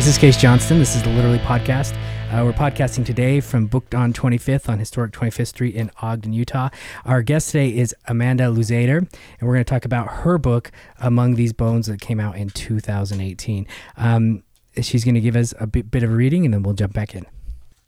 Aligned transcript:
This 0.00 0.08
is 0.08 0.16
Case 0.16 0.38
Johnston. 0.38 0.78
This 0.78 0.96
is 0.96 1.02
the 1.02 1.10
Literally 1.10 1.40
Podcast. 1.40 1.94
Uh, 2.32 2.42
we're 2.42 2.54
podcasting 2.54 3.04
today 3.04 3.38
from 3.38 3.66
Booked 3.66 3.94
on 3.94 4.14
25th 4.14 4.66
on 4.66 4.78
historic 4.78 5.12
25th 5.12 5.48
Street 5.48 5.74
in 5.74 5.90
Ogden, 6.00 6.32
Utah. 6.32 6.70
Our 7.04 7.20
guest 7.20 7.50
today 7.50 7.76
is 7.76 7.94
Amanda 8.06 8.44
Luzzader, 8.44 8.96
and 8.96 9.10
we're 9.42 9.52
going 9.52 9.64
to 9.66 9.68
talk 9.68 9.84
about 9.84 10.10
her 10.10 10.38
book, 10.38 10.72
Among 11.00 11.34
These 11.34 11.52
Bones, 11.52 11.86
that 11.86 12.00
came 12.00 12.18
out 12.18 12.38
in 12.38 12.48
2018. 12.48 13.66
Um, 13.98 14.42
she's 14.80 15.04
going 15.04 15.16
to 15.16 15.20
give 15.20 15.36
us 15.36 15.52
a 15.60 15.66
bit, 15.66 15.90
bit 15.90 16.02
of 16.02 16.10
a 16.10 16.14
reading, 16.14 16.46
and 16.46 16.54
then 16.54 16.62
we'll 16.62 16.72
jump 16.72 16.94
back 16.94 17.14
in. 17.14 17.26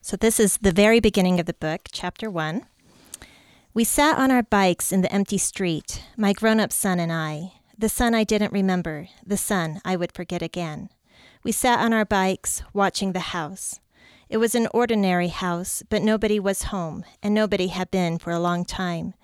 So, 0.02 0.18
this 0.18 0.38
is 0.38 0.58
the 0.58 0.70
very 0.70 1.00
beginning 1.00 1.40
of 1.40 1.46
the 1.46 1.54
book, 1.54 1.88
chapter 1.92 2.28
one. 2.28 2.66
We 3.72 3.84
sat 3.84 4.18
on 4.18 4.30
our 4.30 4.42
bikes 4.42 4.92
in 4.92 5.00
the 5.00 5.10
empty 5.10 5.38
street, 5.38 6.04
my 6.18 6.34
grown 6.34 6.60
up 6.60 6.74
son 6.74 7.00
and 7.00 7.10
I. 7.10 7.54
The 7.78 7.88
son 7.88 8.14
I 8.14 8.24
didn't 8.24 8.52
remember, 8.52 9.08
the 9.24 9.38
son 9.38 9.80
I 9.82 9.96
would 9.96 10.12
forget 10.12 10.42
again. 10.42 10.90
We 11.44 11.50
sat 11.50 11.80
on 11.80 11.92
our 11.92 12.04
bikes, 12.04 12.62
watching 12.72 13.12
the 13.12 13.32
house. 13.34 13.80
It 14.28 14.36
was 14.36 14.54
an 14.54 14.68
ordinary 14.72 15.26
house, 15.26 15.82
but 15.88 16.00
nobody 16.00 16.38
was 16.38 16.64
home, 16.64 17.04
and 17.20 17.34
nobody 17.34 17.66
had 17.66 17.90
been 17.90 18.18
for 18.18 18.30
a 18.30 18.38
long 18.38 18.64
time. 18.64 19.14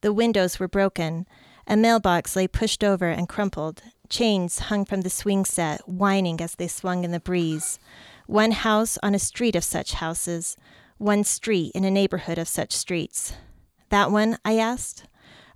The 0.00 0.12
windows 0.12 0.58
were 0.58 0.66
broken. 0.66 1.24
A 1.68 1.76
mailbox 1.76 2.34
lay 2.34 2.48
pushed 2.48 2.82
over 2.82 3.08
and 3.08 3.28
crumpled. 3.28 3.82
Chains 4.08 4.58
hung 4.58 4.86
from 4.86 5.02
the 5.02 5.10
swing 5.10 5.44
set, 5.44 5.88
whining 5.88 6.40
as 6.40 6.56
they 6.56 6.66
swung 6.66 7.04
in 7.04 7.12
the 7.12 7.20
breeze. 7.20 7.78
One 8.26 8.50
house 8.50 8.98
on 9.00 9.14
a 9.14 9.20
street 9.20 9.54
of 9.54 9.62
such 9.62 9.92
houses, 9.92 10.56
one 10.96 11.22
street 11.22 11.70
in 11.76 11.84
a 11.84 11.92
neighborhood 11.92 12.38
of 12.38 12.48
such 12.48 12.72
streets. 12.72 13.34
That 13.90 14.10
one? 14.10 14.36
I 14.44 14.58
asked. 14.58 15.04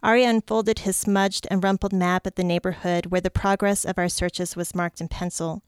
Ari 0.02 0.24
unfolded 0.24 0.80
his 0.80 0.96
smudged 0.96 1.46
and 1.48 1.62
rumpled 1.62 1.92
map 1.92 2.26
of 2.26 2.34
the 2.34 2.42
neighborhood 2.42 3.06
where 3.06 3.20
the 3.20 3.30
progress 3.30 3.84
of 3.84 3.98
our 3.98 4.08
searches 4.08 4.56
was 4.56 4.74
marked 4.74 5.00
in 5.00 5.06
pencil. 5.06 5.62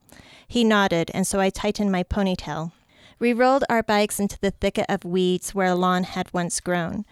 He 0.47 0.65
nodded, 0.65 1.09
and 1.13 1.25
so 1.25 1.39
I 1.39 1.49
tightened 1.49 1.91
my 1.91 2.03
ponytail. 2.03 2.73
We 3.17 3.31
rolled 3.31 3.63
our 3.69 3.81
bikes 3.81 4.19
into 4.19 4.37
the 4.39 4.51
thicket 4.51 4.87
of 4.89 5.05
weeds 5.05 5.55
where 5.55 5.67
a 5.67 5.75
lawn 5.75 6.03
had 6.03 6.33
once 6.33 6.59
grown. 6.59 7.05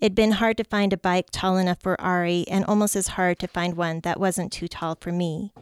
It'd 0.00 0.14
been 0.14 0.32
hard 0.32 0.56
to 0.56 0.64
find 0.64 0.94
a 0.94 0.96
bike 0.96 1.26
tall 1.30 1.58
enough 1.58 1.82
for 1.82 2.00
Ari, 2.00 2.46
and 2.48 2.64
almost 2.64 2.96
as 2.96 3.08
hard 3.08 3.38
to 3.40 3.46
find 3.46 3.76
one 3.76 4.00
that 4.00 4.18
wasn't 4.18 4.50
too 4.50 4.66
tall 4.66 4.96
for 4.98 5.12
me. 5.12 5.52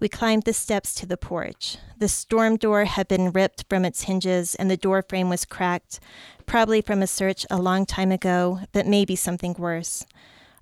We 0.00 0.08
climbed 0.08 0.44
the 0.44 0.54
steps 0.54 0.94
to 0.94 1.06
the 1.06 1.18
porch. 1.18 1.76
The 1.98 2.08
storm 2.08 2.56
door 2.56 2.86
had 2.86 3.06
been 3.08 3.30
ripped 3.30 3.66
from 3.68 3.84
its 3.84 4.04
hinges, 4.04 4.54
and 4.54 4.70
the 4.70 4.78
door 4.78 5.04
frame 5.06 5.28
was 5.28 5.44
cracked, 5.44 6.00
probably 6.46 6.80
from 6.80 7.02
a 7.02 7.06
search 7.06 7.44
a 7.50 7.60
long 7.60 7.84
time 7.84 8.10
ago, 8.10 8.60
but 8.72 8.86
maybe 8.86 9.14
something 9.14 9.54
worse. 9.58 10.06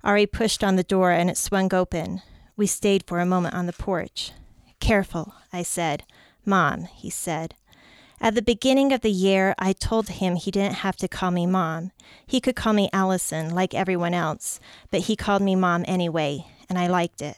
Ari 0.03 0.25
pushed 0.25 0.63
on 0.63 0.75
the 0.75 0.83
door, 0.83 1.11
and 1.11 1.29
it 1.29 1.37
swung 1.37 1.73
open. 1.73 2.21
We 2.57 2.67
stayed 2.67 3.03
for 3.05 3.19
a 3.19 3.25
moment 3.25 3.55
on 3.55 3.65
the 3.65 3.73
porch. 3.73 4.31
Careful, 4.79 5.33
I 5.53 5.63
said. 5.63 6.03
Mom, 6.45 6.85
he 6.85 7.09
said. 7.09 7.55
At 8.19 8.35
the 8.35 8.41
beginning 8.41 8.93
of 8.93 9.01
the 9.01 9.11
year, 9.11 9.55
I 9.57 9.73
told 9.73 10.09
him 10.09 10.35
he 10.35 10.51
didn't 10.51 10.75
have 10.75 10.95
to 10.97 11.07
call 11.07 11.31
me 11.31 11.47
mom. 11.47 11.91
He 12.25 12.39
could 12.39 12.55
call 12.55 12.73
me 12.73 12.89
Allison, 12.93 13.49
like 13.49 13.73
everyone 13.73 14.13
else, 14.13 14.59
but 14.91 15.01
he 15.01 15.15
called 15.15 15.41
me 15.41 15.55
mom 15.55 15.83
anyway, 15.87 16.45
and 16.69 16.77
I 16.77 16.87
liked 16.87 17.21
it. 17.21 17.37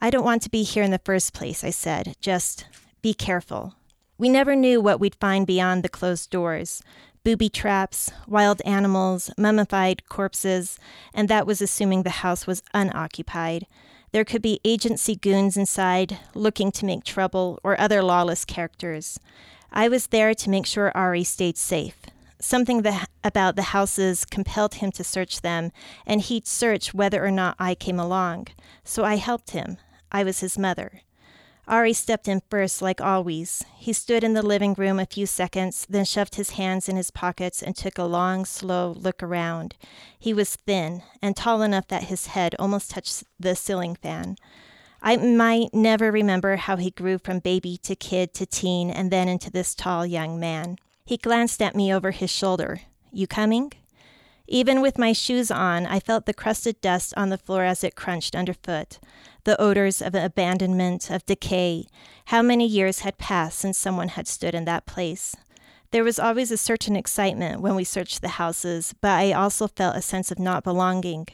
I 0.00 0.10
don't 0.10 0.24
want 0.24 0.42
to 0.42 0.50
be 0.50 0.62
here 0.62 0.84
in 0.84 0.92
the 0.92 1.00
first 1.04 1.32
place, 1.32 1.64
I 1.64 1.70
said. 1.70 2.14
Just 2.20 2.66
be 3.02 3.12
careful. 3.12 3.74
We 4.18 4.28
never 4.28 4.54
knew 4.54 4.80
what 4.80 5.00
we'd 5.00 5.16
find 5.16 5.46
beyond 5.46 5.82
the 5.82 5.88
closed 5.88 6.30
doors 6.30 6.80
booby 7.24 7.48
traps, 7.48 8.10
wild 8.26 8.60
animals, 8.64 9.30
mummified 9.38 10.08
corpses, 10.08 10.78
and 11.14 11.28
that 11.28 11.46
was 11.46 11.62
assuming 11.62 12.02
the 12.02 12.10
house 12.10 12.46
was 12.46 12.62
unoccupied. 12.74 13.66
There 14.12 14.24
could 14.24 14.42
be 14.42 14.60
agency 14.64 15.16
goons 15.16 15.56
inside, 15.56 16.18
looking 16.34 16.70
to 16.72 16.84
make 16.84 17.04
trouble, 17.04 17.58
or 17.62 17.80
other 17.80 18.02
lawless 18.02 18.44
characters. 18.44 19.18
I 19.72 19.88
was 19.88 20.08
there 20.08 20.34
to 20.34 20.50
make 20.50 20.66
sure 20.66 20.92
Ari 20.94 21.24
stayed 21.24 21.56
safe. 21.56 21.96
Something 22.40 22.82
that, 22.82 23.08
about 23.22 23.56
the 23.56 23.62
houses 23.62 24.24
compelled 24.24 24.74
him 24.74 24.90
to 24.92 25.04
search 25.04 25.40
them, 25.40 25.70
and 26.04 26.20
he'd 26.20 26.46
search 26.46 26.92
whether 26.92 27.24
or 27.24 27.30
not 27.30 27.56
I 27.58 27.74
came 27.74 28.00
along. 28.00 28.48
So 28.84 29.04
I 29.04 29.16
helped 29.16 29.52
him. 29.52 29.78
I 30.10 30.24
was 30.24 30.40
his 30.40 30.58
mother. 30.58 31.02
Ari 31.68 31.92
stepped 31.92 32.26
in 32.26 32.42
first, 32.50 32.82
like 32.82 33.00
always. 33.00 33.64
He 33.76 33.92
stood 33.92 34.24
in 34.24 34.34
the 34.34 34.42
living 34.42 34.74
room 34.74 34.98
a 34.98 35.06
few 35.06 35.26
seconds, 35.26 35.86
then 35.88 36.04
shoved 36.04 36.34
his 36.34 36.50
hands 36.50 36.88
in 36.88 36.96
his 36.96 37.10
pockets 37.10 37.62
and 37.62 37.76
took 37.76 37.98
a 37.98 38.04
long, 38.04 38.44
slow 38.44 38.92
look 38.98 39.22
around. 39.22 39.76
He 40.18 40.34
was 40.34 40.56
thin 40.56 41.02
and 41.22 41.36
tall 41.36 41.62
enough 41.62 41.86
that 41.88 42.04
his 42.04 42.26
head 42.26 42.56
almost 42.58 42.90
touched 42.90 43.24
the 43.38 43.54
ceiling 43.54 43.94
fan. 43.94 44.36
I 45.00 45.16
might 45.16 45.72
never 45.72 46.10
remember 46.12 46.56
how 46.56 46.76
he 46.76 46.90
grew 46.90 47.18
from 47.18 47.38
baby 47.38 47.76
to 47.78 47.96
kid 47.96 48.34
to 48.34 48.46
teen 48.46 48.90
and 48.90 49.10
then 49.10 49.28
into 49.28 49.50
this 49.50 49.74
tall 49.74 50.04
young 50.04 50.38
man. 50.38 50.78
He 51.04 51.16
glanced 51.16 51.62
at 51.62 51.76
me 51.76 51.92
over 51.92 52.10
his 52.10 52.30
shoulder. 52.30 52.80
You 53.12 53.26
coming? 53.26 53.72
Even 54.46 54.80
with 54.80 54.98
my 54.98 55.12
shoes 55.12 55.50
on, 55.50 55.86
I 55.86 55.98
felt 55.98 56.26
the 56.26 56.34
crusted 56.34 56.80
dust 56.80 57.14
on 57.16 57.30
the 57.30 57.38
floor 57.38 57.64
as 57.64 57.82
it 57.82 57.96
crunched 57.96 58.34
underfoot. 58.34 58.98
The 59.44 59.60
odors 59.60 60.00
of 60.00 60.14
abandonment, 60.14 61.10
of 61.10 61.26
decay. 61.26 61.86
How 62.26 62.42
many 62.42 62.66
years 62.66 63.00
had 63.00 63.18
passed 63.18 63.58
since 63.58 63.76
someone 63.76 64.08
had 64.08 64.28
stood 64.28 64.54
in 64.54 64.64
that 64.66 64.86
place? 64.86 65.34
There 65.90 66.04
was 66.04 66.18
always 66.18 66.50
a 66.50 66.56
certain 66.56 66.96
excitement 66.96 67.60
when 67.60 67.74
we 67.74 67.84
searched 67.84 68.22
the 68.22 68.28
houses, 68.28 68.94
but 69.00 69.10
I 69.10 69.32
also 69.32 69.68
felt 69.68 69.96
a 69.96 70.02
sense 70.02 70.30
of 70.30 70.38
not 70.38 70.64
belonging 70.64 71.26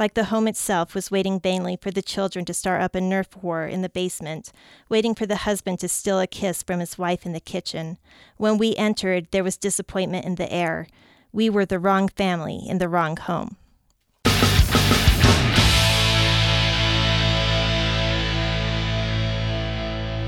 like 0.00 0.14
the 0.14 0.24
home 0.24 0.48
itself 0.48 0.94
was 0.94 1.10
waiting 1.10 1.38
vainly 1.38 1.76
for 1.76 1.90
the 1.90 2.00
children 2.00 2.46
to 2.46 2.54
start 2.54 2.80
up 2.80 2.94
a 2.94 3.00
Nerf 3.00 3.42
war 3.42 3.66
in 3.66 3.82
the 3.82 3.88
basement, 3.90 4.50
waiting 4.88 5.14
for 5.14 5.26
the 5.26 5.44
husband 5.44 5.78
to 5.80 5.88
steal 5.88 6.18
a 6.18 6.26
kiss 6.26 6.62
from 6.62 6.80
his 6.80 6.96
wife 6.96 7.26
in 7.26 7.34
the 7.34 7.38
kitchen. 7.38 7.98
When 8.38 8.56
we 8.56 8.74
entered, 8.76 9.28
there 9.30 9.44
was 9.44 9.58
disappointment 9.58 10.24
in 10.24 10.36
the 10.36 10.50
air. 10.50 10.86
We 11.32 11.50
were 11.50 11.66
the 11.66 11.78
wrong 11.78 12.08
family 12.08 12.62
in 12.66 12.78
the 12.78 12.88
wrong 12.88 13.18
home. 13.18 13.56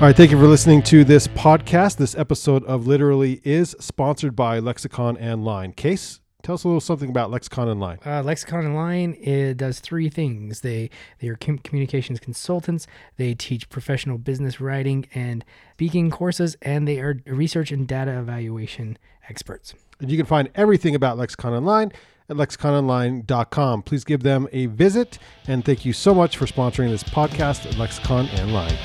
All 0.03 0.09
right, 0.09 0.17
thank 0.17 0.31
you 0.31 0.37
for 0.37 0.47
listening 0.47 0.83
to 0.83 1.05
this 1.05 1.29
podcast. 1.29 1.95
This 1.95 2.13
episode 2.13 2.65
of 2.65 2.85
Literally 2.85 3.39
is 3.45 3.73
sponsored 3.79 4.35
by 4.35 4.59
Lexicon 4.59 5.15
Online. 5.15 5.71
Case, 5.71 6.19
Tell 6.41 6.55
us 6.55 6.65
a 6.65 6.67
little 6.67 6.81
something 6.81 7.09
about 7.09 7.31
Lexicon 7.31 7.69
Online. 7.69 7.99
Uh, 8.05 8.21
Lexicon 8.21 8.65
Online 8.65 9.13
it 9.13 9.55
does 9.55 9.79
three 9.79 10.09
things. 10.09 10.59
They 10.59 10.89
they 11.19 11.29
are 11.29 11.37
com- 11.37 11.59
communications 11.59 12.19
consultants. 12.19 12.85
They 13.15 13.33
teach 13.33 13.69
professional 13.69 14.17
business 14.17 14.59
writing 14.59 15.05
and 15.13 15.45
speaking 15.75 16.11
courses, 16.11 16.57
and 16.61 16.85
they 16.85 16.99
are 16.99 17.21
research 17.25 17.71
and 17.71 17.87
data 17.87 18.19
evaluation 18.19 18.97
experts. 19.29 19.73
And 20.01 20.11
you 20.11 20.17
can 20.17 20.25
find 20.25 20.49
everything 20.53 20.95
about 20.95 21.17
Lexicon 21.17 21.53
Online 21.53 21.93
at 22.27 22.35
lexicononline.com. 22.35 23.83
Please 23.83 24.03
give 24.03 24.23
them 24.23 24.49
a 24.51 24.65
visit, 24.65 25.17
and 25.47 25.63
thank 25.63 25.85
you 25.85 25.93
so 25.93 26.13
much 26.13 26.35
for 26.35 26.45
sponsoring 26.45 26.89
this 26.89 27.05
podcast 27.05 27.65
at 27.65 27.77
Lexicon 27.77 28.27
Online. 28.41 28.77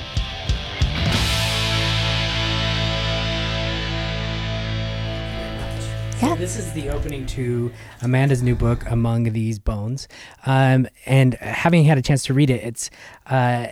Yeah. 6.20 6.30
So 6.30 6.34
this 6.34 6.56
is 6.58 6.72
the 6.72 6.90
opening 6.90 7.26
to 7.26 7.70
Amanda's 8.02 8.42
new 8.42 8.56
book, 8.56 8.84
Among 8.90 9.32
These 9.32 9.60
Bones. 9.60 10.08
Um, 10.46 10.88
and 11.06 11.34
having 11.34 11.84
had 11.84 11.96
a 11.96 12.02
chance 12.02 12.24
to 12.24 12.34
read 12.34 12.50
it, 12.50 12.64
it's 12.64 12.90
uh, 13.26 13.68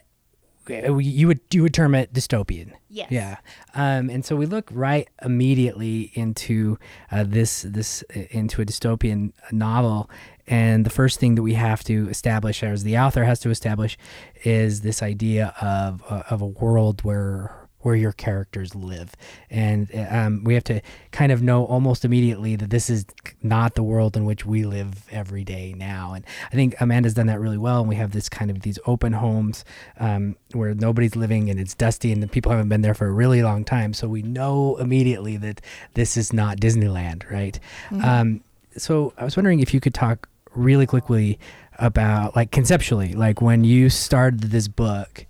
you 0.68 1.26
would 1.26 1.40
you 1.52 1.62
would 1.62 1.74
term 1.74 1.94
it 1.94 2.12
dystopian. 2.12 2.72
Yes. 2.88 3.10
Yeah. 3.10 3.36
Um, 3.74 4.10
and 4.10 4.24
so 4.24 4.36
we 4.36 4.46
look 4.46 4.68
right 4.70 5.08
immediately 5.22 6.12
into 6.14 6.78
uh, 7.10 7.24
this 7.26 7.62
this 7.62 8.04
uh, 8.14 8.20
into 8.30 8.62
a 8.62 8.64
dystopian 8.64 9.32
novel, 9.50 10.08
and 10.46 10.86
the 10.86 10.90
first 10.90 11.18
thing 11.18 11.34
that 11.34 11.42
we 11.42 11.54
have 11.54 11.82
to 11.84 12.08
establish, 12.08 12.62
as 12.62 12.84
the 12.84 12.96
author 12.96 13.24
has 13.24 13.40
to 13.40 13.50
establish, 13.50 13.98
is 14.44 14.82
this 14.82 15.02
idea 15.02 15.52
of 15.60 16.02
uh, 16.08 16.22
of 16.30 16.40
a 16.40 16.46
world 16.46 17.02
where 17.02 17.65
where 17.86 17.94
your 17.94 18.10
characters 18.10 18.74
live. 18.74 19.12
And 19.48 19.88
um, 20.10 20.42
we 20.42 20.54
have 20.54 20.64
to 20.64 20.80
kind 21.12 21.30
of 21.30 21.40
know 21.40 21.64
almost 21.64 22.04
immediately 22.04 22.56
that 22.56 22.68
this 22.68 22.90
is 22.90 23.06
not 23.44 23.76
the 23.76 23.82
world 23.84 24.16
in 24.16 24.24
which 24.24 24.44
we 24.44 24.64
live 24.64 25.06
every 25.12 25.44
day 25.44 25.72
now. 25.72 26.12
And 26.12 26.24
I 26.50 26.56
think 26.56 26.74
Amanda's 26.80 27.14
done 27.14 27.28
that 27.28 27.38
really 27.38 27.56
well. 27.56 27.78
And 27.78 27.88
we 27.88 27.94
have 27.94 28.10
this 28.10 28.28
kind 28.28 28.50
of 28.50 28.62
these 28.62 28.80
open 28.86 29.12
homes 29.12 29.64
um, 30.00 30.34
where 30.52 30.74
nobody's 30.74 31.14
living 31.14 31.48
and 31.48 31.60
it's 31.60 31.76
dusty 31.76 32.10
and 32.10 32.20
the 32.20 32.26
people 32.26 32.50
haven't 32.50 32.70
been 32.70 32.82
there 32.82 32.92
for 32.92 33.06
a 33.06 33.12
really 33.12 33.44
long 33.44 33.64
time. 33.64 33.94
So 33.94 34.08
we 34.08 34.20
know 34.20 34.74
immediately 34.78 35.36
that 35.36 35.60
this 35.94 36.16
is 36.16 36.32
not 36.32 36.56
Disneyland, 36.56 37.30
right? 37.30 37.56
Mm-hmm. 37.90 38.04
Um, 38.04 38.40
so 38.76 39.12
I 39.16 39.22
was 39.22 39.36
wondering 39.36 39.60
if 39.60 39.72
you 39.72 39.78
could 39.78 39.94
talk 39.94 40.28
really 40.56 40.86
quickly 40.86 41.38
about 41.78 42.34
like 42.34 42.50
conceptually 42.50 43.12
like 43.12 43.40
when 43.40 43.62
you 43.62 43.88
started 43.90 44.40
this 44.40 44.66
book 44.66 45.24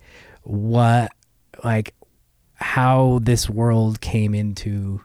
what 0.44 1.11
like 1.64 1.95
how 2.56 3.20
this 3.23 3.49
world 3.49 4.00
came 4.00 4.35
into 4.35 5.03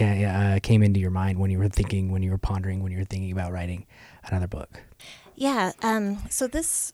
uh, 0.00 0.58
came 0.62 0.82
into 0.82 0.98
your 0.98 1.10
mind 1.10 1.38
when 1.38 1.50
you 1.50 1.58
were 1.58 1.68
thinking, 1.68 2.10
when 2.10 2.22
you 2.22 2.30
were 2.30 2.38
pondering, 2.38 2.82
when 2.82 2.92
you 2.92 2.98
were 2.98 3.04
thinking 3.04 3.30
about 3.30 3.52
writing 3.52 3.86
another 4.24 4.46
book. 4.46 4.82
Yeah. 5.34 5.72
Um, 5.82 6.18
so 6.30 6.46
this 6.46 6.92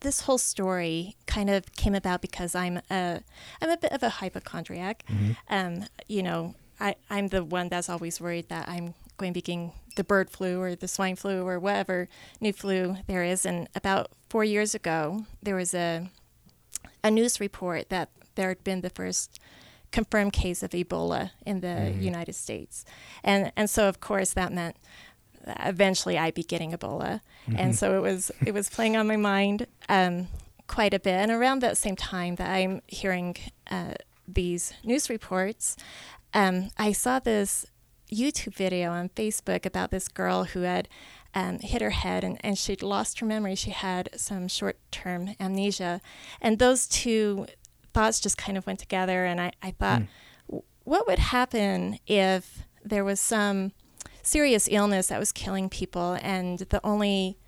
this 0.00 0.22
whole 0.22 0.38
story 0.38 1.16
kind 1.26 1.50
of 1.50 1.74
came 1.76 1.94
about 1.94 2.20
because 2.20 2.54
I'm 2.54 2.80
a 2.90 3.20
I'm 3.60 3.70
a 3.70 3.76
bit 3.76 3.92
of 3.92 4.02
a 4.02 4.08
hypochondriac. 4.08 5.04
Um, 5.48 5.84
you 6.08 6.22
know, 6.22 6.54
I 6.80 6.96
I'm 7.10 7.28
the 7.28 7.44
one 7.44 7.68
that's 7.68 7.88
always 7.88 8.20
worried 8.20 8.48
that 8.48 8.68
I'm 8.68 8.94
going 9.16 9.32
to 9.32 9.34
be 9.34 9.42
getting 9.42 9.72
the 9.96 10.04
bird 10.04 10.30
flu 10.30 10.60
or 10.60 10.74
the 10.74 10.88
swine 10.88 11.16
flu 11.16 11.46
or 11.46 11.58
whatever 11.58 12.08
new 12.40 12.52
flu 12.52 12.96
there 13.06 13.22
is. 13.22 13.46
And 13.46 13.68
about 13.74 14.10
four 14.28 14.44
years 14.44 14.74
ago, 14.74 15.24
there 15.42 15.56
was 15.56 15.74
a 15.74 16.10
a 17.02 17.10
news 17.10 17.38
report 17.38 17.90
that 17.90 18.08
there 18.34 18.48
had 18.48 18.64
been 18.64 18.80
the 18.80 18.90
first 18.90 19.38
confirmed 19.92 20.32
case 20.32 20.62
of 20.62 20.70
Ebola 20.70 21.30
in 21.46 21.60
the 21.60 21.94
United 21.98 22.34
States, 22.34 22.84
and 23.22 23.52
and 23.56 23.68
so 23.70 23.88
of 23.88 24.00
course 24.00 24.32
that 24.34 24.52
meant 24.52 24.76
eventually 25.60 26.18
I'd 26.18 26.34
be 26.34 26.42
getting 26.42 26.72
Ebola, 26.72 27.20
and 27.56 27.76
so 27.76 27.96
it 27.96 28.00
was 28.00 28.30
it 28.44 28.54
was 28.54 28.68
playing 28.68 28.96
on 28.96 29.06
my 29.06 29.16
mind 29.16 29.66
um, 29.88 30.28
quite 30.66 30.94
a 30.94 31.00
bit. 31.00 31.14
And 31.14 31.30
around 31.30 31.60
that 31.60 31.76
same 31.76 31.96
time 31.96 32.36
that 32.36 32.50
I'm 32.50 32.82
hearing 32.86 33.36
uh, 33.70 33.94
these 34.26 34.72
news 34.82 35.10
reports, 35.10 35.76
um, 36.32 36.70
I 36.78 36.92
saw 36.92 37.18
this 37.18 37.66
YouTube 38.12 38.54
video 38.54 38.90
on 38.90 39.08
Facebook 39.10 39.66
about 39.66 39.90
this 39.90 40.08
girl 40.08 40.44
who 40.44 40.60
had 40.60 40.88
um, 41.34 41.58
hit 41.58 41.82
her 41.82 41.90
head 41.90 42.24
and, 42.24 42.38
and 42.42 42.56
she'd 42.56 42.82
lost 42.82 43.20
her 43.20 43.26
memory. 43.26 43.54
She 43.54 43.70
had 43.70 44.08
some 44.16 44.48
short 44.48 44.78
term 44.90 45.34
amnesia. 45.40 46.00
And 46.40 46.58
those 46.58 46.86
two 46.86 47.46
thoughts 47.94 48.20
just 48.20 48.36
kind 48.36 48.58
of 48.58 48.66
went 48.66 48.80
together. 48.80 49.24
And 49.24 49.40
I, 49.40 49.52
I 49.62 49.70
thought, 49.70 50.02
hmm. 50.02 50.06
w 50.48 50.62
what 50.84 51.06
would 51.06 51.18
happen 51.18 51.98
if 52.06 52.64
there 52.84 53.04
was 53.04 53.20
some 53.20 53.72
serious 54.22 54.68
illness 54.70 55.06
that 55.06 55.18
was 55.18 55.32
killing 55.32 55.68
people 55.70 56.18
and 56.20 56.58
the 56.58 56.80
only 56.84 57.38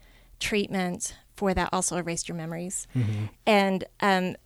treatment 0.41 1.15
for 1.37 1.53
that 1.53 1.69
also 1.73 1.97
erased 1.97 2.29
your 2.29 2.37
memories? 2.37 2.87
Mm-hmm. 2.95 3.25
And 3.47 3.85
um, 4.01 4.37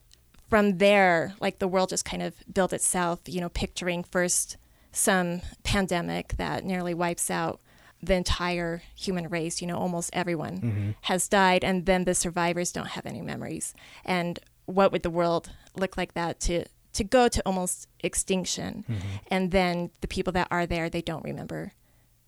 from 0.49 0.79
there, 0.79 1.35
like 1.41 1.61
the 1.61 1.69
world 1.69 1.91
just 1.91 2.05
kind 2.05 2.23
of 2.23 2.35
built 2.52 2.73
itself, 2.73 3.20
you 3.26 3.41
know, 3.41 3.49
picturing 3.49 4.02
first 4.02 4.56
some 4.93 5.41
pandemic 5.62 6.37
that 6.37 6.64
nearly 6.64 6.94
wipes 6.94 7.31
out 7.31 7.61
the 8.02 8.14
entire 8.14 8.82
human 8.97 9.29
race, 9.29 9.61
you 9.61 9.67
know, 9.69 9.76
almost 9.76 10.11
everyone 10.12 10.61
mm-hmm. 10.61 10.91
has 11.02 11.29
died, 11.29 11.62
and 11.62 11.87
then 11.87 12.05
the 12.05 12.14
survivors 12.14 12.73
don't 12.73 12.88
have 12.88 13.06
any 13.06 13.20
memories. 13.20 13.75
And 14.05 14.38
what 14.67 14.91
would 14.91 15.02
the 15.02 15.11
world 15.11 15.50
look 15.76 15.96
like 15.96 16.14
that 16.14 16.40
to 16.40 16.64
to 16.93 17.05
go 17.05 17.28
to 17.28 17.43
almost 17.46 17.88
extinction? 18.00 18.84
And 19.28 19.50
then 19.50 19.90
the 20.00 20.08
people 20.08 20.32
that 20.32 20.49
are 20.50 20.67
there, 20.67 20.90
they 20.90 21.02
don't 21.02 21.25
remember 21.25 21.72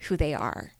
who 0.00 0.16
they 0.16 0.34
are. 0.34 0.72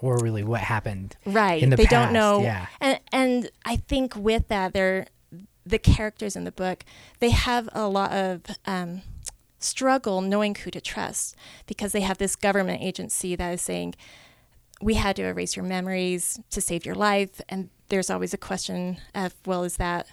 Or 0.00 0.18
really 0.18 0.42
what 0.42 0.60
happened. 0.60 1.16
Right. 1.26 1.62
In 1.62 1.70
the 1.70 1.76
they 1.76 1.84
past, 1.84 1.90
don't 2.06 2.12
know. 2.12 2.42
yeah. 2.42 2.66
And 2.80 3.00
and 3.12 3.50
I 3.64 3.76
think 3.76 4.16
with 4.16 4.48
that, 4.48 4.72
they're 4.72 5.06
the 5.66 5.78
characters 5.78 6.36
in 6.36 6.44
the 6.44 6.52
book. 6.52 6.84
They 7.20 7.30
have 7.30 7.68
a 7.72 7.86
lot 7.86 8.12
of 8.12 8.42
um, 8.66 9.02
struggle 9.58 10.20
knowing 10.20 10.54
who 10.54 10.70
to 10.70 10.80
trust 10.80 11.36
because 11.66 11.92
they 11.92 12.00
have 12.00 12.18
this 12.18 12.34
government 12.34 12.82
agency 12.82 13.36
that 13.36 13.52
is 13.54 13.62
saying 13.62 13.94
we 14.80 14.94
had 14.94 15.16
to 15.16 15.22
erase 15.22 15.56
your 15.56 15.64
memories 15.64 16.40
to 16.50 16.60
save 16.60 16.86
your 16.86 16.94
life, 16.94 17.40
and 17.50 17.68
there's 17.90 18.08
always 18.08 18.32
a 18.32 18.38
question 18.38 18.96
of 19.14 19.34
well, 19.44 19.62
is 19.64 19.76
that 19.76 20.06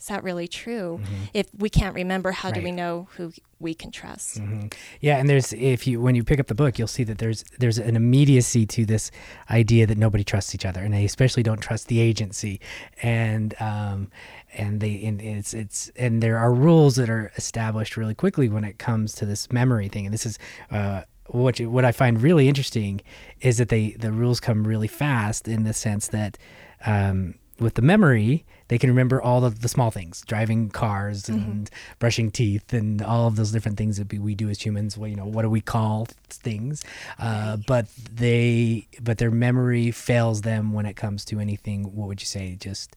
is 0.00 0.06
that 0.06 0.24
really 0.24 0.48
true? 0.48 1.00
If 1.34 1.48
we 1.58 1.68
can't 1.68 1.94
remember, 1.94 2.32
how 2.32 2.50
do 2.50 2.62
we 2.62 2.72
know 2.72 3.08
who 3.16 3.32
we 3.58 3.74
can 3.74 3.90
trust? 3.90 4.40
Mhm. 4.40 4.72
Yeah, 5.00 5.18
and 5.18 5.28
there's 5.28 5.52
if 5.52 5.86
you 5.86 6.00
when 6.00 6.14
you 6.14 6.24
pick 6.24 6.40
up 6.40 6.46
the 6.46 6.54
book, 6.54 6.78
you'll 6.78 6.88
see 6.88 7.04
that 7.04 7.18
there's 7.18 7.44
there's 7.58 7.78
an 7.78 7.96
immediacy 7.96 8.64
to 8.66 8.86
this 8.86 9.10
idea 9.50 9.86
that 9.86 9.98
nobody 9.98 10.24
trusts 10.24 10.54
each 10.54 10.64
other, 10.64 10.82
and 10.82 10.94
they 10.94 11.04
especially 11.04 11.42
don't 11.42 11.60
trust 11.60 11.88
the 11.88 12.00
agency, 12.00 12.60
and 13.02 13.54
um, 13.60 14.10
and 14.56 14.80
they 14.80 15.04
and 15.04 15.20
it's 15.20 15.52
it's 15.52 15.90
and 15.96 16.22
there 16.22 16.38
are 16.38 16.52
rules 16.54 16.96
that 16.96 17.10
are 17.10 17.30
established 17.36 17.98
really 17.98 18.14
quickly 18.14 18.48
when 18.48 18.64
it 18.64 18.78
comes 18.78 19.14
to 19.16 19.26
this 19.26 19.52
memory 19.52 19.88
thing, 19.88 20.06
and 20.06 20.14
this 20.14 20.24
is. 20.26 20.38
Uh, 20.70 21.02
what 21.26 21.60
you, 21.60 21.70
what 21.70 21.84
I 21.84 21.92
find 21.92 22.20
really 22.20 22.48
interesting 22.48 23.02
is 23.40 23.58
that 23.58 23.68
they 23.68 23.92
the 23.92 24.10
rules 24.10 24.40
come 24.40 24.66
really 24.66 24.88
fast 24.88 25.46
in 25.46 25.62
the 25.62 25.72
sense 25.72 26.08
that 26.08 26.36
um, 26.84 27.34
with 27.60 27.74
the 27.74 27.82
memory 27.82 28.44
they 28.68 28.78
can 28.78 28.88
remember 28.88 29.20
all 29.20 29.44
of 29.44 29.60
the 29.62 29.68
small 29.68 29.90
things 29.90 30.22
driving 30.26 30.70
cars 30.70 31.28
and 31.28 31.68
brushing 31.98 32.30
teeth 32.30 32.72
and 32.72 33.02
all 33.02 33.26
of 33.26 33.34
those 33.36 33.50
different 33.50 33.76
things 33.76 33.96
that 33.98 34.10
we- 34.12 34.18
we 34.18 34.34
do 34.34 34.48
as 34.48 34.60
humans 34.64 34.96
well, 34.96 35.08
you 35.08 35.16
know 35.16 35.26
what 35.26 35.42
do 35.42 35.50
we 35.50 35.60
call 35.60 36.06
things? 36.28 36.84
Uh, 37.18 37.56
but 37.66 37.86
they 38.14 38.86
but 39.02 39.18
their 39.18 39.30
memory 39.32 39.90
fails 39.90 40.42
them 40.42 40.72
when 40.72 40.86
it 40.86 40.94
comes 40.94 41.24
to 41.24 41.40
anything 41.40 41.94
what 41.96 42.06
would 42.08 42.20
you 42.20 42.26
say 42.26 42.56
just 42.58 42.94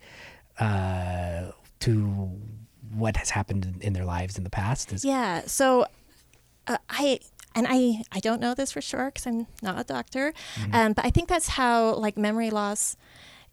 uh, 0.60 1.51
to 1.80 2.31
what 2.94 3.18
has 3.18 3.31
happened 3.31 3.77
in, 3.81 3.94
their 3.94 4.06
lives 4.06 4.38
in 4.38 4.44
the 4.44 4.50
past 4.50 4.94
is 4.94 5.04
Yeah. 5.04 5.42
So 5.48 5.86
uh, 6.68 6.77
I 6.89 7.19
and 7.56 7.66
I 7.69 8.04
I 8.12 8.19
don't 8.19 8.39
know 8.39 8.54
this 8.54 8.71
for 8.71 8.81
sure 8.81 9.06
because 9.07 9.25
I'm 9.27 9.48
not 9.62 9.80
a 9.80 9.83
doctor, 9.83 10.33
um, 10.71 10.94
but 10.94 11.04
I 11.06 11.09
think 11.09 11.27
that's 11.30 11.50
how 11.50 11.95
like 11.95 12.18
memory 12.18 12.50
loss 12.51 12.95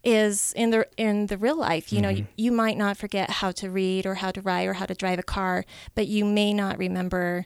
is 0.03 0.53
in 0.55 0.71
the 0.71 0.87
in 0.97 1.27
the 1.27 1.37
real 1.37 1.57
life. 1.57 1.93
You 1.93 2.01
know, 2.01 2.09
you, 2.09 2.27
you 2.35 2.51
might 2.51 2.77
not 2.77 2.97
forget 2.97 3.29
how 3.29 3.51
to 3.51 3.69
read 3.69 4.05
or 4.05 4.15
how 4.15 4.31
to 4.31 4.41
write 4.41 4.67
or 4.67 4.73
how 4.73 4.85
to 4.85 4.95
drive 4.95 5.19
a 5.19 5.23
car, 5.23 5.65
but 5.95 6.07
you 6.07 6.25
may 6.25 6.53
not 6.53 6.77
remember 6.77 7.45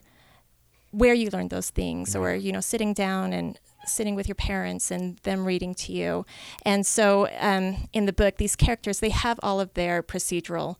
where 0.90 1.12
you 1.12 1.28
learned 1.30 1.50
those 1.50 1.70
things 1.70 2.16
or 2.16 2.34
you 2.34 2.52
know 2.52 2.60
sitting 2.60 2.94
down 2.94 3.32
and 3.32 3.58
sitting 3.84 4.14
with 4.14 4.26
your 4.26 4.34
parents 4.34 4.90
and 4.90 5.18
them 5.18 5.44
reading 5.44 5.74
to 5.74 5.92
you. 5.92 6.24
And 6.62 6.86
so 6.86 7.28
um, 7.38 7.88
in 7.92 8.06
the 8.06 8.12
book 8.12 8.36
these 8.36 8.56
characters 8.56 9.00
they 9.00 9.10
have 9.10 9.38
all 9.42 9.60
of 9.60 9.74
their 9.74 10.02
procedural 10.02 10.76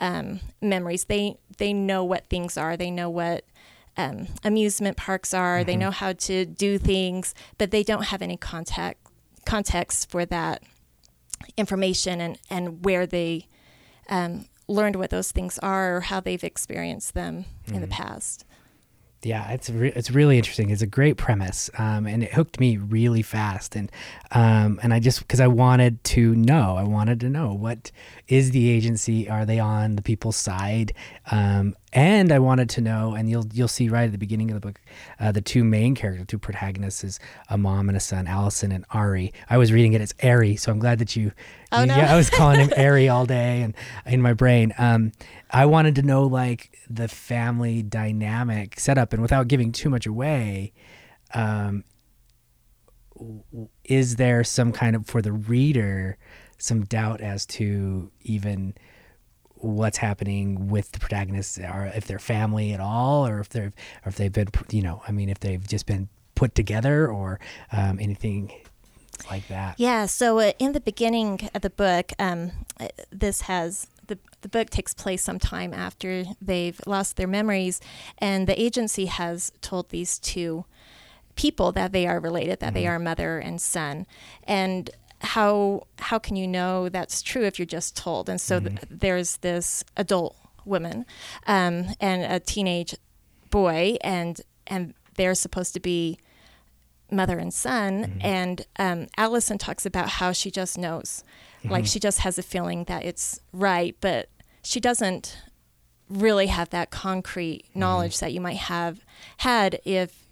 um, 0.00 0.40
memories. 0.60 1.04
They 1.04 1.38
they 1.58 1.72
know 1.72 2.04
what 2.04 2.28
things 2.28 2.56
are. 2.56 2.76
They 2.76 2.90
know 2.90 3.10
what 3.10 3.44
um, 3.96 4.28
amusement 4.44 4.96
parks 4.96 5.34
are. 5.34 5.64
They 5.64 5.76
know 5.76 5.90
how 5.90 6.12
to 6.12 6.44
do 6.46 6.78
things 6.78 7.34
but 7.58 7.72
they 7.72 7.82
don't 7.82 8.04
have 8.04 8.22
any 8.22 8.36
contact 8.36 9.00
context 9.44 10.10
for 10.10 10.24
that 10.26 10.62
information 11.56 12.20
and 12.20 12.38
and 12.50 12.84
where 12.84 13.06
they 13.06 13.46
um, 14.08 14.46
learned 14.68 14.96
what 14.96 15.10
those 15.10 15.32
things 15.32 15.58
are 15.60 15.96
or 15.96 16.00
how 16.02 16.20
they've 16.20 16.44
experienced 16.44 17.14
them 17.14 17.44
in 17.66 17.80
the 17.80 17.88
past 17.88 18.44
Yeah, 19.22 19.50
it's 19.50 19.70
re- 19.70 19.92
it's 19.96 20.10
really 20.10 20.36
interesting. 20.36 20.70
It's 20.70 20.82
a 20.82 20.86
great 20.86 21.16
premise, 21.16 21.68
um, 21.78 22.06
and 22.06 22.22
it 22.22 22.32
hooked 22.32 22.60
me 22.60 22.76
really 22.76 23.22
fast. 23.22 23.74
And 23.74 23.90
um, 24.30 24.78
and 24.82 24.94
I 24.94 25.00
just 25.00 25.18
because 25.20 25.40
I 25.40 25.48
wanted 25.48 26.04
to 26.04 26.34
know, 26.36 26.76
I 26.76 26.84
wanted 26.84 27.18
to 27.20 27.28
know 27.28 27.52
what 27.52 27.90
is 28.28 28.52
the 28.52 28.70
agency? 28.70 29.28
Are 29.28 29.44
they 29.44 29.58
on 29.58 29.96
the 29.96 30.02
people's 30.02 30.36
side? 30.36 30.92
Um, 31.30 31.74
and 31.96 32.30
I 32.30 32.38
wanted 32.38 32.68
to 32.70 32.82
know, 32.82 33.14
and 33.14 33.30
you'll 33.30 33.46
you'll 33.54 33.68
see 33.68 33.88
right 33.88 34.04
at 34.04 34.12
the 34.12 34.18
beginning 34.18 34.50
of 34.50 34.54
the 34.54 34.60
book, 34.60 34.82
uh, 35.18 35.32
the 35.32 35.40
two 35.40 35.64
main 35.64 35.94
characters, 35.94 36.26
two 36.28 36.38
protagonists, 36.38 37.02
is 37.02 37.18
a 37.48 37.56
mom 37.56 37.88
and 37.88 37.96
a 37.96 38.00
son, 38.00 38.26
Allison 38.26 38.70
and 38.70 38.84
Ari. 38.90 39.32
I 39.48 39.56
was 39.56 39.72
reading 39.72 39.94
it 39.94 40.02
as 40.02 40.14
Ari, 40.22 40.56
so 40.56 40.70
I'm 40.70 40.78
glad 40.78 40.98
that 40.98 41.16
you. 41.16 41.32
Oh, 41.72 41.86
no. 41.86 41.96
Yeah, 41.96 42.12
I 42.12 42.16
was 42.16 42.28
calling 42.28 42.60
him 42.60 42.70
Ari 42.76 43.08
all 43.08 43.24
day, 43.24 43.62
and 43.62 43.74
in 44.04 44.20
my 44.20 44.34
brain, 44.34 44.74
um, 44.76 45.12
I 45.50 45.64
wanted 45.64 45.94
to 45.94 46.02
know 46.02 46.24
like 46.24 46.76
the 46.90 47.08
family 47.08 47.82
dynamic 47.82 48.78
setup, 48.78 49.14
and 49.14 49.22
without 49.22 49.48
giving 49.48 49.72
too 49.72 49.88
much 49.88 50.04
away, 50.04 50.74
um, 51.32 51.82
is 53.84 54.16
there 54.16 54.44
some 54.44 54.70
kind 54.70 54.96
of 54.96 55.06
for 55.06 55.22
the 55.22 55.32
reader 55.32 56.18
some 56.58 56.84
doubt 56.84 57.22
as 57.22 57.46
to 57.46 58.10
even 58.22 58.74
what's 59.66 59.98
happening 59.98 60.68
with 60.68 60.92
the 60.92 60.98
protagonists 60.98 61.58
or 61.58 61.90
if 61.94 62.06
they're 62.06 62.18
family 62.18 62.72
at 62.72 62.80
all 62.80 63.26
or 63.26 63.40
if 63.40 63.48
they're 63.48 63.72
or 64.04 64.08
if 64.08 64.16
they've 64.16 64.32
been 64.32 64.48
you 64.70 64.82
know 64.82 65.02
i 65.08 65.12
mean 65.12 65.28
if 65.28 65.40
they've 65.40 65.66
just 65.66 65.86
been 65.86 66.08
put 66.34 66.54
together 66.54 67.08
or 67.08 67.40
um, 67.72 67.98
anything 68.00 68.52
like 69.30 69.46
that 69.48 69.78
Yeah. 69.78 70.06
So 70.06 70.38
uh, 70.38 70.52
in 70.58 70.72
the 70.72 70.80
beginning 70.80 71.48
of 71.54 71.62
the 71.62 71.70
book, 71.70 72.12
um, 72.18 72.52
uh, 72.78 72.88
this 73.10 73.42
has 73.42 73.88
the 74.06 74.18
the 74.42 74.48
book 74.48 74.70
takes 74.70 74.94
place 74.94 75.22
sometime 75.22 75.72
after 75.72 76.24
they've 76.40 76.80
lost 76.86 77.16
their 77.16 77.26
memories, 77.26 77.80
and 78.18 78.46
the 78.46 78.60
agency 78.60 79.06
has 79.06 79.52
told 79.60 79.88
these 79.88 80.18
two 80.18 80.64
people 81.34 81.72
that 81.72 81.92
they 81.92 82.06
are 82.06 82.20
related, 82.20 82.60
that 82.60 82.74
they 82.74 82.86
are 82.86 82.98
mother 82.98 83.38
and 83.38 83.60
son, 83.60 84.06
and 84.44 84.90
how 85.20 85.86
how 85.98 86.18
can 86.18 86.36
you 86.36 86.46
know 86.46 86.88
that's 86.88 87.22
true 87.22 87.44
if 87.44 87.58
you're 87.58 87.66
just 87.66 87.96
told? 87.96 88.28
And 88.28 88.40
so 88.40 88.60
th- 88.60 88.80
there's 88.90 89.38
this 89.38 89.84
adult 89.96 90.36
woman 90.64 91.06
um, 91.46 91.86
and 92.00 92.22
a 92.30 92.40
teenage 92.40 92.94
boy, 93.50 93.96
and 94.02 94.40
and 94.66 94.94
they're 95.16 95.34
supposed 95.34 95.74
to 95.74 95.80
be 95.80 96.18
mother 97.10 97.38
and 97.38 97.54
son 97.54 98.18
and 98.20 98.66
um, 98.80 99.06
allison 99.16 99.56
talks 99.58 99.86
about 99.86 100.08
how 100.08 100.32
she 100.32 100.50
just 100.50 100.76
knows. 100.76 101.22
Like 101.64 101.86
she 101.86 101.98
just 101.98 102.20
has 102.20 102.38
a 102.38 102.42
feeling 102.42 102.84
that 102.84 103.04
it's 103.04 103.40
right 103.52 103.96
but 104.00 104.28
she 104.62 104.78
doesn't 104.78 105.36
really 106.08 106.46
have 106.46 106.70
that 106.70 106.90
concrete 106.90 107.64
knowledge 107.74 108.18
that 108.20 108.32
you 108.32 108.40
might 108.40 108.56
have 108.56 109.04
had 109.38 109.80
if 109.84 110.25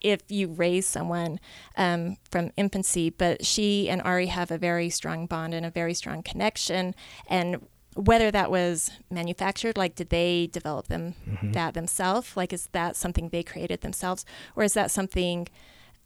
if 0.00 0.20
you 0.28 0.48
raise 0.48 0.86
someone 0.86 1.40
um, 1.76 2.16
from 2.30 2.50
infancy, 2.56 3.10
but 3.10 3.44
she 3.44 3.88
and 3.88 4.02
Ari 4.02 4.26
have 4.26 4.50
a 4.50 4.58
very 4.58 4.90
strong 4.90 5.26
bond 5.26 5.54
and 5.54 5.64
a 5.66 5.70
very 5.70 5.94
strong 5.94 6.22
connection. 6.22 6.94
And 7.28 7.66
whether 7.94 8.30
that 8.30 8.50
was 8.50 8.90
manufactured, 9.10 9.76
like 9.78 9.94
did 9.94 10.10
they 10.10 10.48
develop 10.52 10.88
them 10.88 11.14
Mm-hmm. 11.28 11.52
that 11.52 11.74
themselves? 11.74 12.36
Like 12.36 12.52
is 12.52 12.68
that 12.72 12.94
something 12.96 13.30
they 13.30 13.42
created 13.42 13.80
themselves, 13.80 14.24
or 14.54 14.64
is 14.64 14.74
that 14.74 14.90
something 14.90 15.48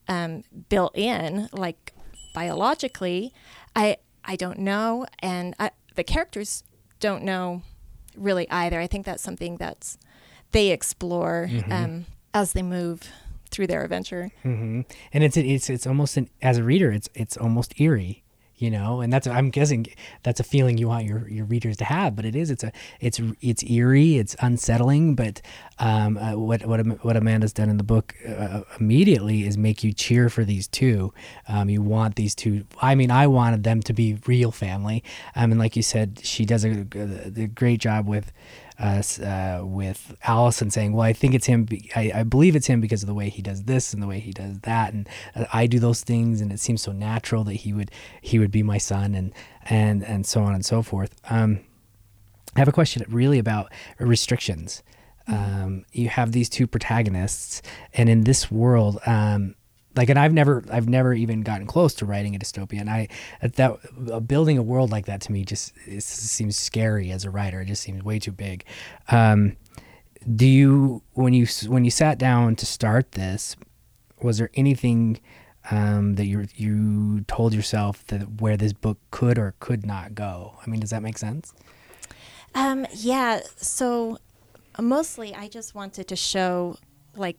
um, 0.09 0.43
built 0.69 0.97
in, 0.97 1.49
like 1.53 1.93
biologically? 2.35 3.33
I 3.75 3.97
I 4.25 4.37
don't 4.37 4.59
know, 4.59 5.07
and 5.21 5.55
I, 5.59 5.71
the 5.95 6.05
characters 6.05 6.63
don't 7.01 7.25
know 7.25 7.63
really 8.17 8.49
either. 8.51 8.79
I 8.81 8.87
think 8.87 9.07
that's 9.07 9.23
something 9.23 9.57
that's 9.57 9.99
they 10.53 10.71
explore 10.71 11.49
Mm-hmm. 11.51 11.73
um, 11.73 12.07
as 12.35 12.53
they 12.53 12.63
move 12.63 13.09
through 13.51 13.67
their 13.67 13.83
adventure. 13.85 14.31
hmm 14.43 14.83
And 15.13 15.25
it's 15.25 15.37
it's 15.37 15.69
it's 15.71 15.87
almost 15.87 16.17
an, 16.17 16.29
as 16.43 16.59
a 16.59 16.65
reader, 16.65 16.91
it's 16.93 17.09
it's 17.15 17.37
almost 17.37 17.81
eerie, 17.81 18.23
you 18.57 18.71
know. 18.71 19.01
And 19.01 19.13
that's 19.13 19.27
I'm 19.27 19.51
guessing 19.51 19.87
that's 20.23 20.41
a 20.41 20.45
feeling 20.45 20.79
you 20.79 20.89
want 20.89 21.05
your, 21.05 21.29
your 21.29 21.45
readers 21.45 21.77
to 21.79 21.85
have. 21.85 22.15
But 22.17 22.25
it 22.25 22.37
is 22.37 22.51
it's 22.51 22.65
a 22.65 22.73
it's 23.01 23.21
it's 23.41 23.63
eerie, 23.65 24.17
it's 24.19 24.37
unsettling. 24.41 25.15
But 25.15 25.41
um, 25.79 26.17
uh, 26.19 26.37
what 26.37 26.67
what 26.67 26.81
what 27.05 27.17
Amanda's 27.17 27.53
done 27.53 27.71
in 27.71 27.77
the 27.77 27.85
book 27.85 28.15
uh, 28.29 28.63
immediately 28.79 29.47
is 29.47 29.57
make 29.57 29.83
you 29.83 29.93
cheer 29.93 30.29
for 30.29 30.45
these 30.45 30.69
two. 30.69 31.13
Um, 31.49 31.69
you 31.71 31.83
want 31.83 32.17
these 32.17 32.35
two. 32.35 32.65
I 32.81 32.95
mean, 32.95 33.11
I 33.11 33.27
wanted 33.27 33.65
them 33.65 33.81
to 33.83 33.93
be 33.93 34.19
real 34.27 34.53
family. 34.53 35.03
Um, 35.35 35.53
and 35.53 35.59
like 35.59 35.75
you 35.77 35.83
said, 35.83 36.21
she 36.23 36.45
does 36.45 36.65
a, 36.65 36.87
a, 36.95 37.43
a 37.45 37.47
great 37.47 37.81
job 37.81 38.07
with 38.07 38.33
us 38.81 39.21
uh, 39.21 39.61
with 39.63 40.17
Allison 40.25 40.71
saying, 40.71 40.93
"Well, 40.93 41.07
I 41.07 41.13
think 41.13 41.35
it's 41.35 41.47
him. 41.47 41.65
Be- 41.65 41.91
I, 41.95 42.13
I 42.15 42.23
believe 42.23 42.57
it's 42.57 42.67
him 42.67 42.81
because 42.81 43.03
of 43.03 43.07
the 43.07 43.15
way 43.15 43.29
he 43.29 43.43
does 43.43 43.65
this 43.65 43.93
and 43.93 44.03
the 44.03 44.07
way 44.07 44.21
he 44.21 44.33
does 44.33 44.59
that, 44.61 44.93
and 44.93 45.09
uh, 45.35 45.45
I 45.53 45.67
do 45.67 45.79
those 45.79 46.03
things, 46.03 46.41
and 46.41 46.53
it 46.53 46.61
seems 46.61 46.83
so 46.83 46.93
natural 46.93 47.45
that 47.45 47.55
he 47.55 47.73
would 47.73 47.91
he 48.21 48.39
would 48.39 48.51
be 48.51 48.63
my 48.63 48.79
son, 48.79 49.15
and 49.15 49.33
and 49.65 50.05
and 50.05 50.27
so 50.27 50.43
on 50.43 50.55
and 50.55 50.65
so 50.65 50.83
forth." 50.83 51.15
Um, 51.31 51.61
I 52.57 52.59
have 52.59 52.69
a 52.69 52.73
question 52.73 53.05
really 53.09 53.39
about 53.39 53.73
restrictions. 53.99 54.83
Um, 55.29 55.85
you 55.93 56.09
have 56.09 56.33
these 56.33 56.49
two 56.49 56.67
protagonists, 56.67 57.63
and 57.95 58.09
in 58.09 58.25
this 58.25 58.51
world, 58.51 58.99
um, 59.07 59.55
like, 59.97 60.09
and 60.09 60.19
I've 60.19 60.33
never, 60.33 60.65
I've 60.71 60.89
never 60.89 61.13
even 61.13 61.43
gotten 61.43 61.67
close 61.67 61.95
to 61.95 62.07
writing 62.07 62.37
a 62.37 62.39
dystopia. 62.39 62.81
And 62.81 62.91
I, 62.91 63.09
that 63.43 63.79
uh, 64.13 64.21
building 64.21 64.59
a 64.59 64.63
world 64.63 64.91
like 64.91 65.07
that 65.07 65.21
to 65.23 65.33
me 65.33 65.45
just 65.45 65.73
seems 66.01 66.57
scary 66.57 67.11
as 67.11 67.25
a 67.25 67.31
writer. 67.31 67.61
It 67.61 67.67
just 67.67 67.83
seems 67.83 68.03
way 68.03 68.19
too 68.19 68.33
big. 68.33 68.65
Um, 69.09 69.57
do 70.37 70.47
you, 70.47 71.03
when 71.15 71.33
you 71.33 71.47
when 71.67 71.85
you 71.85 71.91
sat 71.91 72.19
down 72.19 72.55
to 72.57 72.67
start 72.67 73.13
this, 73.13 73.57
was 74.23 74.39
there 74.39 74.51
anything 74.55 75.19
um, 75.71 76.15
that 76.17 76.27
you 76.27 76.47
you 76.55 77.23
told 77.23 77.55
yourself 77.55 78.07
that 78.09 78.41
where 78.41 78.57
this 78.57 78.73
book 78.73 78.99
could 79.11 79.39
or 79.39 79.55
could 79.61 79.87
not 79.87 80.15
go? 80.15 80.55
I 80.65 80.69
mean, 80.69 80.81
does 80.81 80.91
that 80.91 81.03
make 81.03 81.19
sense? 81.19 81.55
Um, 82.55 82.87
yeah. 82.93 83.41
So 83.57 84.19
mostly, 84.79 85.35
I 85.35 85.49
just 85.49 85.75
wanted 85.75 86.07
to 86.09 86.17
show 86.17 86.77
like 87.17 87.39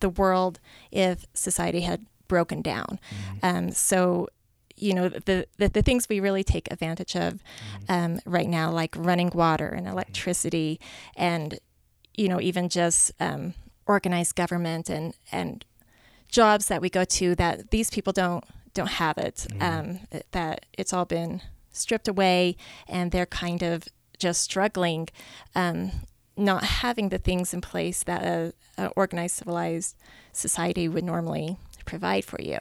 the 0.00 0.08
world 0.08 0.60
if 0.90 1.26
society 1.34 1.82
had 1.82 2.06
broken 2.28 2.62
down. 2.62 2.98
Um, 3.42 3.70
so 3.70 4.28
you 4.76 4.92
know 4.92 5.08
the, 5.08 5.46
the 5.56 5.68
the 5.68 5.82
things 5.82 6.08
we 6.08 6.20
really 6.20 6.44
take 6.44 6.70
advantage 6.70 7.16
of 7.16 7.42
um, 7.88 8.20
right 8.26 8.48
now, 8.48 8.70
like 8.70 8.94
running 8.96 9.30
water 9.30 9.68
and 9.68 9.86
electricity, 9.86 10.78
and 11.16 11.58
you 12.14 12.28
know 12.28 12.40
even 12.40 12.68
just 12.68 13.12
um, 13.20 13.54
organized 13.86 14.36
government 14.36 14.90
and 14.90 15.14
and 15.32 15.64
jobs 16.28 16.66
that 16.66 16.82
we 16.82 16.90
go 16.90 17.04
to 17.04 17.34
that 17.36 17.70
these 17.70 17.90
people 17.90 18.12
don't 18.12 18.44
don't 18.74 18.90
have 18.90 19.16
it. 19.18 19.46
Um, 19.60 20.00
that 20.32 20.66
it's 20.74 20.92
all 20.92 21.06
been 21.06 21.40
stripped 21.72 22.08
away, 22.08 22.56
and 22.88 23.10
they're 23.12 23.26
kind 23.26 23.62
of 23.62 23.84
just 24.18 24.42
struggling, 24.42 25.08
um, 25.54 25.92
not 26.36 26.64
having 26.64 27.08
the 27.08 27.18
things 27.18 27.54
in 27.54 27.60
place 27.60 28.02
that 28.04 28.22
a, 28.22 28.52
a 28.76 28.88
organized, 28.88 29.36
civilized 29.36 29.96
society 30.32 30.88
would 30.88 31.04
normally 31.04 31.56
provide 31.84 32.24
for 32.24 32.40
you. 32.40 32.58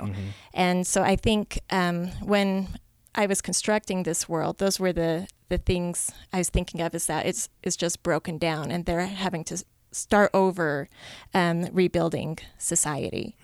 And 0.54 0.88
so 0.88 1.02
I 1.02 1.16
think 1.16 1.60
um, 1.70 2.08
when 2.22 2.68
I 3.16 3.26
was 3.26 3.42
constructing 3.42 4.04
this 4.04 4.30
world, 4.30 4.58
those 4.58 4.80
were 4.80 4.94
the 4.94 5.28
the 5.48 5.58
things 5.60 6.12
I 6.34 6.40
was 6.40 6.50
thinking 6.50 6.82
of 6.82 6.96
is 6.96 7.06
that 7.06 7.26
it's 7.26 7.50
it's 7.64 7.76
just 7.76 8.02
broken 8.04 8.38
down, 8.38 8.72
and 8.72 8.86
they're 8.86 9.06
having 9.06 9.44
to 9.46 9.64
start 9.92 10.32
over, 10.34 10.90
um, 11.34 11.70
rebuilding 11.72 12.40
society. 12.58 13.36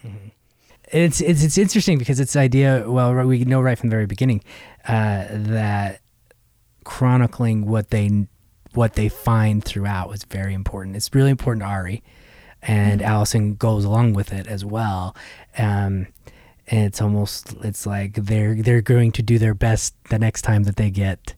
it's 0.91 1.21
it's 1.21 1.43
it's 1.43 1.57
interesting 1.57 1.97
because 1.97 2.19
it's 2.19 2.35
idea. 2.35 2.89
Well, 2.89 3.13
we 3.25 3.43
know 3.45 3.61
right 3.61 3.77
from 3.77 3.89
the 3.89 3.95
very 3.95 4.07
beginning 4.07 4.43
uh, 4.88 5.25
that 5.29 6.01
chronicling 6.83 7.67
what 7.67 7.91
they 7.91 8.27
what 8.74 8.94
they 8.94 9.10
find 9.10 9.63
throughout 9.63 10.10
was 10.10 10.24
very 10.24 10.54
important. 10.54 10.96
It's 10.96 11.13
really 11.13 11.30
important 11.32 11.63
to 11.63 11.68
Ari, 11.68 12.04
and 12.62 13.01
Allison 13.01 13.56
goes 13.56 13.86
along 13.86 14.13
with 14.13 14.32
it 14.34 14.48
as 14.48 14.63
well. 14.63 15.16
Um, 15.58 16.08
and 16.68 16.86
it's 16.86 17.01
almost 17.01 17.54
it's 17.63 17.86
like 17.86 18.13
they're 18.13 18.56
they're 18.56 18.82
going 18.82 19.12
to 19.13 19.22
do 19.24 19.38
their 19.38 19.54
best 19.54 19.94
the 20.10 20.18
next 20.20 20.44
time 20.44 20.63
that 20.63 20.75
they 20.78 20.90
get 20.90 21.36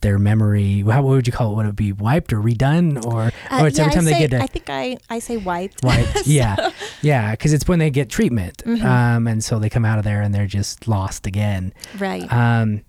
their 0.00 0.18
memory. 0.18 0.80
How 0.80 1.02
what 1.02 1.10
would 1.10 1.26
you 1.26 1.32
call 1.32 1.52
it? 1.52 1.56
Would 1.56 1.66
it 1.66 1.76
be 1.76 1.92
wiped 1.92 2.32
or 2.32 2.40
redone, 2.40 3.04
or 3.04 3.30
Uh, 3.50 3.62
or 3.62 3.68
it's 3.68 3.78
yeah, 3.78 3.84
every 3.84 3.92
I 3.92 3.94
time 3.94 4.04
they 4.06 4.12
say, 4.12 4.18
get 4.28 4.32
a, 4.32 4.42
I 4.42 4.46
think 4.46 4.70
I, 4.70 4.96
I 5.10 5.18
say 5.18 5.36
wiped. 5.36 5.84
Wiped. 5.84 6.26
yeah, 6.26 6.70
yeah, 7.02 7.30
because 7.32 7.52
it's 7.52 7.68
when 7.68 7.78
they 7.78 7.90
get 7.90 8.08
treatment, 8.08 8.62
Mm-hmm. 8.66 8.84
um, 8.86 9.26
and 9.28 9.44
so 9.44 9.58
they 9.58 9.68
come 9.68 9.84
out 9.84 9.98
of 9.98 10.04
there 10.04 10.22
and 10.22 10.34
they're 10.34 10.46
just 10.46 10.88
lost 10.88 11.26
again. 11.26 11.72
Right. 11.98 12.22
Um, 12.32 12.80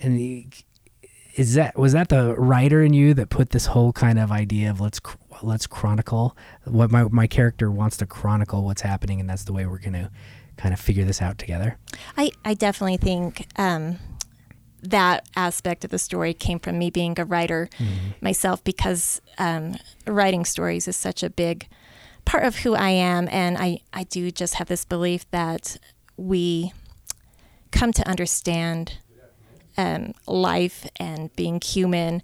and 0.00 0.16
the, 0.18 0.46
is 1.36 1.54
that 1.54 1.76
was 1.78 1.92
that 1.92 2.08
the 2.08 2.34
writer 2.36 2.82
in 2.82 2.92
you 2.92 3.14
that 3.14 3.30
put 3.30 3.50
this 3.50 3.66
whole 3.66 3.92
kind 3.92 4.18
of 4.18 4.32
idea 4.32 4.70
of 4.70 4.80
let's 4.80 5.00
let's 5.42 5.66
chronicle 5.66 6.36
what 6.64 6.90
my 6.90 7.04
my 7.04 7.26
character 7.26 7.70
wants 7.70 7.96
to 7.98 8.06
chronicle 8.06 8.64
what's 8.64 8.82
happening, 8.82 9.20
and 9.20 9.28
that's 9.28 9.44
the 9.44 9.52
way 9.52 9.66
we're 9.66 9.78
gonna 9.78 10.10
kind 10.56 10.74
of 10.74 10.80
figure 10.80 11.04
this 11.04 11.22
out 11.22 11.38
together. 11.38 11.78
I, 12.16 12.32
I 12.44 12.54
definitely 12.54 12.98
think 12.98 13.46
um, 13.56 13.98
that 14.82 15.26
aspect 15.34 15.84
of 15.84 15.90
the 15.90 15.98
story 15.98 16.34
came 16.34 16.58
from 16.58 16.78
me 16.78 16.90
being 16.90 17.18
a 17.18 17.24
writer 17.24 17.68
myself 18.20 18.62
because 18.62 19.22
um, 19.38 19.76
writing 20.06 20.44
stories 20.44 20.86
is 20.86 20.96
such 20.96 21.22
a 21.22 21.30
big 21.30 21.66
part 22.24 22.44
of 22.44 22.56
who 22.56 22.74
I 22.74 22.90
am. 22.90 23.28
And 23.30 23.56
I, 23.58 23.80
I 23.92 24.04
do 24.04 24.30
just 24.30 24.54
have 24.54 24.68
this 24.68 24.84
belief 24.84 25.28
that 25.30 25.78
we 26.16 26.72
come 27.70 27.92
to 27.92 28.06
understand 28.08 28.98
um, 29.80 30.12
life 30.26 30.78
and 30.96 31.34
being 31.36 31.60
human 31.74 32.22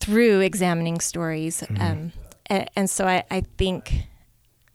through 0.00 0.40
examining 0.40 1.00
stories. 1.00 1.62
Um, 1.78 2.12
and, 2.46 2.70
and 2.76 2.90
so 2.90 3.06
I, 3.06 3.24
I 3.30 3.40
think 3.58 4.06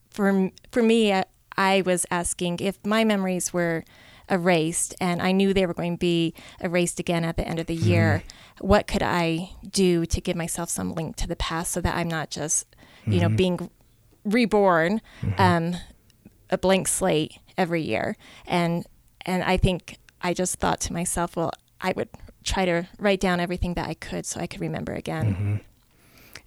for 0.09 0.51
for 0.71 0.83
me, 0.83 1.13
I, 1.13 1.23
I 1.57 1.83
was 1.85 2.05
asking 2.09 2.59
if 2.59 2.75
my 2.85 3.03
memories 3.03 3.53
were 3.53 3.83
erased, 4.29 4.95
and 5.01 5.21
I 5.21 5.31
knew 5.33 5.53
they 5.53 5.65
were 5.65 5.73
going 5.73 5.95
to 5.97 5.99
be 5.99 6.33
erased 6.59 6.99
again 6.99 7.23
at 7.25 7.35
the 7.35 7.47
end 7.47 7.59
of 7.59 7.65
the 7.65 7.75
year. 7.75 8.23
What 8.59 8.87
could 8.87 9.03
I 9.03 9.51
do 9.69 10.05
to 10.05 10.21
give 10.21 10.37
myself 10.37 10.69
some 10.69 10.93
link 10.93 11.15
to 11.17 11.27
the 11.27 11.35
past 11.35 11.71
so 11.71 11.81
that 11.81 11.95
I'm 11.95 12.07
not 12.07 12.29
just, 12.29 12.65
you 13.05 13.19
know, 13.19 13.29
being 13.29 13.69
reborn, 14.23 15.01
um, 15.37 15.75
a 16.49 16.57
blank 16.57 16.87
slate 16.87 17.39
every 17.57 17.81
year? 17.81 18.15
And 18.45 18.85
and 19.25 19.43
I 19.43 19.57
think 19.57 19.97
I 20.21 20.33
just 20.33 20.59
thought 20.59 20.79
to 20.81 20.93
myself, 20.93 21.35
well, 21.35 21.51
I 21.81 21.93
would 21.95 22.09
try 22.43 22.65
to 22.65 22.87
write 22.99 23.19
down 23.19 23.39
everything 23.39 23.75
that 23.75 23.87
I 23.87 23.93
could 23.95 24.25
so 24.25 24.39
I 24.39 24.47
could 24.47 24.61
remember 24.61 24.93
again. 24.93 25.61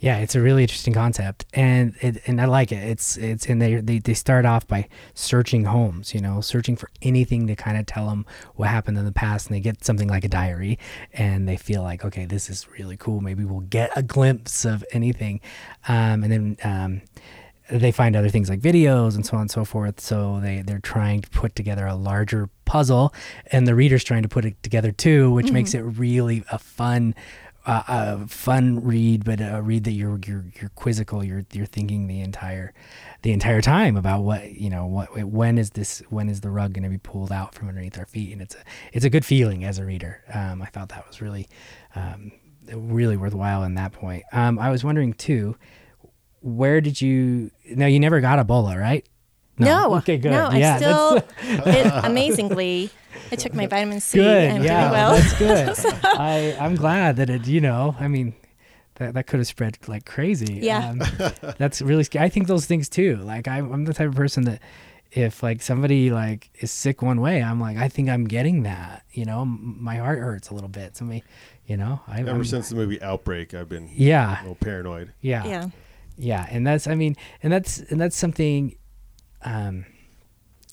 Yeah, 0.00 0.18
it's 0.18 0.34
a 0.34 0.40
really 0.40 0.62
interesting 0.62 0.92
concept, 0.92 1.46
and 1.54 1.94
it, 2.00 2.20
and 2.26 2.38
I 2.38 2.44
like 2.44 2.72
it. 2.72 2.82
It's 2.84 3.16
it's 3.16 3.46
and 3.46 3.62
they 3.62 3.76
they 3.76 4.00
they 4.00 4.12
start 4.12 4.44
off 4.44 4.66
by 4.66 4.88
searching 5.14 5.64
homes, 5.64 6.12
you 6.12 6.20
know, 6.20 6.42
searching 6.42 6.76
for 6.76 6.90
anything 7.00 7.46
to 7.46 7.56
kind 7.56 7.78
of 7.78 7.86
tell 7.86 8.08
them 8.08 8.26
what 8.54 8.68
happened 8.68 8.98
in 8.98 9.06
the 9.06 9.12
past, 9.12 9.46
and 9.46 9.56
they 9.56 9.60
get 9.60 9.82
something 9.82 10.08
like 10.08 10.24
a 10.24 10.28
diary, 10.28 10.78
and 11.14 11.48
they 11.48 11.56
feel 11.56 11.82
like, 11.82 12.04
okay, 12.04 12.26
this 12.26 12.50
is 12.50 12.68
really 12.78 12.98
cool. 12.98 13.22
Maybe 13.22 13.44
we'll 13.44 13.60
get 13.60 13.96
a 13.96 14.02
glimpse 14.02 14.66
of 14.66 14.84
anything, 14.92 15.40
um, 15.88 16.22
and 16.22 16.32
then. 16.32 16.56
Um, 16.64 17.02
they 17.70 17.92
find 17.92 18.14
other 18.14 18.28
things 18.28 18.50
like 18.50 18.60
videos 18.60 19.14
and 19.14 19.24
so 19.24 19.36
on 19.36 19.42
and 19.42 19.50
so 19.50 19.64
forth. 19.64 20.00
So 20.00 20.40
they 20.40 20.62
they're 20.62 20.78
trying 20.78 21.22
to 21.22 21.30
put 21.30 21.56
together 21.56 21.86
a 21.86 21.94
larger 21.94 22.48
puzzle, 22.64 23.14
and 23.50 23.66
the 23.66 23.74
reader's 23.74 24.04
trying 24.04 24.22
to 24.22 24.28
put 24.28 24.44
it 24.44 24.62
together 24.62 24.92
too, 24.92 25.30
which 25.30 25.50
makes 25.50 25.74
it 25.74 25.80
really 25.80 26.44
a 26.50 26.58
fun, 26.58 27.14
uh, 27.66 27.82
a 27.88 28.26
fun 28.26 28.84
read, 28.84 29.24
but 29.24 29.40
a 29.40 29.62
read 29.62 29.84
that 29.84 29.92
you're 29.92 30.20
you're 30.26 30.44
you're 30.60 30.70
quizzical. 30.74 31.24
You're 31.24 31.46
you're 31.52 31.66
thinking 31.66 32.06
the 32.06 32.20
entire 32.20 32.74
the 33.22 33.32
entire 33.32 33.62
time 33.62 33.96
about 33.96 34.22
what 34.22 34.52
you 34.52 34.68
know 34.68 34.86
what 34.86 35.24
when 35.24 35.56
is 35.56 35.70
this 35.70 36.02
when 36.10 36.28
is 36.28 36.42
the 36.42 36.50
rug 36.50 36.74
going 36.74 36.84
to 36.84 36.90
be 36.90 36.98
pulled 36.98 37.32
out 37.32 37.54
from 37.54 37.68
underneath 37.68 37.98
our 37.98 38.06
feet, 38.06 38.32
and 38.32 38.42
it's 38.42 38.54
a 38.54 38.62
it's 38.92 39.04
a 39.06 39.10
good 39.10 39.24
feeling 39.24 39.64
as 39.64 39.78
a 39.78 39.86
reader. 39.86 40.22
Um, 40.32 40.60
I 40.60 40.66
thought 40.66 40.90
that 40.90 41.06
was 41.08 41.22
really 41.22 41.48
um, 41.94 42.32
really 42.70 43.16
worthwhile 43.16 43.62
in 43.62 43.74
that 43.76 43.92
point. 43.92 44.24
Um, 44.32 44.58
I 44.58 44.70
was 44.70 44.84
wondering 44.84 45.14
too 45.14 45.56
where 46.44 46.80
did 46.80 47.00
you 47.00 47.50
no 47.70 47.86
you 47.86 47.98
never 47.98 48.20
got 48.20 48.44
ebola 48.44 48.76
right 48.78 49.04
No. 49.58 49.94
Okay, 49.96 50.18
good. 50.18 50.30
No, 50.32 50.50
yeah, 50.52 50.74
I 50.74 50.76
still, 50.78 51.16
it, 51.42 52.04
amazingly, 52.04 52.90
I 53.32 53.36
took 53.36 53.54
my 53.54 53.66
vitamin 53.66 54.00
C 54.00 54.18
good. 54.18 54.26
and 54.50 54.64
Yeah, 54.64 54.88
pretty 54.88 54.92
well. 54.92 55.14
that's 55.16 55.78
good. 55.84 55.94
I 56.04 56.56
I'm 56.60 56.74
glad 56.74 57.16
that 57.16 57.30
it. 57.30 57.46
You 57.46 57.60
know, 57.60 57.96
I 57.98 58.08
mean. 58.08 58.34
That, 58.96 59.14
that 59.14 59.26
could 59.26 59.40
have 59.40 59.48
spread 59.48 59.76
like 59.88 60.04
crazy. 60.06 60.60
Yeah. 60.62 60.90
Um, 60.90 61.02
that's 61.58 61.82
really 61.82 62.04
scary. 62.04 62.24
I 62.26 62.28
think 62.28 62.46
those 62.46 62.64
things 62.64 62.88
too. 62.88 63.16
Like 63.16 63.48
I, 63.48 63.56
I'm 63.58 63.84
the 63.86 63.92
type 63.92 64.06
of 64.10 64.14
person 64.14 64.44
that 64.44 64.62
if 65.10 65.42
like 65.42 65.62
somebody 65.62 66.12
like 66.12 66.48
is 66.60 66.70
sick 66.70 67.02
one 67.02 67.20
way, 67.20 67.42
I'm 67.42 67.58
like, 67.60 67.76
I 67.76 67.88
think 67.88 68.08
I'm 68.08 68.22
getting 68.22 68.62
that. 68.62 69.02
You 69.12 69.24
know, 69.24 69.42
M- 69.42 69.78
my 69.82 69.96
heart 69.96 70.20
hurts 70.20 70.50
a 70.50 70.54
little 70.54 70.68
bit. 70.68 70.96
Somebody, 70.96 71.24
you 71.66 71.76
know, 71.76 72.02
I, 72.06 72.20
Ever 72.20 72.30
I'm- 72.30 72.44
since 72.44 72.68
the 72.68 72.76
movie 72.76 73.02
Outbreak, 73.02 73.52
I've 73.52 73.68
been 73.68 73.90
Yeah. 73.92 74.38
a 74.38 74.42
little 74.42 74.54
paranoid. 74.54 75.12
Yeah. 75.20 75.44
yeah. 75.44 75.66
Yeah, 76.16 76.46
and 76.50 76.66
that's 76.66 76.86
I 76.86 76.94
mean, 76.94 77.16
and 77.42 77.52
that's 77.52 77.78
and 77.80 78.00
that's 78.00 78.16
something 78.16 78.76
um 79.42 79.84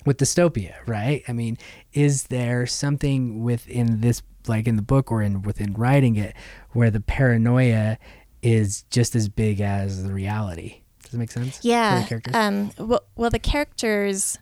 with 0.06 0.18
dystopia, 0.18 0.74
right? 0.88 1.24
I 1.28 1.34
mean, 1.34 1.58
is 1.94 2.24
there 2.24 2.66
something 2.66 3.44
within 3.44 4.02
this 4.02 4.22
like 4.48 4.68
in 4.68 4.76
the 4.76 4.82
book 4.82 5.12
or 5.12 5.22
in 5.22 5.42
within 5.44 5.74
writing 5.74 6.16
it 6.16 6.36
where 6.72 6.90
the 6.90 7.02
paranoia 7.02 7.98
is 8.42 8.84
just 8.90 9.16
as 9.16 9.30
big 9.30 9.62
as 9.62 10.04
the 10.04 10.14
reality? 10.14 10.82
Does 11.04 11.12
that 11.12 11.18
make 11.18 11.32
sense? 11.32 11.60
Yeah. 11.64 12.04
Um, 12.34 12.72
well, 12.78 13.04
well, 13.16 13.30
the 13.30 13.38
characters, 13.40 14.40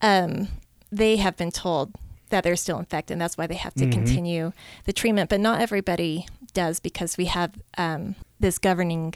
um, 0.00 0.48
they 0.90 1.16
have 1.16 1.36
been 1.36 1.50
told 1.50 1.92
that 2.30 2.42
they're 2.44 2.56
still 2.56 2.78
infected, 2.78 3.12
and 3.14 3.20
that's 3.20 3.36
why 3.36 3.46
they 3.46 3.54
have 3.56 3.74
to 3.74 3.84
Mhm. 3.86 3.92
continue 3.92 4.52
the 4.84 4.92
treatment. 4.92 5.28
But 5.28 5.40
not 5.40 5.60
everybody 5.60 6.26
does 6.54 6.80
because 6.80 7.16
we 7.16 7.26
have 7.26 7.52
um, 7.76 8.14
this 8.40 8.58
governing 8.58 9.14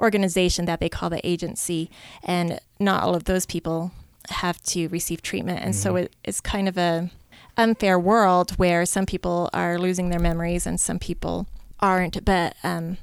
organization 0.00 0.64
that 0.66 0.80
they 0.80 0.88
call 0.88 1.10
the 1.10 1.26
agency, 1.26 1.90
and 2.22 2.60
not 2.78 3.02
all 3.02 3.14
of 3.14 3.24
those 3.24 3.46
people 3.46 3.90
have 4.30 4.62
to 4.62 4.88
receive 4.88 5.22
treatment, 5.22 5.60
and 5.62 5.74
so 5.74 5.94
Mhm. 5.94 6.02
it, 6.04 6.16
it's 6.24 6.40
kind 6.40 6.68
of 6.68 6.76
a 6.78 7.10
unfair 7.56 7.98
world 7.98 8.52
where 8.52 8.84
some 8.86 9.04
people 9.06 9.50
are 9.52 9.78
losing 9.78 10.10
their 10.10 10.20
memories 10.20 10.66
and 10.66 10.78
some 10.80 10.98
people 10.98 11.46
aren't. 11.80 12.24
But 12.24 12.54
um, 12.62 12.98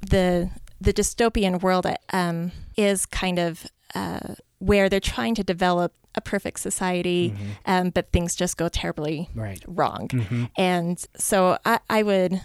the 0.00 0.50
the 0.80 0.92
dystopian 0.92 1.62
world 1.62 1.86
um, 2.12 2.52
is 2.76 3.06
kind 3.06 3.38
of 3.38 3.66
uh, 3.94 4.34
where 4.58 4.88
they're 4.90 5.00
trying 5.00 5.34
to 5.36 5.42
develop 5.42 5.94
a 6.14 6.20
perfect 6.20 6.60
society, 6.60 7.30
Mhm. 7.30 7.36
um, 7.66 7.90
but 7.90 8.10
things 8.12 8.34
just 8.34 8.56
go 8.58 8.68
terribly 8.68 9.30
Right. 9.34 9.62
wrong. 9.66 10.08
Mhm. 10.08 10.50
And 10.56 11.02
so 11.16 11.56
I, 11.64 11.78
I 11.88 12.02
would 12.02 12.40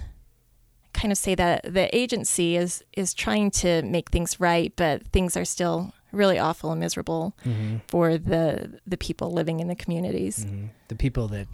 kind 0.93 1.11
of 1.11 1.17
say 1.17 1.35
that 1.35 1.63
the 1.73 1.93
agency 1.95 2.55
is 2.57 2.83
is 2.97 3.13
trying 3.13 3.51
to 3.51 3.81
make 3.83 4.09
things 4.11 4.39
right, 4.39 4.73
but 4.75 5.07
things 5.07 5.35
are 5.37 5.45
still 5.45 5.93
really 6.11 6.37
awful 6.37 6.71
and 6.71 6.79
miserable 6.81 7.33
Mhm. 7.45 7.81
for 7.87 8.17
the 8.17 8.79
the 8.85 8.97
people 8.97 9.31
living 9.31 9.59
in 9.59 9.67
the 9.67 9.75
communities. 9.75 10.45
Mhm. 10.45 10.69
The 10.89 10.95
people 10.95 11.27
that 11.29 11.47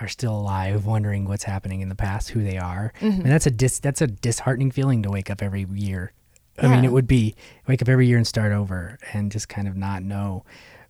are 0.00 0.08
still 0.08 0.34
alive, 0.34 0.86
wondering 0.86 1.26
what's 1.26 1.44
happening 1.44 1.80
in 1.80 1.88
the 1.90 1.94
past, 1.94 2.30
who 2.30 2.42
they 2.42 2.56
are, 2.58 2.92
Mhm. 3.00 3.20
and 3.20 3.26
that's 3.26 3.46
a 3.46 3.50
dis 3.50 3.78
that's 3.78 4.00
a 4.00 4.06
disheartening 4.06 4.70
feeling 4.70 5.02
to 5.02 5.10
wake 5.10 5.30
up 5.30 5.42
every 5.42 5.66
year. 5.72 6.12
I 6.60 6.68
mean, 6.68 6.84
it 6.84 6.92
would 6.92 7.06
be 7.06 7.34
wake 7.66 7.80
up 7.82 7.88
every 7.88 8.06
year 8.06 8.18
and 8.18 8.26
start 8.26 8.52
over, 8.52 8.98
and 9.12 9.32
just 9.32 9.48
kind 9.48 9.66
of 9.68 9.76
not 9.76 10.02
know 10.02 10.44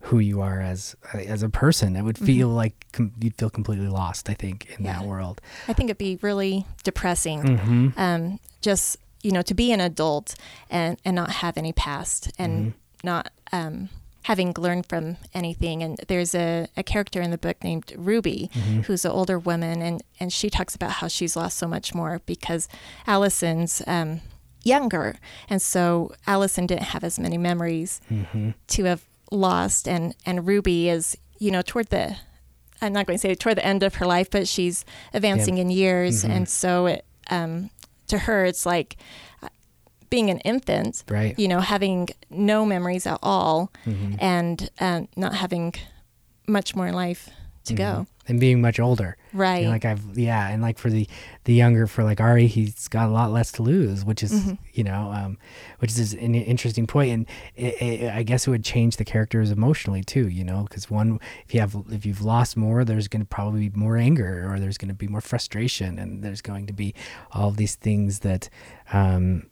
who 0.07 0.19
you 0.19 0.41
are 0.41 0.59
as 0.61 0.95
as 1.13 1.43
a 1.43 1.49
person. 1.49 1.95
It 1.95 2.01
would 2.03 2.17
feel 2.17 2.49
like 2.49 2.85
com- 2.91 3.13
you'd 3.19 3.35
feel 3.35 3.49
completely 3.49 3.87
lost. 3.87 4.29
I 4.29 4.33
think 4.33 4.67
in 4.77 4.83
that 4.83 5.03
world. 5.05 5.39
I 5.67 5.73
think 5.73 5.89
it'd 5.89 5.97
be 5.97 6.19
really 6.21 6.65
depressing. 6.83 7.41
Mm-hmm. 7.43 7.87
um, 7.97 8.39
just 8.61 8.97
you 9.21 9.31
know 9.31 9.41
to 9.41 9.53
be 9.53 9.71
an 9.71 9.79
adult 9.81 10.35
and 10.69 10.97
and 11.05 11.15
not 11.15 11.29
have 11.43 11.57
any 11.57 11.73
past 11.73 12.31
and 12.37 12.53
Mhm. 12.53 12.73
not 13.03 13.31
um, 13.53 13.89
having 14.23 14.53
learned 14.57 14.85
from 14.87 15.17
anything 15.33 15.83
and 15.83 15.97
there's 16.07 16.33
a, 16.35 16.67
a 16.77 16.83
character 16.83 17.21
in 17.21 17.29
the 17.31 17.37
book 17.37 17.61
named 17.63 17.91
ruby 17.97 18.49
Mm-hmm. 18.53 18.81
who's 18.81 19.03
an 19.05 19.11
older 19.11 19.37
woman 19.39 19.81
and 19.81 20.01
and 20.19 20.31
she 20.33 20.49
talks 20.49 20.75
about 20.75 20.91
how 20.99 21.07
she's 21.09 21.35
lost 21.35 21.57
so 21.57 21.67
much 21.67 21.93
more 21.93 22.21
because 22.25 22.67
allison's 23.07 23.81
um, 23.87 24.21
younger 24.63 25.15
and 25.49 25.61
so 25.61 26.11
allison 26.27 26.65
didn't 26.65 26.87
have 26.93 27.03
as 27.03 27.19
many 27.19 27.37
memories 27.37 28.01
Mm-hmm. 28.11 28.51
to 28.67 28.83
have 28.85 29.01
lost 29.33 29.87
and 29.87 30.13
and 30.25 30.45
ruby 30.47 30.87
is 30.89 31.17
you 31.39 31.49
know 31.51 31.61
toward 31.61 31.87
the 31.89 32.15
i'm 32.81 32.93
not 32.93 33.05
going 33.07 33.17
to 33.17 33.21
say 33.21 33.33
toward 33.35 33.57
the 33.57 33.65
end 33.65 33.81
of 33.83 33.95
her 33.95 34.05
life 34.05 34.29
but 34.29 34.47
she's 34.47 34.85
advancing 35.13 35.57
in 35.57 35.69
years 35.69 36.23
Mhm. 36.23 36.29
and 36.35 36.49
so 36.49 36.85
it 36.85 37.03
um 37.31 37.69
to 38.07 38.19
her 38.19 38.45
it's 38.45 38.65
like 38.65 38.95
uh, 39.41 39.47
being 40.09 40.29
an 40.29 40.39
infant 40.41 41.03
Right. 41.09 41.37
you 41.39 41.47
know 41.47 41.59
having 41.61 42.09
no 42.29 42.63
memories 42.65 43.07
at 43.07 43.17
all 43.23 43.71
Mhm. 43.85 44.17
and 44.21 44.69
um, 44.79 45.07
not 45.15 45.33
having 45.35 45.73
much 46.47 46.75
more 46.75 46.91
life 46.91 47.29
to 47.65 47.73
go 47.73 48.05
And 48.25 48.39
being 48.39 48.61
much 48.61 48.79
older. 48.79 49.17
right 49.33 49.57
You 49.57 49.65
know, 49.65 49.71
like 49.71 49.83
I've 49.83 50.17
yeah, 50.17 50.47
and 50.47 50.61
like 50.61 50.77
for 50.77 50.89
the 50.89 51.07
the 51.43 51.53
younger 51.53 51.87
for 51.87 52.05
like 52.05 52.21
Ari, 52.21 52.47
he's 52.47 52.87
got 52.87 53.09
a 53.09 53.11
lot 53.11 53.31
less 53.31 53.51
to 53.53 53.63
lose, 53.63 54.05
which 54.05 54.23
is 54.23 54.31
Mhm. 54.31 54.57
you 54.71 54.85
know, 54.85 55.11
um, 55.11 55.37
which 55.79 55.91
is 55.99 56.13
an 56.13 56.33
interesting 56.33 56.87
point, 56.87 57.11
and 57.11 57.25
it, 57.57 57.81
it, 57.81 58.13
I 58.13 58.23
guess 58.23 58.47
it 58.47 58.49
would 58.51 58.63
change 58.63 58.95
the 58.95 59.03
characters 59.03 59.51
emotionally 59.51 60.03
too. 60.03 60.29
You 60.29 60.45
know, 60.45 60.63
because 60.63 60.89
one, 60.89 61.19
if 61.45 61.53
you 61.53 61.59
have 61.59 61.75
if 61.91 62.05
you've 62.05 62.21
lost 62.21 62.55
more, 62.55 62.85
there's 62.85 63.09
going 63.09 63.21
to 63.21 63.27
probably 63.27 63.67
be 63.67 63.77
more 63.77 63.97
anger, 63.97 64.49
or 64.49 64.57
there's 64.57 64.77
going 64.77 64.87
to 64.87 64.95
be 64.95 65.07
more 65.09 65.19
frustration, 65.21 65.99
and 65.99 66.23
there's 66.23 66.41
going 66.41 66.65
to 66.67 66.73
be 66.73 66.95
all 67.33 67.51
these 67.51 67.75
things 67.75 68.19
that. 68.19 68.49
Um, 68.93 69.47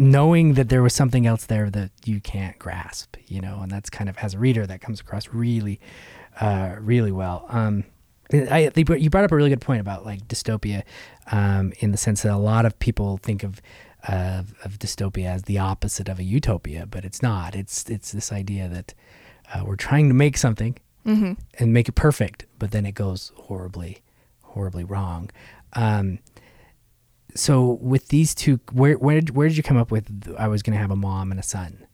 knowing 0.00 0.54
that 0.54 0.68
there 0.70 0.82
was 0.82 0.94
something 0.94 1.26
else 1.26 1.44
there 1.46 1.68
that 1.70 1.90
you 2.04 2.18
can't 2.20 2.58
grasp, 2.58 3.16
you 3.28 3.40
know, 3.42 3.60
and 3.62 3.70
that's 3.70 3.90
kind 3.90 4.08
of 4.08 4.16
as 4.18 4.32
a 4.32 4.38
reader 4.38 4.66
that 4.66 4.80
comes 4.80 5.00
across 5.00 5.28
really, 5.32 5.78
uh, 6.40 6.76
really 6.80 7.12
well. 7.12 7.44
Um, 7.50 7.84
I, 8.32 8.70
they 8.74 8.84
you 8.98 9.10
brought 9.10 9.24
up 9.24 9.32
a 9.32 9.36
really 9.36 9.50
good 9.50 9.60
point 9.60 9.80
about 9.80 10.04
like 10.04 10.26
dystopia, 10.28 10.82
um, 11.30 11.72
in 11.78 11.92
the 11.92 11.96
sense 11.96 12.22
that 12.22 12.32
a 12.32 12.36
lot 12.36 12.66
of 12.66 12.78
people 12.78 13.18
think 13.18 13.42
of, 13.42 13.60
of 14.08 14.54
of 14.64 14.78
dystopia 14.78 15.26
as 15.26 15.42
the 15.44 15.58
opposite 15.58 16.08
of 16.08 16.18
a 16.18 16.24
utopia, 16.24 16.86
but 16.86 17.04
it's 17.04 17.22
not. 17.22 17.54
It's 17.54 17.88
it's 17.88 18.12
this 18.12 18.32
idea 18.32 18.68
that 18.68 18.94
uh, 19.54 19.64
we're 19.64 19.76
trying 19.76 20.08
to 20.08 20.14
make 20.14 20.36
something 20.36 20.76
hmm 21.04 21.32
and 21.58 21.72
make 21.72 21.88
it 21.88 21.94
perfect, 21.94 22.46
but 22.58 22.72
then 22.72 22.84
it 22.84 22.92
goes 22.92 23.32
horribly, 23.36 24.02
horribly 24.42 24.84
wrong. 24.84 25.30
Um, 25.74 26.18
so 27.34 27.78
with 27.80 28.08
these 28.08 28.34
two, 28.34 28.60
where 28.72 28.94
where 28.94 29.20
did, 29.20 29.36
where 29.36 29.48
did 29.48 29.56
you 29.56 29.62
come 29.62 29.76
up 29.76 29.90
with? 29.90 30.34
I 30.38 30.48
was 30.48 30.62
going 30.62 30.74
to 30.74 30.80
have 30.80 30.90
a 30.90 30.96
mom 30.96 31.30
and 31.30 31.38
a 31.38 31.44
son. 31.44 31.85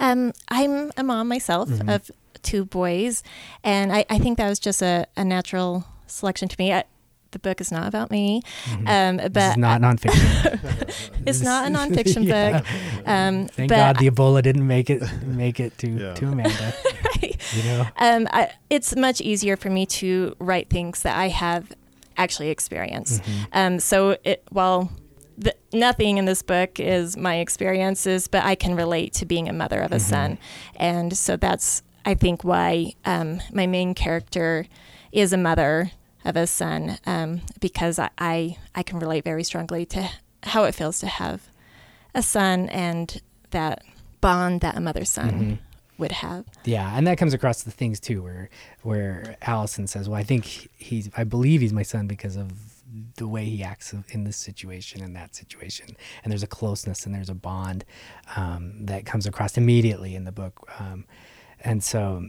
Um, 0.00 0.32
I'm 0.48 0.90
a 0.96 1.02
mom 1.02 1.28
myself 1.28 1.68
Mhm. 1.68 1.94
of 1.94 2.10
two 2.42 2.64
boys, 2.64 3.22
and 3.62 3.92
I, 3.92 4.04
I 4.10 4.18
think 4.18 4.38
that 4.38 4.48
was 4.48 4.58
just 4.58 4.82
a, 4.82 5.06
a 5.16 5.24
natural 5.24 5.84
selection 6.06 6.48
to 6.48 6.56
me. 6.58 6.72
I, 6.72 6.84
the 7.30 7.38
book 7.38 7.60
is 7.62 7.72
not 7.72 7.86
about 7.88 8.10
me, 8.10 8.42
um, 8.86 9.16
but 9.16 9.32
Mm-hmm. 9.32 9.32
this 9.32 9.50
is 9.52 9.56
not 9.56 9.80
nonfiction. 9.80 11.02
it's 11.26 11.40
not 11.42 11.66
a 11.66 11.70
nonfiction 11.78 12.24
Yeah. 12.26 12.60
book. 12.60 12.66
Um, 13.06 13.46
Thank 13.48 13.68
but 13.70 13.76
God 13.76 13.96
the 13.98 14.10
Ebola 14.10 14.42
didn't 14.42 14.66
make 14.66 14.90
it 14.90 15.02
make 15.24 15.58
it 15.60 15.78
to 15.78 15.88
Yeah. 15.88 16.14
to 16.14 16.26
Amanda. 16.26 16.74
You 17.54 17.62
know. 17.64 17.86
um, 17.98 18.28
I, 18.32 18.50
it's 18.70 18.96
much 18.96 19.20
easier 19.20 19.56
for 19.56 19.68
me 19.70 19.84
to 19.86 20.34
write 20.38 20.68
things 20.70 21.02
that 21.02 21.16
I 21.16 21.28
have 21.28 21.70
actually 22.16 22.48
experienced. 22.50 23.22
Mhm. 23.22 23.46
Um, 23.52 23.78
so 23.80 24.16
it, 24.24 24.42
while 24.50 24.90
the, 25.38 25.54
nothing 25.72 26.18
in 26.18 26.24
this 26.24 26.42
book 26.42 26.78
is 26.80 27.16
my 27.16 27.36
experiences, 27.36 28.28
but 28.28 28.44
I 28.44 28.54
can 28.54 28.74
relate 28.76 29.12
to 29.14 29.26
being 29.26 29.48
a 29.48 29.52
mother 29.52 29.80
of 29.80 29.92
a 29.92 29.96
Mhm. 29.96 30.00
son, 30.00 30.38
and 30.76 31.16
so 31.16 31.36
that's 31.36 31.82
I 32.04 32.14
think 32.14 32.42
why 32.42 32.94
um, 33.04 33.40
my 33.52 33.66
main 33.66 33.94
character 33.94 34.66
is 35.12 35.32
a 35.32 35.36
mother 35.38 35.92
of 36.24 36.36
a 36.36 36.46
son 36.46 36.98
um, 37.06 37.40
because 37.60 37.98
I, 37.98 38.10
I 38.18 38.56
I 38.74 38.82
can 38.82 38.98
relate 38.98 39.24
very 39.24 39.44
strongly 39.44 39.86
to 39.86 40.08
how 40.44 40.64
it 40.64 40.74
feels 40.74 40.98
to 41.00 41.06
have 41.06 41.42
a 42.14 42.22
son 42.22 42.68
and 42.70 43.20
that 43.50 43.82
bond 44.20 44.60
that 44.62 44.76
a 44.76 44.80
mother 44.80 45.04
son 45.04 45.30
Mhm. 45.30 45.58
would 45.98 46.12
have. 46.12 46.44
Yeah, 46.64 46.96
and 46.96 47.06
that 47.06 47.18
comes 47.18 47.34
across 47.34 47.62
the 47.62 47.70
things 47.70 48.00
too, 48.00 48.22
where 48.22 48.48
where 48.82 49.36
Allison 49.42 49.86
says, 49.86 50.08
"Well, 50.08 50.18
I 50.18 50.24
think 50.24 50.44
he's, 50.76 51.08
I 51.16 51.22
believe 51.24 51.60
he's 51.60 51.72
my 51.72 51.82
son 51.84 52.06
because 52.08 52.34
of 52.36 52.50
the 53.16 53.26
way 53.28 53.44
he 53.44 53.62
acts 53.62 53.94
in 54.10 54.24
this 54.24 54.36
situation 54.36 55.02
and 55.02 55.14
that 55.16 55.34
situation." 55.34 55.96
And 56.22 56.30
there's 56.30 56.42
a 56.42 56.46
closeness 56.48 57.06
and 57.06 57.14
there's 57.14 57.28
a 57.30 57.34
bond 57.34 57.84
um, 58.36 58.86
that 58.86 59.04
comes 59.06 59.26
across 59.26 59.56
immediately 59.56 60.14
in 60.14 60.24
the 60.24 60.32
book, 60.32 60.68
um, 60.78 61.04
and 61.60 61.82
so 61.82 62.28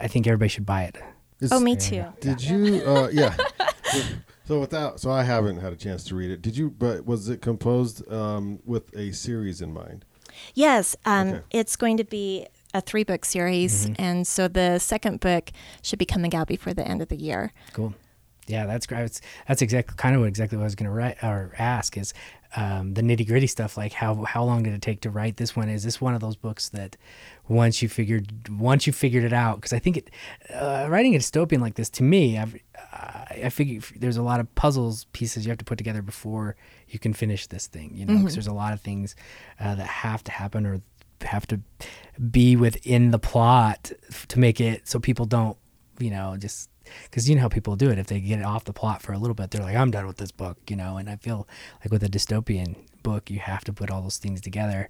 I 0.00 0.08
think 0.08 0.26
everybody 0.26 0.48
should 0.48 0.66
buy 0.66 0.84
it. 0.84 0.96
Is- 1.40 1.52
Oh, 1.52 1.60
me 1.60 1.72
Yeah, 1.72 1.78
too. 1.78 1.94
yeah. 1.96 2.12
Did 2.20 2.42
you? 2.42 2.82
Uh, 2.84 3.08
yeah. 3.12 3.36
So, 3.84 4.02
so 4.44 4.60
without, 4.60 5.00
so 5.00 5.10
I 5.10 5.22
haven't 5.22 5.58
had 5.60 5.72
a 5.72 5.76
chance 5.76 6.04
to 6.04 6.14
read 6.14 6.30
it. 6.30 6.42
Did 6.42 6.56
you? 6.56 6.68
But 6.70 7.06
was 7.06 7.28
it 7.28 7.40
composed 7.40 8.10
um, 8.12 8.58
with 8.64 8.94
a 8.96 9.12
series 9.12 9.62
in 9.62 9.72
mind? 9.72 10.04
Yes, 10.54 10.94
um, 11.06 11.28
Okay. 11.28 11.40
it's 11.50 11.74
going 11.76 11.96
to 11.96 12.04
be 12.04 12.46
a 12.74 12.80
three 12.82 13.02
book 13.02 13.24
series, 13.24 13.86
Mhm. 13.86 13.96
and 13.98 14.26
so 14.26 14.46
the 14.46 14.78
second 14.78 15.20
book 15.20 15.50
should 15.82 15.98
be 15.98 16.04
coming 16.04 16.34
out 16.34 16.46
before 16.48 16.74
the 16.74 16.86
end 16.86 17.00
of 17.02 17.08
the 17.08 17.16
year. 17.16 17.52
Cool. 17.72 17.94
Yeah, 18.48 18.66
that's 18.66 18.86
great. 18.86 19.20
That's, 19.46 19.62
exactly 19.62 19.94
kind 19.96 20.14
of 20.14 20.22
what 20.22 20.28
exactly 20.28 20.56
what 20.56 20.62
I 20.62 20.66
was 20.66 20.74
going 20.74 20.90
to 20.90 20.96
write 20.96 21.22
or 21.22 21.52
ask 21.58 21.96
is 21.96 22.14
um, 22.56 22.94
the 22.94 23.02
nitty 23.02 23.26
gritty 23.26 23.46
stuff, 23.46 23.76
like 23.76 23.92
how 23.92 24.24
how 24.24 24.42
long 24.42 24.62
did 24.62 24.72
it 24.72 24.80
take 24.80 25.02
to 25.02 25.10
write 25.10 25.36
this 25.36 25.54
one? 25.54 25.68
Is 25.68 25.84
this 25.84 26.00
one 26.00 26.14
of 26.14 26.20
those 26.20 26.36
books 26.36 26.70
that 26.70 26.96
once 27.46 27.82
you 27.82 27.88
figured 27.88 28.48
once 28.48 28.86
you 28.86 28.92
figured 28.92 29.24
it 29.24 29.34
out? 29.34 29.56
Because 29.56 29.74
I 29.74 29.78
think 29.78 29.98
it 29.98 30.10
uh, 30.50 30.86
writing 30.88 31.14
a 31.14 31.18
dystopian 31.18 31.60
like 31.60 31.74
this 31.74 31.90
to 31.90 32.02
me, 32.02 32.38
I've, 32.38 32.58
I 33.30 33.50
figure 33.50 33.82
there's 33.96 34.16
a 34.16 34.22
lot 34.22 34.40
of 34.40 34.52
puzzles 34.54 35.04
pieces 35.12 35.44
you 35.44 35.50
have 35.50 35.58
to 35.58 35.64
put 35.64 35.76
together 35.76 36.00
before 36.00 36.56
you 36.88 36.98
can 36.98 37.12
finish 37.12 37.46
this 37.46 37.66
thing. 37.66 37.90
You 37.94 38.06
know, 38.06 38.16
because 38.16 38.34
there's 38.34 38.46
a 38.46 38.54
lot 38.54 38.72
of 38.72 38.80
things 38.80 39.14
uh, 39.60 39.74
that 39.74 39.86
have 39.86 40.24
to 40.24 40.32
happen 40.32 40.64
or 40.64 40.80
have 41.22 41.46
to 41.48 41.60
be 42.30 42.56
within 42.56 43.10
the 43.10 43.18
plot 43.18 43.92
to 44.28 44.38
make 44.38 44.60
it 44.60 44.88
so 44.88 44.98
people 44.98 45.26
don't, 45.26 45.56
you 46.00 46.10
know, 46.10 46.36
just 46.38 46.70
because 47.04 47.28
you 47.28 47.34
know 47.36 47.42
how 47.42 47.48
people 47.48 47.76
do 47.76 47.90
it. 47.90 47.98
If 47.98 48.06
they 48.06 48.20
get 48.20 48.38
it 48.38 48.44
off 48.44 48.64
the 48.64 48.72
plot 48.72 49.02
for 49.02 49.12
a 49.12 49.18
little 49.18 49.34
bit, 49.34 49.50
they're 49.50 49.62
like, 49.62 49.76
"I'm 49.76 49.90
done 49.90 50.06
with 50.06 50.16
this 50.16 50.30
book," 50.32 50.58
you 50.68 50.76
know. 50.76 50.96
And 50.96 51.08
I 51.10 51.16
feel 51.16 51.46
like 51.84 51.90
with 51.92 52.02
a 52.02 52.08
dystopian 52.08 52.76
book, 53.02 53.30
you 53.30 53.38
have 53.40 53.64
to 53.64 53.72
put 53.72 53.90
all 53.90 54.02
those 54.02 54.18
things 54.18 54.40
together. 54.40 54.88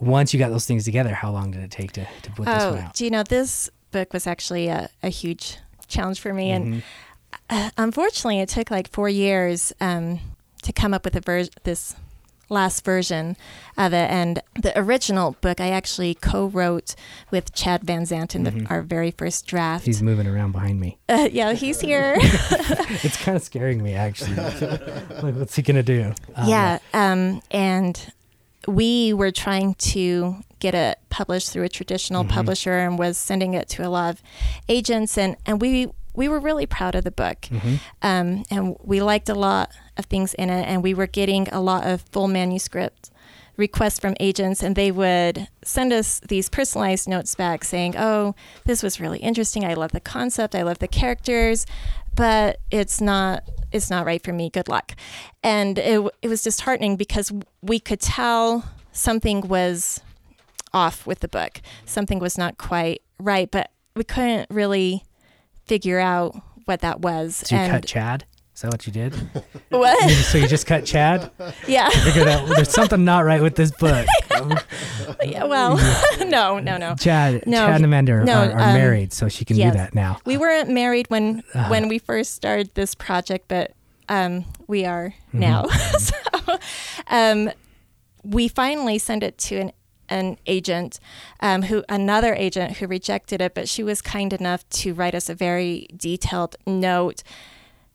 Once 0.00 0.32
you 0.34 0.38
got 0.38 0.50
those 0.50 0.66
things 0.66 0.84
together, 0.84 1.14
how 1.14 1.30
long 1.30 1.50
did 1.52 1.62
it 1.62 1.70
take 1.70 1.92
to, 1.92 2.06
to 2.22 2.30
put 2.32 2.44
this 2.46 2.64
one 2.68 2.78
Oh, 2.78 2.80
out? 2.82 2.94
do 2.94 3.04
you 3.04 3.10
know 3.10 3.22
this 3.22 3.70
book 3.92 4.12
was 4.12 4.26
actually 4.26 4.68
a, 4.68 4.88
a 5.02 5.08
huge 5.08 5.58
challenge 5.86 6.18
for 6.20 6.32
me, 6.34 6.50
and 6.50 6.66
Mhm. 6.66 6.82
uh, 7.50 7.70
unfortunately, 7.78 8.40
it 8.40 8.48
took 8.48 8.70
like 8.70 8.90
four 8.90 9.08
years 9.08 9.72
um, 9.80 10.18
to 10.62 10.72
come 10.72 10.92
up 10.94 11.04
with 11.04 11.14
a 11.16 11.20
ver- 11.20 11.48
this 11.62 11.94
last 12.48 12.84
version 12.84 13.36
of 13.76 13.92
it. 13.92 14.10
And 14.10 14.40
the 14.60 14.78
original 14.78 15.36
book 15.40 15.60
I 15.60 15.70
actually 15.70 16.14
co-wrote 16.14 16.94
with 17.30 17.52
Chad 17.54 17.82
Van 17.84 18.04
Zandt 18.06 18.34
in 18.34 18.44
the, 18.44 18.50
Mhm. 18.52 18.70
our 18.70 18.82
very 18.82 19.10
first 19.10 19.46
draft. 19.46 19.86
He's 19.86 20.02
moving 20.02 20.26
around 20.26 20.52
behind 20.52 20.78
me. 20.80 20.98
uh, 21.08 21.28
yeah, 21.32 21.52
he's 21.54 21.80
here. 21.80 22.16
It's 23.02 23.16
kind 23.22 23.36
of 23.36 23.42
scaring 23.42 23.82
me, 23.82 23.94
actually. 23.94 24.34
like, 25.22 25.34
what's 25.34 25.56
he 25.56 25.62
gonna 25.62 25.82
do? 25.82 26.14
Uh, 26.36 26.44
yeah, 26.46 26.78
um, 26.92 27.42
and 27.50 28.12
we 28.66 29.12
were 29.12 29.30
trying 29.30 29.74
to 29.74 30.36
get 30.58 30.74
it 30.74 30.98
published 31.10 31.50
through 31.50 31.64
a 31.64 31.68
traditional 31.68 32.24
Mhm. 32.24 32.30
publisher 32.30 32.78
and 32.78 32.98
was 32.98 33.18
sending 33.18 33.52
it 33.54 33.68
to 33.70 33.86
a 33.86 33.90
lot 33.90 34.14
of 34.14 34.22
agents 34.68 35.18
and, 35.18 35.36
and 35.44 35.60
we 35.60 35.88
we 36.16 36.28
were 36.28 36.38
really 36.38 36.64
proud 36.64 36.94
of 36.94 37.02
the 37.04 37.10
book 37.10 37.40
Mhm. 37.50 37.80
um, 38.00 38.44
and 38.50 38.76
we 38.84 39.02
liked 39.02 39.28
a 39.28 39.34
lot 39.34 39.70
of 39.96 40.06
things 40.06 40.34
in 40.34 40.50
it 40.50 40.64
and 40.66 40.82
we 40.82 40.94
were 40.94 41.06
getting 41.06 41.48
a 41.48 41.60
lot 41.60 41.86
of 41.86 42.02
full 42.02 42.28
manuscript 42.28 43.10
requests 43.56 44.00
from 44.00 44.14
agents 44.18 44.62
and 44.62 44.74
they 44.74 44.90
would 44.90 45.46
send 45.62 45.92
us 45.92 46.20
these 46.28 46.48
personalized 46.48 47.08
notes 47.08 47.34
back 47.34 47.64
saying 47.64 47.94
oh 47.96 48.34
this 48.64 48.82
was 48.82 49.00
really 49.00 49.18
interesting. 49.18 49.64
I 49.64 49.74
love 49.74 49.92
the 49.92 50.00
concept. 50.00 50.54
I 50.54 50.62
love 50.62 50.78
the 50.80 50.88
characters 50.88 51.66
but 52.16 52.60
it's 52.70 53.00
not 53.00 53.44
it's 53.72 53.90
not 53.90 54.06
right 54.06 54.22
for 54.22 54.32
me. 54.32 54.50
Good 54.50 54.68
luck. 54.68 54.92
And 55.42 55.78
it, 55.78 56.00
it 56.22 56.28
was 56.28 56.42
disheartening 56.42 56.96
because 56.96 57.32
we 57.60 57.80
could 57.80 58.00
tell 58.00 58.64
something 58.92 59.42
was 59.42 60.00
off 60.72 61.06
with 61.06 61.20
the 61.20 61.28
book. 61.28 61.60
Something 61.84 62.18
was 62.18 62.36
not 62.36 62.58
quite 62.58 63.02
right 63.18 63.50
but 63.50 63.70
we 63.94 64.02
couldn't 64.02 64.50
really 64.50 65.04
figure 65.66 66.00
out 66.00 66.34
what 66.64 66.80
that 66.80 67.00
was. 67.00 67.36
So 67.36 67.54
you 67.54 67.62
and 67.62 67.72
cut 67.72 67.86
Chad? 67.86 68.24
Is 68.54 68.60
that 68.62 68.70
what 68.70 68.86
you 68.86 68.92
did? 68.92 69.14
what 69.70 70.10
so 70.10 70.38
you 70.38 70.46
just 70.46 70.66
cut 70.66 70.84
Chad? 70.84 71.30
yeah 71.66 71.88
Figured 71.90 72.28
out 72.28 72.48
there's 72.48 72.70
something 72.70 73.04
not 73.04 73.24
right 73.24 73.42
with 73.42 73.56
this 73.56 73.70
book. 73.72 74.06
Yeah, 75.24 75.44
well, 75.44 75.76
no, 76.26 76.58
no, 76.58 76.76
no. 76.76 76.94
Chad, 76.96 77.46
No, 77.46 77.66
Chad 77.66 77.76
and 77.76 77.84
Amanda 77.86 78.12
are, 78.12 78.24
no, 78.24 78.34
are, 78.44 78.52
are 78.52 78.68
um, 78.68 78.74
married, 78.74 79.12
so 79.12 79.28
she 79.28 79.44
can 79.46 79.56
yes. 79.56 79.72
do 79.72 79.78
that 79.78 79.94
now. 79.94 80.18
We 80.26 80.36
weren't 80.36 80.68
married 80.68 81.06
when 81.08 81.42
Uh-huh. 81.54 81.68
when 81.70 81.88
we 81.88 81.98
first 81.98 82.34
started 82.34 82.74
this 82.74 82.94
project, 82.94 83.46
but 83.48 83.72
um, 84.10 84.44
we 84.66 84.84
are 84.84 85.14
Mhm. 85.32 85.38
now. 85.40 85.64
so, 85.98 86.58
um, 87.08 87.50
we 88.22 88.48
finally 88.48 88.98
sent 88.98 89.22
it 89.22 89.38
to 89.38 89.56
an 89.56 89.72
an 90.10 90.36
agent, 90.46 91.00
um, 91.40 91.62
who 91.62 91.82
another 91.88 92.34
agent 92.34 92.76
who 92.76 92.86
rejected 92.86 93.40
it, 93.40 93.54
but 93.54 93.66
she 93.68 93.82
was 93.82 94.02
kind 94.02 94.34
enough 94.34 94.68
to 94.68 94.92
write 94.92 95.14
us 95.14 95.30
a 95.30 95.34
very 95.34 95.86
detailed 95.96 96.56
note 96.66 97.22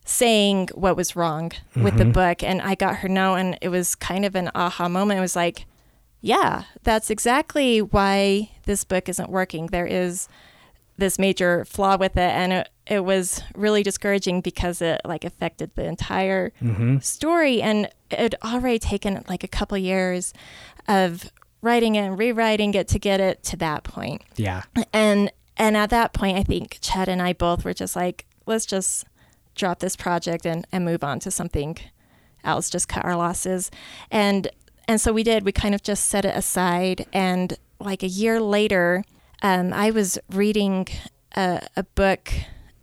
saying 0.10 0.69
what 0.74 0.95
was 0.98 1.15
wrong 1.15 1.52
with 1.76 1.98
the 1.98 2.04
Mhm. 2.04 2.13
book, 2.13 2.43
and 2.43 2.62
I 2.62 2.74
got 2.76 2.98
her 2.98 3.08
note, 3.10 3.36
and 3.36 3.58
it 3.62 3.69
was 3.69 3.93
kind 3.95 4.26
of 4.26 4.36
an 4.36 4.50
aha 4.56 4.89
moment. 4.89 5.19
It 5.19 5.22
was 5.22 5.36
like, 5.36 5.65
yeah, 6.22 6.63
that's 6.84 7.10
exactly 7.10 7.80
why 7.82 8.50
this 8.65 8.84
book 8.84 9.08
isn't 9.08 9.30
working. 9.30 9.67
There 9.67 9.86
is 9.86 10.28
this 10.98 11.17
major 11.19 11.63
flaw 11.65 11.95
with 11.98 12.17
it, 12.17 12.32
and 12.32 12.52
it, 12.52 12.69
it 12.88 13.06
was 13.06 13.41
really 13.56 13.84
discouraging 13.84 14.41
because 14.41 14.82
it 14.82 15.00
like 15.06 15.24
affected 15.24 15.72
the 15.76 15.86
entire 15.86 16.52
Mm-hmm. 16.62 16.98
story, 17.00 17.62
and 17.62 17.86
it 18.10 18.19
had 18.19 18.36
already 18.43 18.80
taken 18.80 19.24
like 19.30 19.43
a 19.43 19.48
couple 19.48 19.78
years 19.78 20.34
of 20.88 21.32
writing 21.62 21.95
it 21.95 22.00
and 22.00 22.17
rewriting 22.17 22.74
it 22.74 22.88
to 22.88 22.98
get 23.00 23.19
it 23.19 23.43
to 23.43 23.58
that 23.58 23.84
point. 23.84 24.24
Yeah. 24.36 24.63
And 24.91 25.32
and 25.56 25.78
at 25.78 25.89
that 25.91 26.13
point, 26.13 26.38
I 26.38 26.43
think 26.43 26.80
Chad 26.82 27.08
and 27.10 27.22
I 27.22 27.34
both 27.34 27.63
were 27.63 27.74
just 27.74 27.95
like, 27.95 28.26
let's 28.45 28.65
just 28.65 29.06
drop 29.56 29.80
this 29.80 29.96
project 29.96 30.46
and, 30.46 30.66
and 30.72 30.86
move 30.86 31.04
on 31.04 31.20
to 31.20 31.32
something 31.32 31.78
else, 32.44 32.70
just 32.70 32.88
cut 32.88 33.06
our 33.06 33.16
losses. 33.16 33.70
And 34.12 34.48
and 34.88 35.00
so 35.00 35.14
we 35.14 35.24
did. 35.24 35.46
We 35.46 35.52
kind 35.52 35.76
of 35.76 35.84
just 35.84 36.06
set 36.06 36.26
it 36.26 36.36
aside. 36.36 37.06
And 37.14 37.58
like 37.80 38.02
a 38.02 38.08
year 38.08 38.42
later, 38.42 39.04
um, 39.44 39.72
I 39.72 39.92
was 39.92 40.18
reading 40.32 40.88
a, 41.36 41.68
a 41.76 41.84
book 41.84 42.32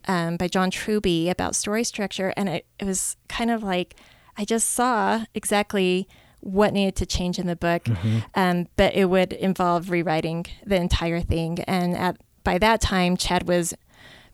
um, 0.07 0.37
by 0.37 0.46
John 0.46 0.70
Truby 0.70 1.29
about 1.29 1.57
story 1.57 1.83
structure, 1.83 2.33
and 2.37 2.48
it, 2.48 2.66
it 2.79 2.85
was 2.85 3.16
kind 3.29 3.50
of 3.50 3.64
like 3.64 3.96
I 4.37 4.44
just 4.44 4.70
saw 4.70 5.24
exactly 5.35 6.07
what 6.40 6.72
needed 6.72 6.94
to 6.96 7.07
change 7.07 7.40
in 7.40 7.46
the 7.48 7.57
book, 7.57 7.83
Mm-hmm. 7.85 8.18
um, 8.37 8.68
but 8.76 8.94
it 8.94 9.07
would 9.07 9.33
involve 9.33 9.90
rewriting 9.90 10.46
the 10.64 10.76
entire 10.76 11.20
thing. 11.20 11.59
And 11.66 11.96
at 11.96 12.18
by 12.44 12.59
that 12.59 12.81
time, 12.81 13.16
Chad 13.16 13.48
was 13.48 13.74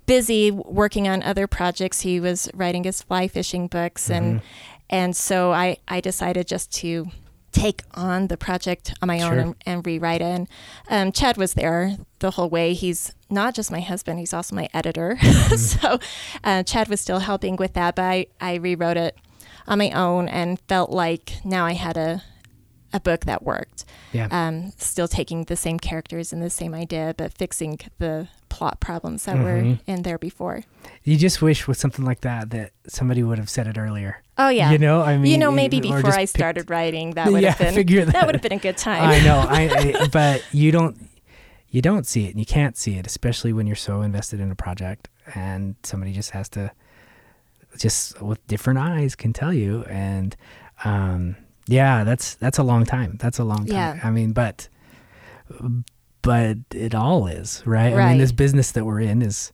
busy 0.07 0.51
working 0.51 1.09
on 1.09 1.23
other 1.23 1.47
projects. 1.47 2.01
He 2.03 2.21
was 2.21 2.49
writing 2.55 2.85
his 2.85 3.03
fly 3.03 3.29
fishing 3.29 3.67
books, 3.69 4.11
and 4.11 4.37
Mm-hmm. 4.41 4.47
and 4.91 5.17
so 5.17 5.53
I 5.53 5.77
I 5.88 6.01
decided 6.01 6.47
just 6.49 6.73
to 6.81 7.09
take 7.53 7.83
on 7.93 8.29
the 8.29 8.37
project 8.38 8.95
on 9.03 9.09
my 9.09 9.21
own 9.21 9.33
Sure. 9.33 9.38
and, 9.38 9.55
and 9.67 9.87
rewrite 9.87 10.23
it. 10.23 10.25
And 10.25 10.49
um, 10.88 11.12
Chad 11.12 11.37
was 11.37 11.53
there 11.53 11.99
the 12.21 12.31
whole 12.31 12.49
way. 12.49 12.73
He's 12.73 13.12
not 13.29 13.55
just 13.55 13.71
my 13.71 13.81
husband; 13.81 14.19
he's 14.19 14.33
also 14.35 14.55
my 14.57 14.69
editor. 14.73 15.19
so 15.57 15.99
uh, 16.45 16.62
Chad 16.62 16.88
was 16.88 17.01
still 17.01 17.19
helping 17.21 17.57
with 17.57 17.75
that, 17.75 17.95
but 17.97 18.03
I, 18.05 18.27
I 18.41 18.55
rewrote 18.55 18.97
it 18.97 19.17
on 19.69 19.79
my 19.79 19.91
own 19.91 20.29
and 20.29 20.59
felt 20.67 20.91
like 20.91 21.45
now 21.45 21.65
I 21.67 21.75
had 21.75 21.97
a 21.97 22.23
a 22.95 23.01
book 23.01 23.25
that 23.25 23.43
worked. 23.43 23.87
Yeah. 24.12 24.29
Um, 24.31 24.73
still 24.77 25.09
taking 25.09 25.45
the 25.45 25.57
same 25.57 25.79
characters 25.79 26.31
and 26.33 26.43
the 26.43 26.51
same 26.51 26.75
idea, 26.75 27.15
but 27.17 27.33
fixing 27.33 27.79
the 27.99 28.29
plot 28.53 28.79
problems 28.81 29.25
that 29.25 29.37
were 29.38 29.62
Mhm. 29.62 29.79
in 29.87 30.03
there 30.03 30.19
before. 30.19 30.62
You 31.03 31.17
just 31.17 31.41
wish 31.41 31.67
with 31.67 31.79
something 31.79 32.05
like 32.05 32.21
that 32.21 32.51
that 32.51 32.73
somebody 32.87 33.23
would 33.23 33.38
have 33.38 33.49
said 33.51 33.67
it 33.67 33.79
earlier. 33.79 34.23
Oh 34.37 34.51
yeah. 34.51 34.71
You 34.73 34.79
know, 34.79 35.01
I 35.03 35.17
mean, 35.17 35.33
you 35.33 35.38
know, 35.38 35.51
maybe 35.51 35.79
or 35.79 35.97
before 35.97 36.12
I 36.12 36.19
picked- 36.27 36.31
started 36.38 36.71
writing, 36.71 37.12
that 37.15 37.33
would 37.33 37.43
yeah, 37.43 37.51
have 37.51 37.59
been 37.59 37.75
figure 37.75 38.05
that 38.05 38.12
that. 38.12 38.27
would 38.27 38.35
have 38.35 38.43
been 38.43 38.53
a 38.53 38.59
good 38.69 38.77
time. 38.77 39.03
I 39.09 39.19
know, 39.21 39.38
I, 39.49 39.61
I 40.03 40.07
but 40.12 40.45
you 40.53 40.71
don't 40.71 40.97
you 41.69 41.81
don't 41.81 42.07
see 42.07 42.27
it 42.27 42.31
and 42.31 42.38
you 42.38 42.45
can't 42.47 42.77
see 42.77 42.99
it, 42.99 43.07
especially 43.07 43.53
when 43.55 43.67
you're 43.67 43.75
so 43.91 44.03
invested 44.03 44.38
in 44.41 44.51
a 44.51 44.55
project 44.55 45.09
and 45.35 45.75
somebody 45.83 46.12
just 46.12 46.31
has 46.33 46.49
to 46.51 46.71
just 47.79 48.21
with 48.21 48.47
different 48.47 48.79
eyes 48.79 49.15
can 49.17 49.33
tell 49.33 49.53
you 49.53 49.83
and 49.85 50.37
um 50.85 51.37
yeah, 51.69 52.05
that's 52.05 52.35
that's 52.35 52.59
a 52.59 52.62
long 52.62 52.85
time. 52.85 53.17
That's 53.19 53.38
a 53.38 53.45
long 53.45 53.65
time. 53.67 53.97
Yeah. 53.97 54.01
I 54.05 54.11
mean, 54.11 54.33
but 54.33 54.69
but 56.22 56.58
it 56.72 56.94
all 56.94 57.26
is, 57.26 57.62
right? 57.66 57.94
right? 57.94 58.04
I 58.04 58.08
mean, 58.11 58.18
this 58.18 58.32
business 58.32 58.72
that 58.72 58.85
we're 58.85 59.00
in 59.00 59.22
is 59.22 59.52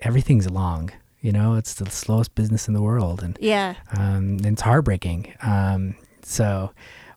everything's 0.00 0.48
long. 0.50 0.90
You 1.20 1.32
know, 1.32 1.54
it's 1.54 1.74
the 1.74 1.90
slowest 1.90 2.34
business 2.34 2.68
in 2.68 2.74
the 2.74 2.82
world 2.82 3.22
and 3.22 3.36
yeah. 3.40 3.74
um, 3.96 4.38
and 4.38 4.46
it's 4.46 4.62
heartbreaking. 4.62 5.34
Um, 5.42 5.96
so 6.22 6.70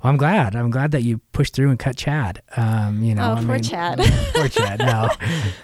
well, 0.03 0.09
I'm 0.11 0.17
glad. 0.17 0.55
I'm 0.55 0.71
glad 0.71 0.89
that 0.91 1.03
you 1.03 1.19
pushed 1.33 1.53
through 1.53 1.69
and 1.69 1.77
cut 1.77 1.95
Chad. 1.97 2.41
Um, 2.57 3.03
you 3.03 3.13
know, 3.13 3.31
Oh, 3.31 3.33
I 3.35 3.43
poor 3.43 3.53
mean- 3.55 3.63
Chad. 3.63 3.99
poor 4.33 4.47
Chad. 4.47 4.79
No, 4.79 5.09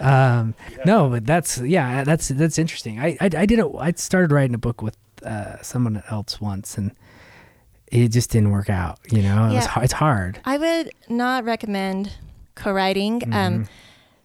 um, 0.00 0.54
no, 0.84 1.08
but 1.10 1.26
that's 1.26 1.58
yeah, 1.58 2.04
that's 2.04 2.28
that's 2.28 2.58
interesting. 2.58 3.00
I 3.00 3.16
I, 3.20 3.24
I 3.24 3.46
did 3.46 3.58
it. 3.58 3.66
I 3.78 3.90
started 3.96 4.30
writing 4.32 4.54
a 4.54 4.58
book 4.58 4.82
with 4.82 4.96
uh, 5.24 5.60
someone 5.62 6.02
else 6.08 6.40
once, 6.40 6.78
and 6.78 6.92
it 7.88 8.08
just 8.08 8.30
didn't 8.30 8.50
work 8.50 8.70
out. 8.70 9.00
You 9.10 9.22
know, 9.22 9.46
it 9.46 9.54
was, 9.54 9.64
Yeah. 9.64 9.66
har- 9.68 9.82
it's 9.84 9.92
hard. 9.94 10.40
I 10.44 10.58
would 10.58 10.92
not 11.08 11.44
recommend 11.44 12.12
co-writing. 12.58 13.22
Um, 13.32 13.52
Mhm. 13.64 13.68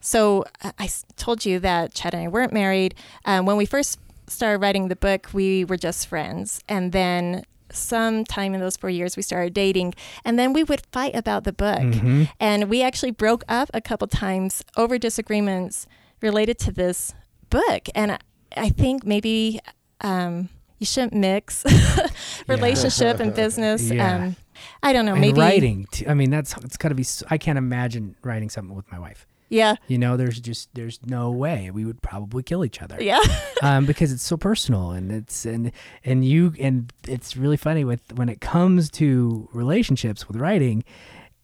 so 0.02 0.46
I 0.86 0.90
told 1.16 1.46
you 1.46 1.60
that 1.60 1.94
Chad 1.94 2.14
and 2.14 2.24
I 2.24 2.28
weren't 2.28 2.52
married. 2.54 2.96
Um, 3.26 3.46
when 3.46 3.58
we 3.58 3.66
first 3.66 4.00
started 4.28 4.60
writing 4.60 4.88
the 4.90 4.96
book, 4.96 5.22
we 5.34 5.64
were 5.66 5.78
just 5.78 6.08
friends, 6.08 6.60
and 6.68 6.92
then 6.92 7.44
sometime 7.72 8.54
in 8.54 8.60
those 8.60 8.78
four 8.78 8.90
years, 8.90 9.16
we 9.18 9.24
started 9.24 9.54
dating, 9.54 9.94
and 10.26 10.38
then 10.38 10.54
we 10.54 10.64
would 10.64 10.82
fight 10.92 11.16
about 11.16 11.44
the 11.44 11.52
book. 11.54 11.80
Mhm. 11.82 12.30
And 12.40 12.70
we 12.70 12.84
actually 12.84 13.12
broke 13.12 13.44
up 13.50 13.70
a 13.74 13.82
couple 13.82 14.08
times 14.08 14.64
over 14.78 14.98
disagreements 15.00 15.88
related 16.22 16.58
to 16.60 16.72
this 16.72 17.14
book. 17.50 17.88
And 17.96 18.12
I, 18.14 18.18
I 18.56 18.70
think 18.70 19.06
maybe 19.06 19.60
um, 20.02 20.50
you 20.80 20.86
shouldn't 20.86 21.14
mix 21.14 21.64
relationship 22.48 23.20
and 23.20 23.34
business. 23.44 23.90
Yeah. 23.90 24.16
Um, 24.16 24.36
I 24.82 24.94
don't 24.94 25.06
know, 25.06 25.14
and 25.14 25.22
maybe 25.22 25.40
writing. 25.40 25.88
T- 25.92 26.08
I 26.08 26.14
mean, 26.14 26.30
that's 26.30 26.56
it's 26.58 26.78
got 26.78 26.90
to 26.90 26.96
be. 26.96 27.06
I 27.30 27.38
can't 27.38 27.58
imagine 27.58 28.16
writing 28.24 28.50
something 28.50 28.76
with 28.76 28.92
my 28.92 29.00
wife. 29.00 29.26
Yeah, 29.50 29.76
You 29.88 30.00
know, 30.00 30.18
there's 30.18 30.40
just 30.40 30.70
there's 30.74 31.00
no 31.06 31.30
way 31.30 31.70
we 31.70 31.86
would 31.86 32.02
probably 32.02 32.42
kill 32.42 32.66
each 32.66 32.82
other. 32.82 32.98
yeah, 33.00 33.20
um, 33.62 33.86
because 33.86 34.12
it's 34.12 34.24
so 34.24 34.36
personal 34.36 34.90
and 34.92 35.12
it's 35.12 35.46
and 35.46 35.72
and 36.04 36.26
you 36.26 36.54
and 36.60 36.92
it's 37.08 37.38
really 37.38 37.58
funny 37.58 37.84
with 37.84 38.02
when 38.16 38.30
it 38.30 38.42
comes 38.42 38.90
to 38.92 39.48
relationships 39.54 40.28
with 40.28 40.38
writing 40.38 40.84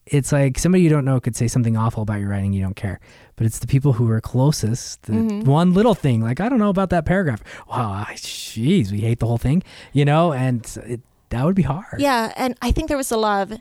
it's 0.07 0.31
like 0.31 0.57
somebody 0.57 0.81
you 0.83 0.89
don't 0.89 1.05
know 1.05 1.19
could 1.19 1.35
say 1.35 1.47
something 1.47 1.77
awful 1.77 2.01
about 2.01 2.19
your 2.19 2.29
writing 2.29 2.51
you 2.51 2.63
don't 2.63 2.75
care 2.75 2.99
but 3.35 3.45
it's 3.45 3.59
the 3.59 3.67
people 3.67 3.93
who 3.93 4.09
are 4.09 4.19
closest 4.19 5.03
the 5.03 5.11
Mhm. 5.13 5.45
one 5.45 5.75
little 5.75 5.93
thing 5.93 6.19
like 6.23 6.39
i 6.39 6.49
don't 6.49 6.57
know 6.57 6.69
about 6.69 6.89
that 6.89 7.05
paragraph 7.05 7.43
wow 7.69 8.05
jeez 8.15 8.91
we 8.91 9.01
hate 9.01 9.19
the 9.19 9.27
whole 9.27 9.37
thing 9.37 9.61
you 9.93 10.03
know 10.05 10.33
and 10.33 10.65
it, 10.87 11.01
that 11.29 11.45
would 11.45 11.55
be 11.55 11.63
hard 11.63 11.99
yeah. 11.99 12.33
And 12.35 12.55
I 12.61 12.71
think 12.71 12.87
there 12.87 12.97
was 12.97 13.11
a 13.11 13.17
lot 13.17 13.51
of 13.51 13.59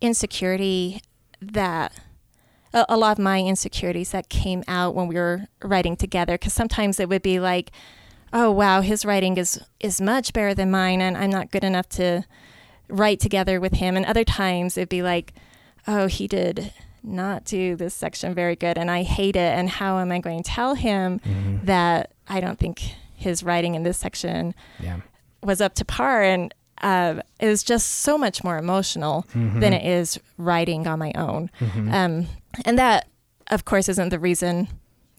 insecurity 0.00 1.00
that. 1.40 1.92
A 2.72 2.84
a 2.88 2.96
lot 2.96 3.12
of 3.12 3.22
my 3.22 3.38
insecurities 3.40 4.10
that 4.10 4.28
came 4.28 4.64
out 4.66 4.96
when 4.96 5.06
we 5.06 5.14
were 5.14 5.46
writing 5.62 5.94
together, 5.96 6.34
because 6.34 6.52
sometimes 6.52 6.98
it 6.98 7.08
would 7.08 7.22
be 7.22 7.38
like, 7.38 7.70
"Oh 8.32 8.50
wow, 8.50 8.80
his 8.80 9.04
writing 9.04 9.36
is 9.36 9.60
is 9.78 10.00
much 10.00 10.32
better 10.32 10.54
than 10.54 10.72
mine, 10.72 11.00
and 11.00 11.16
I'm 11.16 11.30
not 11.30 11.52
good 11.52 11.62
enough 11.62 11.88
to 11.90 12.24
write 12.88 13.20
together 13.20 13.60
with 13.60 13.74
him." 13.74 13.96
And 13.96 14.04
other 14.04 14.24
times 14.24 14.76
it'd 14.76 14.88
be 14.88 15.02
like, 15.02 15.32
"Oh, 15.86 16.08
he 16.08 16.26
did 16.26 16.72
not 17.04 17.44
do 17.44 17.76
this 17.76 17.94
section 17.94 18.34
very 18.34 18.56
good, 18.56 18.76
and 18.76 18.90
I 18.90 19.04
hate 19.04 19.36
it. 19.36 19.56
And 19.56 19.70
how 19.70 19.98
am 20.00 20.10
I 20.10 20.18
going 20.18 20.42
to 20.42 20.50
tell 20.50 20.74
him 20.74 21.20
Mhm. 21.20 21.64
that 21.66 22.10
I 22.26 22.40
don't 22.40 22.58
think 22.58 22.80
his 23.14 23.44
writing 23.44 23.76
in 23.76 23.84
this 23.84 23.98
section 23.98 24.52
yeah 24.80 24.96
was 25.44 25.60
up 25.60 25.74
to 25.74 25.84
par 25.84 26.22
and 26.24 26.52
uh, 26.84 27.20
it 27.40 27.48
was 27.48 27.62
just 27.64 27.86
so 28.06 28.16
much 28.18 28.44
more 28.44 28.58
emotional 28.58 29.24
Mhm. 29.34 29.60
than 29.60 29.72
it 29.72 29.84
is 29.98 30.20
writing 30.38 30.86
on 30.86 30.98
my 30.98 31.12
own 31.16 31.50
Mhm. 31.60 31.92
um, 31.92 32.26
and 32.64 32.78
that 32.78 33.08
of 33.50 33.64
course 33.64 33.88
isn't 33.88 34.10
the 34.10 34.18
reason 34.18 34.68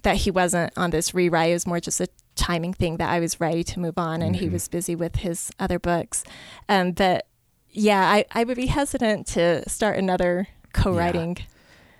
that 0.03 0.17
he 0.17 0.31
wasn't 0.31 0.71
on 0.77 0.91
this 0.91 1.13
rewrite 1.13 1.49
it 1.49 1.53
was 1.53 1.65
more 1.67 1.79
just 1.79 1.99
a 1.99 2.07
timing 2.35 2.73
thing 2.73 2.97
that 2.97 3.09
i 3.09 3.19
was 3.19 3.39
ready 3.39 3.63
to 3.63 3.79
move 3.79 3.97
on 3.97 4.21
and 4.21 4.35
he 4.35 4.47
Mhm. 4.47 4.51
was 4.53 4.67
busy 4.67 4.95
with 4.95 5.15
his 5.17 5.51
other 5.59 5.79
books 5.79 6.23
um, 6.69 6.91
but 6.91 7.25
yeah 7.71 8.03
I, 8.15 8.25
I 8.39 8.43
would 8.45 8.57
be 8.57 8.67
hesitant 8.67 9.25
to 9.35 9.67
start 9.69 9.97
another 9.97 10.47
co-writing 10.73 11.37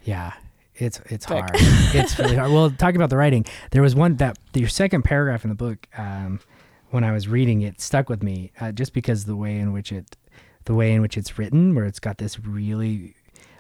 Yeah, 0.04 0.34
it's 0.76 1.00
it's 1.10 1.26
Book. 1.26 1.40
hard. 1.40 1.52
it's 2.00 2.20
really 2.20 2.36
hard. 2.36 2.52
Well, 2.52 2.70
talking 2.70 2.98
about 2.98 3.10
the 3.10 3.18
writing, 3.18 3.46
there 3.72 3.82
was 3.82 3.96
one 3.96 4.18
that 4.18 4.38
your 4.54 4.70
second 4.70 5.02
paragraph 5.04 5.44
in 5.44 5.50
the 5.50 5.56
book. 5.56 5.88
Um, 5.98 6.40
when 6.96 7.04
I 7.04 7.12
was 7.12 7.28
reading 7.28 7.62
it, 7.62 7.82
stuck 7.82 8.08
with 8.08 8.24
me 8.24 8.54
uh, 8.60 8.72
just 8.72 8.94
because 8.94 9.26
the 9.26 9.36
way 9.36 9.60
in 9.60 9.74
which 9.74 9.92
it, 9.92 10.16
the 10.64 10.74
way 10.74 10.94
in 10.94 11.02
which 11.02 11.18
it's 11.18 11.38
written, 11.38 11.76
where 11.76 11.84
it's 11.84 12.00
got 12.00 12.18
this 12.18 12.40
really. 12.40 13.16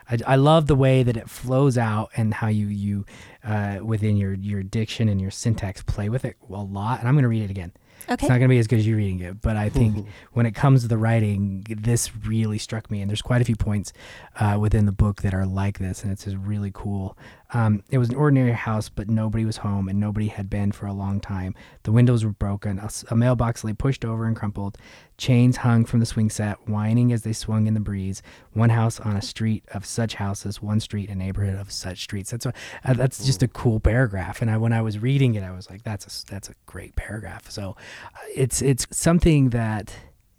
I, 0.09 0.19
I 0.25 0.35
love 0.37 0.67
the 0.67 0.75
way 0.75 1.03
that 1.03 1.17
it 1.17 1.29
flows 1.29 1.77
out 1.77 2.11
and 2.15 2.33
how 2.33 2.47
you 2.47 2.67
you 2.67 3.05
uh, 3.43 3.79
within 3.83 4.15
your 4.15 4.33
your 4.35 4.63
diction 4.63 5.09
and 5.09 5.19
your 5.19 5.31
syntax 5.31 5.83
play 5.83 6.07
with 6.07 6.23
it 6.23 6.37
a 6.49 6.53
lot. 6.53 6.99
And 6.99 7.09
I'm 7.09 7.13
going 7.13 7.23
to 7.23 7.29
read 7.29 7.43
it 7.43 7.51
again. 7.51 7.73
Okay 8.05 8.13
It's 8.13 8.23
not 8.23 8.37
going 8.37 8.41
to 8.41 8.47
be 8.47 8.59
as 8.59 8.67
good 8.67 8.79
as 8.79 8.87
you 8.87 8.95
reading 8.95 9.19
it, 9.19 9.41
but 9.41 9.57
I 9.57 9.69
think 9.69 10.07
when 10.33 10.45
it 10.45 10.55
comes 10.55 10.81
to 10.83 10.87
the 10.87 10.97
writing, 10.97 11.65
this 11.69 12.15
really 12.25 12.57
struck 12.57 12.89
me. 12.89 13.01
And 13.01 13.09
there's 13.09 13.21
quite 13.21 13.41
a 13.41 13.45
few 13.45 13.55
points 13.55 13.93
uh, 14.39 14.57
within 14.59 14.85
the 14.85 14.91
book 14.91 15.21
that 15.21 15.33
are 15.33 15.45
like 15.45 15.79
this, 15.79 16.03
and 16.03 16.11
it's 16.11 16.25
just 16.25 16.37
really 16.37 16.71
cool. 16.73 17.17
Um, 17.53 17.83
it 17.89 17.97
was 17.97 18.09
an 18.09 18.15
ordinary 18.15 18.51
house, 18.51 18.89
but 18.89 19.09
nobody 19.09 19.45
was 19.45 19.57
home, 19.57 19.87
and 19.87 19.99
nobody 19.99 20.27
had 20.27 20.49
been 20.49 20.71
for 20.71 20.87
a 20.87 20.93
long 20.93 21.19
time. 21.19 21.55
The 21.83 21.91
windows 21.91 22.25
were 22.25 22.31
broken. 22.31 22.81
A 23.09 23.15
mailbox 23.15 23.63
lay 23.63 23.73
pushed 23.73 24.03
over 24.03 24.25
and 24.25 24.35
crumpled. 24.35 24.77
Chains 25.17 25.57
hung 25.57 25.85
from 25.85 26.01
the 26.01 26.05
swing 26.05 26.29
set, 26.29 26.67
whining 26.67 27.13
as 27.13 27.21
they 27.21 27.31
swung 27.31 27.67
in 27.67 27.73
the 27.73 27.79
breeze. 27.79 28.21
One 28.53 28.69
house 28.69 28.99
on 28.99 29.15
a 29.15 29.21
street 29.21 29.63
of 29.73 29.85
such 29.85 30.15
houses, 30.15 30.61
one 30.61 30.79
street, 30.81 31.09
a 31.09 31.15
neighborhood 31.15 31.55
of 31.57 31.71
such 31.71 32.01
streets. 32.03 32.31
That's 32.31 32.45
a, 32.45 32.53
uh, 32.83 32.93
that's 32.95 33.25
just 33.25 33.41
a 33.41 33.47
cool 33.47 33.79
paragraph. 33.79 34.41
And 34.41 34.51
I, 34.51 34.57
when 34.57 34.73
I 34.73 34.81
was 34.81 34.99
reading 34.99 35.35
it, 35.35 35.43
I 35.43 35.51
was 35.51 35.69
like, 35.69 35.83
that's 35.83 36.05
a 36.23 36.25
that's 36.31 36.49
a 36.49 36.53
great 36.65 36.95
paragraph. 36.97 37.49
So 37.49 37.77
uh, 38.13 38.19
it's 38.35 38.61
it's 38.61 38.87
something 38.91 39.49
that 39.51 39.93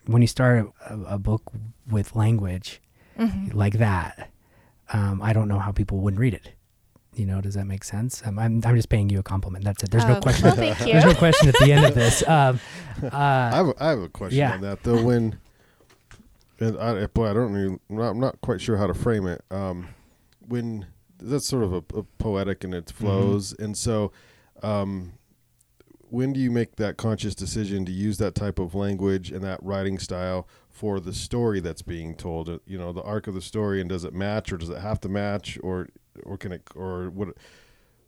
when 0.07 0.21
you 0.23 0.29
start 0.29 0.71
a, 0.91 0.95
a 1.15 1.19
book 1.19 1.43
with 1.91 2.15
language 2.17 2.81
Mm-hmm. 3.19 3.57
like 3.57 3.79
that, 3.79 4.29
um, 4.93 5.23
I 5.23 5.33
don't 5.33 5.49
know 5.49 5.59
how 5.59 5.73
people 5.73 6.01
wouldn't 6.01 6.21
read 6.21 6.35
it. 6.35 6.51
You 7.17 7.27
know, 7.27 7.41
does 7.41 7.55
that 7.55 7.67
make 7.67 7.83
sense? 7.83 8.23
Um, 8.27 8.39
I'm 8.39 8.63
I'm 8.65 8.77
just 8.77 8.89
paying 8.89 9.09
you 9.09 9.19
a 9.19 9.23
compliment. 9.23 9.65
That's 9.65 9.83
it. 9.83 9.91
There's 9.91 10.05
no 10.05 10.17
Oh, 10.17 10.21
question. 10.21 10.45
well, 10.47 10.55
thank 10.55 10.79
you. 10.81 10.93
There's 10.93 11.05
no 11.05 11.15
question 11.15 11.49
at 11.49 11.55
the 11.59 11.73
end 11.73 11.85
of 11.87 11.95
this. 12.03 12.23
Um, 12.29 12.61
uh, 13.03 13.09
I 13.13 13.57
have, 13.57 13.69
a, 13.69 13.75
I 13.85 13.89
have 13.91 13.99
a 14.01 14.09
question 14.09 14.39
yeah. 14.39 14.53
on 14.53 14.61
that 14.61 14.83
though. 14.83 15.03
When 15.03 15.39
and 16.61 16.79
I, 16.79 17.07
boy, 17.07 17.31
I 17.31 17.35
don't 17.35 17.53
really, 17.53 17.79
I'm 17.91 17.97
not, 17.97 18.11
I'm 18.11 18.21
not 18.21 18.41
quite 18.41 18.61
sure 18.61 18.77
how 18.77 18.87
to 18.87 18.95
frame 18.95 19.27
it. 19.27 19.43
Um, 19.51 19.89
when 20.47 20.87
that's 21.19 21.47
sort 21.47 21.65
of 21.65 21.73
a, 21.73 21.83
a 21.95 22.03
poetic 22.19 22.65
and 22.65 22.75
it 22.75 22.91
flows, 22.91 23.55
and 23.59 23.77
so 23.77 24.13
um, 24.63 25.13
when 26.11 26.33
do 26.33 26.41
you 26.41 26.51
make 26.51 26.77
that 26.77 26.97
conscious 26.97 27.35
decision 27.35 27.85
to 27.87 27.93
use 27.93 28.19
that 28.19 28.35
type 28.35 28.59
of 28.59 28.75
language 28.75 29.31
and 29.31 29.43
that 29.43 29.63
writing 29.63 29.99
style 29.99 30.47
for 30.69 31.01
the 31.01 31.13
story 31.13 31.61
that's 31.61 31.83
being 31.83 32.15
told? 32.15 32.49
Uh, 32.49 32.59
You 32.67 32.79
know, 32.79 32.93
the 32.93 33.03
arc 33.03 33.27
of 33.27 33.35
the 33.35 33.41
story, 33.43 33.81
and 33.81 33.89
does 33.89 34.05
it 34.05 34.13
match, 34.15 34.53
or 34.53 34.57
does 34.59 34.69
it 34.71 34.79
have 34.79 35.01
to 35.01 35.09
match, 35.09 35.59
or 35.63 35.89
or 36.25 36.37
can 36.37 36.53
it, 36.53 36.63
or 36.75 37.07
it, 37.07 37.13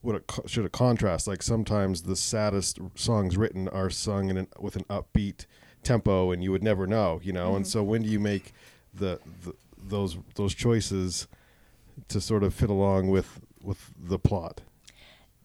would 0.02 0.16
it 0.16 0.30
should 0.46 0.64
it 0.64 0.72
contrast? 0.72 1.26
Like 1.26 1.42
sometimes 1.42 2.02
the 2.02 2.16
saddest 2.16 2.78
songs 2.94 3.36
written 3.36 3.68
are 3.68 3.90
sung 3.90 4.30
in 4.30 4.36
an, 4.36 4.48
with 4.58 4.76
an 4.76 4.84
upbeat 4.84 5.46
tempo, 5.82 6.30
and 6.30 6.42
you 6.42 6.52
would 6.52 6.62
never 6.62 6.86
know, 6.86 7.20
you 7.22 7.32
know. 7.32 7.56
And 7.56 7.66
so 7.66 7.82
when 7.82 8.02
do 8.02 8.08
you 8.08 8.20
make 8.20 8.52
the, 8.94 9.20
the 9.44 9.54
those 9.76 10.16
those 10.34 10.54
choices 10.54 11.28
to 12.08 12.20
sort 12.20 12.42
of 12.42 12.54
fit 12.54 12.70
along 12.70 13.08
with 13.08 13.40
with 13.62 13.92
the 13.98 14.18
plot? 14.18 14.60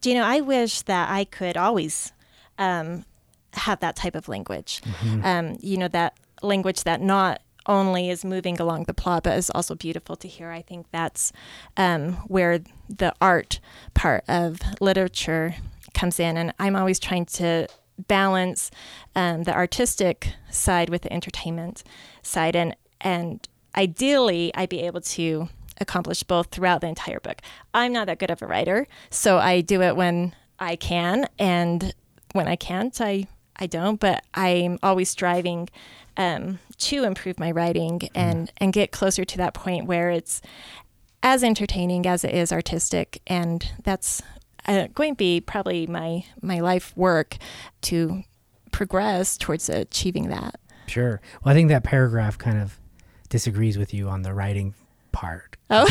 Do 0.01 0.09
you 0.09 0.15
know, 0.17 0.25
I 0.25 0.41
wish 0.41 0.81
that 0.83 1.09
I 1.09 1.23
could 1.23 1.55
always 1.55 2.11
um, 2.57 3.05
have 3.53 3.79
that 3.79 3.95
type 3.95 4.15
of 4.15 4.27
language. 4.27 4.81
Um, 5.23 5.57
you 5.61 5.77
know, 5.77 5.87
that 5.89 6.17
language 6.41 6.83
that 6.83 7.01
not 7.01 7.41
only 7.65 8.09
is 8.09 8.25
moving 8.25 8.59
along 8.59 8.83
the 8.83 8.93
plot, 8.93 9.23
but 9.23 9.37
is 9.37 9.49
also 9.49 9.75
beautiful 9.75 10.15
to 10.17 10.27
hear. 10.27 10.51
I 10.51 10.61
think 10.61 10.87
that's 10.91 11.31
um, 11.77 12.13
where 12.27 12.59
the 12.89 13.13
art 13.21 13.59
part 13.93 14.23
of 14.27 14.59
literature 14.81 15.55
comes 15.93 16.19
in. 16.19 16.37
And 16.37 16.53
I'm 16.59 16.75
always 16.75 16.99
trying 16.99 17.25
to 17.25 17.67
balance 18.07 18.71
um, 19.15 19.43
the 19.43 19.53
artistic 19.53 20.33
side 20.49 20.89
with 20.89 21.03
the 21.03 21.13
entertainment 21.13 21.83
side. 22.21 22.55
And, 22.55 22.75
and 23.01 23.47
ideally, 23.75 24.51
I'd 24.55 24.69
be 24.69 24.81
able 24.81 25.01
to 25.01 25.49
accomplish 25.79 26.23
both 26.23 26.47
throughout 26.47 26.81
the 26.81 26.87
entire 26.87 27.19
book. 27.19 27.41
I'm 27.73 27.93
not 27.93 28.07
that 28.07 28.19
good 28.19 28.31
of 28.31 28.41
a 28.41 28.47
writer, 28.47 28.87
so 29.09 29.37
I 29.37 29.61
do 29.61 29.81
it 29.81 29.95
when 29.95 30.35
I 30.59 30.75
can, 30.75 31.27
and 31.39 31.93
when 32.33 32.47
I 32.47 32.55
can't, 32.55 32.99
I 33.01 33.27
I 33.57 33.67
don't. 33.67 33.99
But 33.99 34.23
I'm 34.33 34.79
always 34.83 35.09
striving 35.09 35.69
um, 36.17 36.59
to 36.77 37.03
improve 37.03 37.39
my 37.39 37.51
writing 37.51 38.01
and 38.13 38.51
and 38.57 38.73
get 38.73 38.91
closer 38.91 39.25
to 39.25 39.37
that 39.37 39.53
point 39.53 39.85
where 39.85 40.09
it's 40.09 40.41
as 41.21 41.43
entertaining 41.43 42.05
as 42.05 42.23
it 42.23 42.33
is 42.33 42.51
artistic, 42.51 43.21
and 43.27 43.71
that's 43.83 44.21
uh, 44.67 44.87
going 44.93 45.13
to 45.13 45.17
be 45.17 45.41
probably 45.41 45.87
my 45.87 46.25
my 46.41 46.59
life 46.59 46.95
work 46.95 47.37
to 47.81 48.23
progress 48.71 49.37
towards 49.37 49.69
achieving 49.69 50.29
that. 50.29 50.59
Sure. 50.87 51.21
Well, 51.43 51.53
I 51.53 51.55
think 51.55 51.69
that 51.69 51.83
paragraph 51.83 52.37
kind 52.37 52.61
of 52.61 52.77
disagrees 53.29 53.77
with 53.77 53.93
you 53.93 54.09
on 54.09 54.21
the 54.23 54.33
writing 54.33 54.73
part. 55.11 55.57
Oh. 55.69 55.87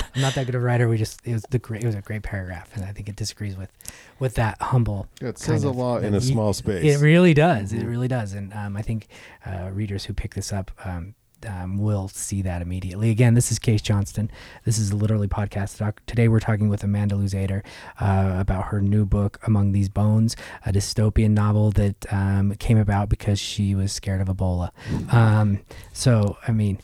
I'm 0.14 0.22
not 0.22 0.34
that 0.34 0.46
good 0.46 0.54
of 0.54 0.62
a 0.62 0.64
writer. 0.64 0.88
We 0.88 0.96
just 0.96 1.20
it 1.24 1.32
was 1.32 1.42
the 1.50 1.58
great 1.58 1.82
it 1.82 1.86
was 1.86 1.94
a 1.94 2.00
great 2.02 2.22
paragraph, 2.22 2.70
and 2.74 2.84
I 2.84 2.92
think 2.92 3.08
it 3.08 3.16
disagrees 3.16 3.56
with 3.56 3.70
with 4.18 4.34
that 4.34 4.60
humble. 4.60 5.08
It 5.20 5.38
says 5.38 5.62
kind 5.62 5.74
a 5.74 5.78
lot 5.78 6.04
in 6.04 6.14
a 6.14 6.18
ye- 6.18 6.32
small 6.32 6.52
space. 6.52 6.84
It 6.84 7.02
really 7.02 7.34
does. 7.34 7.72
It 7.72 7.80
Mhm. 7.82 7.88
really 7.88 8.08
does, 8.08 8.32
and 8.32 8.52
um, 8.54 8.76
I 8.76 8.82
think 8.82 9.08
uh, 9.46 9.70
readers 9.72 10.04
who 10.04 10.14
pick 10.14 10.34
this 10.34 10.52
up. 10.52 10.70
Um, 10.84 11.14
um, 11.46 11.76
will 11.76 12.08
see 12.08 12.40
that 12.40 12.62
immediately. 12.62 13.10
Again, 13.10 13.34
this 13.34 13.52
is 13.52 13.58
Case 13.58 13.82
Johnston. 13.82 14.30
This 14.64 14.78
is 14.78 14.94
literally 14.94 15.28
podcast. 15.28 15.76
Doc- 15.76 16.00
Today 16.06 16.26
we're 16.26 16.40
talking 16.40 16.70
with 16.70 16.82
Amanda 16.82 17.16
Luzzader 17.16 17.62
uh, 18.00 18.36
about 18.38 18.68
her 18.68 18.80
new 18.80 19.04
book, 19.04 19.38
Among 19.46 19.72
These 19.72 19.90
Bones, 19.90 20.36
a 20.64 20.72
dystopian 20.72 21.32
novel 21.32 21.70
that 21.72 22.10
um, 22.10 22.54
came 22.54 22.78
about 22.78 23.10
because 23.10 23.38
she 23.38 23.74
was 23.74 23.92
scared 23.92 24.22
of 24.22 24.28
Ebola. 24.28 24.70
Um, 25.12 25.60
so, 25.92 26.38
I 26.48 26.52
mean, 26.52 26.78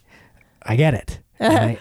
I 0.62 0.76
get 0.76 0.92
it. 0.92 1.20
right? 1.40 1.78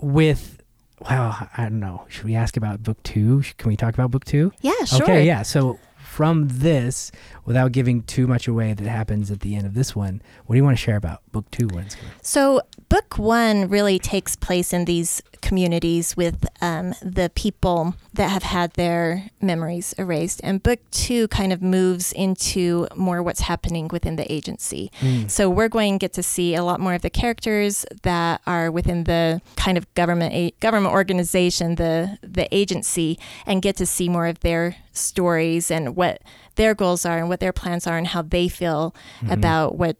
With, 0.00 0.62
well, 1.08 1.48
I 1.56 1.62
don't 1.64 1.80
know. 1.80 2.04
Should 2.08 2.24
we 2.24 2.34
ask 2.34 2.56
about 2.56 2.82
book 2.82 3.02
two? 3.02 3.42
Can 3.56 3.68
we 3.68 3.76
talk 3.76 3.94
about 3.94 4.10
book 4.10 4.24
two? 4.24 4.52
Yeah, 4.60 4.84
sure. 4.84 5.02
Okay, 5.02 5.26
yeah. 5.26 5.42
So 5.42 5.78
from 6.18 6.48
this, 6.48 7.12
without 7.44 7.70
giving 7.70 8.02
too 8.02 8.26
much 8.26 8.48
away 8.48 8.74
that 8.74 8.88
happens 8.88 9.30
at 9.30 9.38
the 9.38 9.54
end 9.54 9.64
of 9.64 9.74
this 9.74 9.94
one, 9.94 10.20
what 10.46 10.54
do 10.54 10.56
you 10.56 10.64
want 10.64 10.76
to 10.76 10.82
share 10.82 10.96
about 10.96 11.22
book 11.30 11.48
two? 11.52 11.68
Going 11.68 11.86
So, 12.22 12.60
book 12.88 13.18
one 13.18 13.68
really 13.68 14.00
takes 14.00 14.34
place 14.34 14.72
in 14.72 14.84
these 14.84 15.22
communities 15.42 16.16
with 16.16 16.44
um, 16.60 16.94
the 17.00 17.30
people 17.36 17.94
that 18.14 18.30
have 18.32 18.42
had 18.42 18.72
their 18.72 19.30
memories 19.40 19.94
erased. 19.96 20.40
And 20.42 20.60
book 20.60 20.80
two 20.90 21.28
kind 21.28 21.52
of 21.52 21.62
moves 21.62 22.10
into 22.10 22.88
more 22.96 23.22
what's 23.22 23.42
happening 23.42 23.86
within 23.86 24.16
the 24.16 24.30
agency. 24.32 24.90
So, 25.28 25.48
we're 25.48 25.68
going 25.68 26.00
to 26.00 26.02
get 26.04 26.14
to 26.14 26.24
see 26.24 26.56
a 26.56 26.64
lot 26.64 26.80
more 26.80 26.94
of 26.94 27.02
the 27.02 27.10
characters 27.10 27.86
that 28.02 28.40
are 28.44 28.72
within 28.72 29.04
the 29.04 29.40
kind 29.54 29.78
of 29.78 29.84
government 29.94 30.34
a- 30.34 30.52
government 30.58 30.92
organization, 30.92 31.76
the 31.76 32.18
the 32.22 32.52
agency, 32.52 33.20
and 33.46 33.62
get 33.62 33.76
to 33.76 33.86
see 33.86 34.08
more 34.08 34.26
of 34.26 34.40
their 34.40 34.74
stories 34.92 35.70
and 35.70 35.94
what 35.94 36.07
their 36.56 36.74
goals 36.74 37.04
are 37.04 37.18
and 37.18 37.28
what 37.28 37.40
their 37.40 37.52
plans 37.52 37.86
are 37.86 37.96
and 37.96 38.06
how 38.06 38.22
they 38.22 38.48
feel 38.48 38.94
mm-hmm. 39.20 39.32
about 39.32 39.76
what 39.76 39.96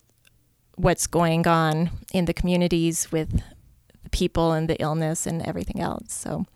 what's 0.77 1.07
going 1.07 1.47
on 1.47 1.91
in 2.13 2.27
the 2.27 2.35
communities 2.35 3.11
with 3.11 3.43
the 4.05 4.11
people 4.11 4.53
and 4.53 4.69
the 4.69 4.81
illness 4.81 5.27
and 5.27 5.43
everything 5.43 5.81
else. 5.81 6.13
So 6.13 6.47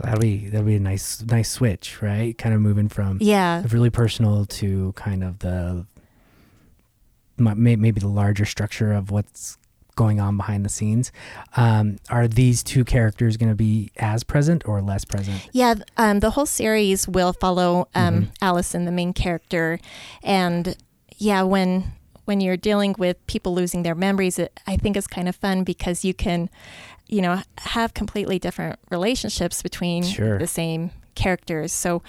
That'll 0.00 0.20
be 0.20 0.48
that'll 0.48 0.66
be 0.66 0.76
a 0.76 0.80
nice 0.80 1.22
nice 1.22 1.50
switch, 1.50 2.00
right? 2.00 2.36
Kind 2.36 2.54
of 2.54 2.60
moving 2.60 2.88
from 2.88 3.18
yeah, 3.20 3.62
really 3.68 3.90
personal 3.90 4.46
to 4.46 4.92
kind 4.92 5.22
of 5.22 5.40
the 5.40 5.86
maybe 7.36 8.00
the 8.00 8.08
larger 8.08 8.44
structure 8.44 8.92
of 8.92 9.10
what's 9.10 9.58
going 9.96 10.20
on 10.20 10.36
behind 10.36 10.64
the 10.64 10.68
scenes. 10.68 11.12
Um, 11.56 11.98
are 12.08 12.26
these 12.26 12.62
two 12.62 12.84
characters 12.84 13.36
going 13.36 13.50
to 13.50 13.54
be 13.56 13.90
as 13.96 14.24
present 14.24 14.66
or 14.66 14.80
less 14.80 15.04
present? 15.04 15.46
yeah. 15.52 15.74
Um, 15.96 16.20
the 16.20 16.30
whole 16.30 16.46
series 16.46 17.06
will 17.08 17.32
follow 17.32 17.88
um, 17.94 18.14
Mhm. 18.22 18.28
Allison, 18.40 18.84
the 18.84 18.92
main 18.92 19.12
character, 19.12 19.78
and 20.22 20.76
yeah, 21.18 21.42
when 21.42 21.92
when 22.24 22.40
you're 22.40 22.56
dealing 22.56 22.94
with 22.98 23.16
people 23.26 23.52
losing 23.52 23.82
their 23.82 23.96
memories, 23.96 24.38
it, 24.38 24.58
I 24.66 24.76
think 24.76 24.96
it's 24.96 25.08
kind 25.08 25.28
of 25.28 25.34
fun 25.34 25.64
because 25.64 26.04
you 26.04 26.14
can, 26.14 26.48
you 27.08 27.20
know, 27.20 27.42
have 27.58 27.94
completely 27.94 28.38
different 28.38 28.78
relationships 28.90 29.60
between 29.60 30.04
Sure. 30.04 30.38
the 30.38 30.46
same 30.46 30.92
characters. 31.16 31.72
So, 31.72 32.00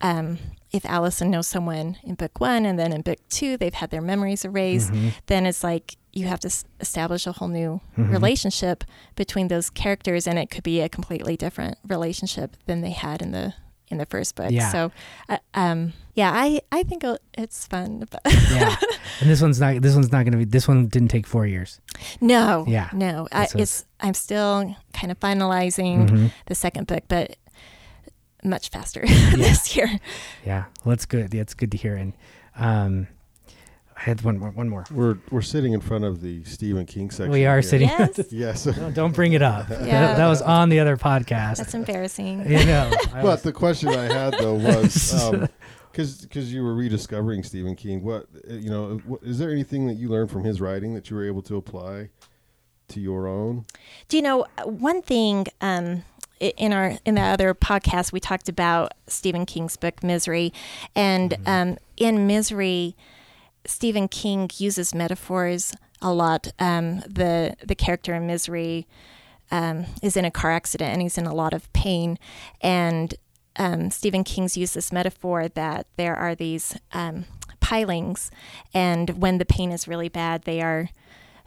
um, 0.00 0.38
if 0.72 0.84
Allison 0.86 1.30
knows 1.30 1.46
someone 1.48 1.96
in 2.04 2.14
book 2.14 2.40
one 2.40 2.64
and 2.64 2.78
then 2.78 2.92
in 2.92 3.02
book 3.02 3.18
two 3.28 3.56
they've 3.56 3.74
had 3.74 3.90
their 3.90 4.00
memories 4.02 4.44
erased, 4.44 4.92
Mhm. 4.92 5.12
then 5.26 5.46
it's 5.46 5.64
like 5.64 5.96
you 6.12 6.26
have 6.26 6.40
to 6.40 6.48
s- 6.48 6.64
establish 6.80 7.26
a 7.26 7.32
whole 7.32 7.48
new 7.48 7.80
Mhm. 7.96 8.10
relationship 8.10 8.84
between 9.16 9.48
those 9.48 9.70
characters, 9.70 10.26
and 10.26 10.38
it 10.38 10.50
could 10.50 10.64
be 10.64 10.80
a 10.80 10.88
completely 10.88 11.36
different 11.36 11.76
relationship 11.86 12.56
than 12.66 12.80
they 12.80 12.90
had 12.90 13.22
in 13.22 13.32
the 13.32 13.54
in 13.92 13.98
the 13.98 14.06
first 14.06 14.36
book. 14.36 14.52
Yeah. 14.52 14.70
So, 14.70 14.92
uh, 15.28 15.38
um, 15.54 15.92
yeah, 16.14 16.30
I 16.32 16.60
I 16.70 16.84
think 16.84 17.02
it's 17.36 17.66
fun. 17.66 18.04
But 18.10 18.20
yeah, 18.52 18.76
and 19.20 19.28
this 19.28 19.42
one's 19.42 19.58
not. 19.58 19.82
This 19.82 19.94
one's 19.96 20.12
not 20.12 20.22
going 20.24 20.30
to 20.32 20.38
be. 20.38 20.44
This 20.44 20.68
one 20.68 20.86
didn't 20.86 21.08
take 21.08 21.26
four 21.26 21.44
years. 21.44 21.80
no, 22.20 22.64
Yeah. 22.68 22.88
no, 22.92 23.26
I, 23.32 23.44
it's- 23.46 23.84
I'm 24.00 24.14
still 24.14 24.76
kind 24.92 25.10
of 25.10 25.18
finalizing 25.18 26.08
Mhm. 26.08 26.32
the 26.46 26.54
second 26.54 26.86
book, 26.86 27.02
but 27.08 27.34
much 28.44 28.68
faster 28.70 29.00
this 29.34 29.76
year. 29.76 29.88
Yeah, 30.44 30.64
well, 30.84 30.90
that's 30.92 31.06
good. 31.06 31.30
That's 31.30 31.54
good 31.54 31.70
to 31.72 31.76
hear. 31.78 31.96
And 31.96 32.12
um, 32.56 33.06
I 33.96 34.02
had 34.02 34.22
one 34.22 34.38
more. 34.38 34.50
One 34.50 34.68
more. 34.68 34.84
We're 34.90 35.18
we're 35.30 35.42
sitting 35.42 35.72
in 35.74 35.80
front 35.80 36.04
of 36.04 36.20
the 36.22 36.42
Stephen 36.44 36.86
King 36.86 37.10
section. 37.10 37.30
We 37.30 37.46
are 37.46 37.56
here. 37.56 37.62
sitting. 37.62 37.88
Yes, 37.88 38.20
Yes. 38.30 38.66
No, 38.78 38.90
don't 38.90 39.14
bring 39.14 39.32
it 39.34 39.42
up. 39.42 39.68
That, 39.68 39.86
Yeah. 39.86 40.14
that 40.14 40.28
was 40.28 40.40
on 40.42 40.68
the 40.70 40.80
other 40.80 40.96
podcast. 40.96 41.56
that's 41.58 41.74
embarrassing. 41.74 42.50
you 42.50 42.64
know. 42.64 42.90
But 43.12 43.24
was- 43.24 43.42
the 43.42 43.52
question 43.52 43.90
I 43.90 44.04
had 44.04 44.34
though 44.38 44.54
was 44.54 45.12
because 45.92 46.22
because 46.22 46.52
you 46.52 46.62
were 46.62 46.74
rediscovering 46.74 47.42
Stephen 47.42 47.74
King. 47.76 48.02
What 48.02 48.26
uh, 48.50 48.54
you 48.54 48.70
know? 48.70 49.00
What, 49.06 49.22
is 49.22 49.38
there 49.38 49.50
anything 49.50 49.86
that 49.88 49.94
you 49.94 50.08
learned 50.08 50.30
from 50.30 50.44
his 50.44 50.60
writing 50.60 50.94
that 50.94 51.10
you 51.10 51.16
were 51.16 51.26
able 51.26 51.42
to 51.42 51.56
apply 51.56 52.08
to 52.88 53.00
your 53.00 53.26
own? 53.28 53.66
Do 54.08 54.16
you 54.16 54.22
know 54.22 54.46
uh, 54.58 54.62
one 54.64 55.02
thing? 55.02 55.46
Um, 55.60 55.86
i- 55.96 56.02
in 56.40 56.72
our 56.72 56.98
in 57.04 57.14
the 57.14 57.20
other 57.20 57.54
podcast, 57.54 58.12
we 58.12 58.20
talked 58.20 58.48
about 58.48 58.92
Stephen 59.06 59.46
King's 59.46 59.76
book 59.76 60.02
Misery, 60.02 60.52
and 60.96 61.36
um, 61.46 61.78
in 61.96 62.26
Misery, 62.26 62.96
Stephen 63.64 64.08
King 64.08 64.50
uses 64.56 64.94
metaphors 64.94 65.74
a 66.00 66.12
lot. 66.12 66.52
Um, 66.58 67.00
the 67.00 67.56
the 67.62 67.74
character 67.74 68.14
in 68.14 68.26
Misery 68.26 68.86
um, 69.50 69.86
is 70.02 70.16
in 70.16 70.24
a 70.24 70.30
car 70.30 70.50
accident 70.50 70.92
and 70.92 71.02
he's 71.02 71.18
in 71.18 71.26
a 71.26 71.34
lot 71.34 71.52
of 71.52 71.70
pain, 71.72 72.18
and 72.60 73.14
um, 73.56 73.90
Stephen 73.90 74.24
King's 74.24 74.56
used 74.56 74.74
this 74.74 74.92
metaphor 74.92 75.48
that 75.48 75.86
there 75.96 76.16
are 76.16 76.34
these 76.34 76.76
um, 76.92 77.26
pilings, 77.60 78.30
and 78.72 79.20
when 79.20 79.38
the 79.38 79.44
pain 79.44 79.72
is 79.72 79.86
really 79.86 80.08
bad, 80.08 80.42
they 80.42 80.62
are 80.62 80.88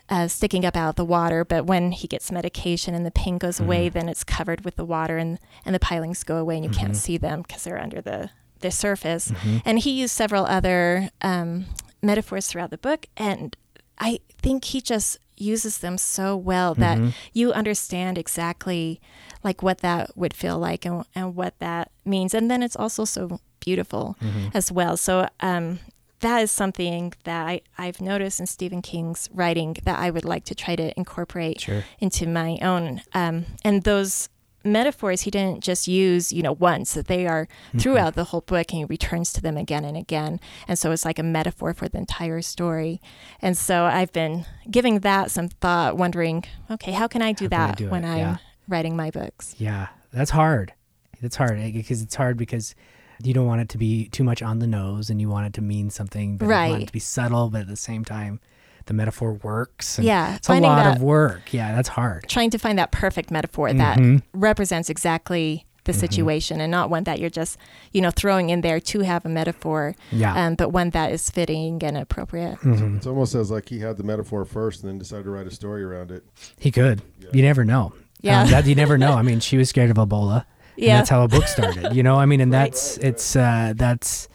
uh, 0.10 0.28
sticking 0.28 0.66
up 0.66 0.76
out 0.76 0.90
of 0.90 0.96
the 0.96 1.06
water. 1.06 1.44
But 1.46 1.66
when 1.66 1.92
he 1.92 2.08
gets 2.08 2.32
medication 2.32 2.94
and 2.94 3.06
the 3.06 3.12
pain 3.12 3.38
goes 3.38 3.60
away, 3.60 3.90
then 3.90 4.10
it's 4.10 4.24
covered 4.24 4.66
with 4.66 4.76
the 4.76 4.86
water, 4.86 5.18
and 5.18 5.40
and 5.66 5.74
the 5.74 5.80
pilings 5.80 6.24
go 6.24 6.38
away, 6.38 6.56
and 6.56 6.66
you 6.66 6.72
can't 6.72 6.96
see 6.96 7.18
them 7.18 7.42
because 7.42 7.64
they're 7.64 7.82
under 7.82 8.02
the 8.02 8.30
the 8.60 8.72
surface. 8.72 9.32
And 9.66 9.80
he 9.80 9.92
used 9.92 10.14
several 10.16 10.46
other 10.46 11.10
um, 11.22 11.66
metaphors 12.02 12.48
throughout 12.48 12.70
the 12.70 12.78
book, 12.78 13.08
and 13.18 13.56
I 14.00 14.20
think 14.42 14.66
he 14.66 14.82
just 14.82 15.18
uses 15.36 15.80
them 15.80 15.98
so 15.98 16.38
well 16.38 16.76
that 16.76 16.98
you 17.34 17.52
understand 17.54 18.18
exactly 18.18 19.02
like 19.44 19.64
what 19.64 19.80
that 19.80 20.16
would 20.16 20.34
feel 20.34 20.60
like 20.60 20.86
and, 20.86 21.04
and 21.16 21.36
what 21.36 21.58
that 21.60 21.92
means. 22.06 22.34
And 22.34 22.50
then 22.52 22.62
it's 22.64 22.76
also 22.76 23.04
so 23.04 23.40
beautiful 23.60 24.16
as 24.54 24.72
well. 24.72 24.96
So 24.96 25.28
um, 25.40 25.80
that 26.24 26.40
is 26.42 26.52
something 26.52 27.14
that 27.24 27.48
I, 27.48 27.62
I've 27.78 28.02
noticed 28.02 28.40
in 28.40 28.48
Stephen 28.48 28.82
King's 28.82 29.30
writing 29.34 29.78
that 29.86 29.98
I 30.00 30.10
would 30.10 30.26
like 30.26 30.44
to 30.46 30.56
try 30.56 30.76
to 30.76 30.92
incorporate 30.98 31.62
Sure. 31.62 31.84
into 32.00 32.28
my 32.28 32.58
own. 32.62 33.02
Um, 33.14 33.46
and 33.64 33.84
those 33.84 34.30
metaphors 34.66 35.22
he 35.22 35.32
didn't 35.32 35.62
just 35.62 35.88
use, 35.90 36.32
you 36.32 36.42
know, 36.42 36.54
once, 36.54 36.94
that 36.94 37.08
they 37.08 37.28
are 37.28 37.48
throughout 37.78 38.16
the 38.16 38.24
whole 38.26 38.40
book 38.42 38.68
and 38.72 38.78
he 38.80 38.86
returns 38.86 39.34
to 39.34 39.42
them 39.42 39.58
again 39.58 39.84
and 39.84 39.98
again. 39.98 40.40
And 40.70 40.80
so 40.80 40.92
it's 40.92 41.04
like 41.06 41.20
a 41.20 41.24
metaphor 41.24 41.74
for 41.74 41.90
the 41.90 41.98
entire 41.98 42.42
story. 42.42 43.02
And 43.42 43.58
so 43.58 43.84
I've 43.84 44.14
been 44.14 44.46
giving 44.72 45.00
that 45.02 45.32
some 45.32 45.50
thought, 45.50 45.98
wondering, 45.98 46.46
okay, 46.72 46.94
how 46.94 47.08
can 47.08 47.22
I 47.22 47.34
do 47.34 47.46
How 47.46 47.50
can 47.50 47.60
I 47.62 47.68
that 47.68 47.78
do 47.78 47.90
when 47.90 48.04
it? 48.06 48.10
I'm 48.10 48.18
Yeah. 48.20 48.38
writing 48.70 48.96
my 48.96 49.12
books? 49.12 49.54
Yeah, 49.58 49.88
that's 50.14 50.32
hard. 50.32 50.74
That's 51.22 51.36
hard 51.36 51.60
eh, 51.60 51.72
because 51.72 52.02
it's 52.02 52.16
hard 52.16 52.38
because 52.38 52.74
you 53.22 53.34
don't 53.34 53.46
want 53.46 53.62
it 53.62 53.70
to 53.70 53.78
be 53.78 54.08
too 54.10 54.24
much 54.24 54.42
on 54.42 54.60
the 54.60 54.68
nose, 54.68 55.10
and 55.10 55.20
you 55.22 55.30
want 55.30 55.48
it 55.48 55.54
to 55.54 55.62
mean 55.62 55.90
something, 55.90 56.38
but 56.38 56.46
you 56.46 56.52
want 56.72 56.84
it 56.84 56.88
to 56.88 56.94
be 56.94 57.00
subtle, 57.00 57.50
but 57.50 57.62
at 57.62 57.68
the 57.68 57.76
same 57.76 58.04
time, 58.06 58.40
the 58.86 58.94
metaphor 58.94 59.34
works. 59.44 59.98
and 59.98 60.06
Yeah, 60.08 60.36
it's 60.36 60.48
a 60.48 60.52
finding 60.54 60.70
lot 60.70 60.84
that- 60.84 60.98
of 60.98 61.02
work. 61.04 61.54
Yeah, 61.54 61.74
that's 61.76 61.90
hard. 61.90 62.26
Trying 62.28 62.50
to 62.52 62.58
find 62.58 62.78
that 62.80 62.92
perfect 62.92 63.32
metaphor 63.32 63.72
that 63.74 63.98
Mhm. 63.98 64.22
represents 64.34 64.90
exactly 64.90 65.66
the 65.86 65.92
situation 65.94 66.62
and 66.62 66.72
not 66.72 66.90
one 66.90 67.04
that 67.04 67.20
you're 67.20 67.30
just, 67.30 67.58
you 67.92 68.00
know, 68.00 68.10
throwing 68.10 68.50
in 68.50 68.62
there 68.62 68.80
to 68.80 69.02
have 69.02 69.26
a 69.26 69.30
metaphor, 69.30 69.94
Yeah. 70.14 70.34
um, 70.34 70.56
but 70.56 70.70
one 70.72 70.92
that 70.92 71.12
is 71.12 71.30
fitting 71.30 71.84
and 71.84 71.98
appropriate. 71.98 72.58
Mhm. 72.62 72.96
It's 72.98 73.06
almost 73.08 73.36
as 73.36 73.52
like 73.52 73.68
he 73.68 73.80
had 73.80 73.98
the 73.98 74.04
metaphor 74.04 74.46
first 74.46 74.82
and 74.84 74.90
then 74.92 74.98
decided 74.98 75.24
to 75.26 75.30
write 75.30 75.46
a 75.48 75.52
story 75.52 75.84
around 75.84 76.10
it. 76.12 76.24
He 76.58 76.72
could. 76.72 77.02
You 77.34 77.42
never 77.42 77.66
know. 77.66 77.92
Yeah. 78.22 78.44
Um, 78.44 78.50
that 78.52 78.66
you 78.66 78.76
never 78.76 78.98
know. 78.98 79.12
I 79.14 79.24
mean, 79.24 79.42
she 79.42 79.58
was 79.58 79.68
scared 79.68 79.90
of 79.92 79.98
Ebola. 79.98 80.46
And 80.76 80.86
Yeah. 80.86 80.98
that's 80.98 81.10
how 81.10 81.24
a 81.24 81.28
book 81.28 81.48
started. 81.48 81.94
You 81.94 82.04
know, 82.04 82.16
I 82.20 82.26
mean, 82.26 82.42
and 82.42 82.52
Right. 82.54 82.72
that's 82.72 82.98
it's 82.98 83.36
uh, 83.36 83.74
that's 83.76 84.28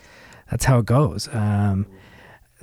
that's 0.51 0.65
how 0.65 0.79
it 0.79 0.87
goes. 0.87 1.29
Um, 1.33 1.87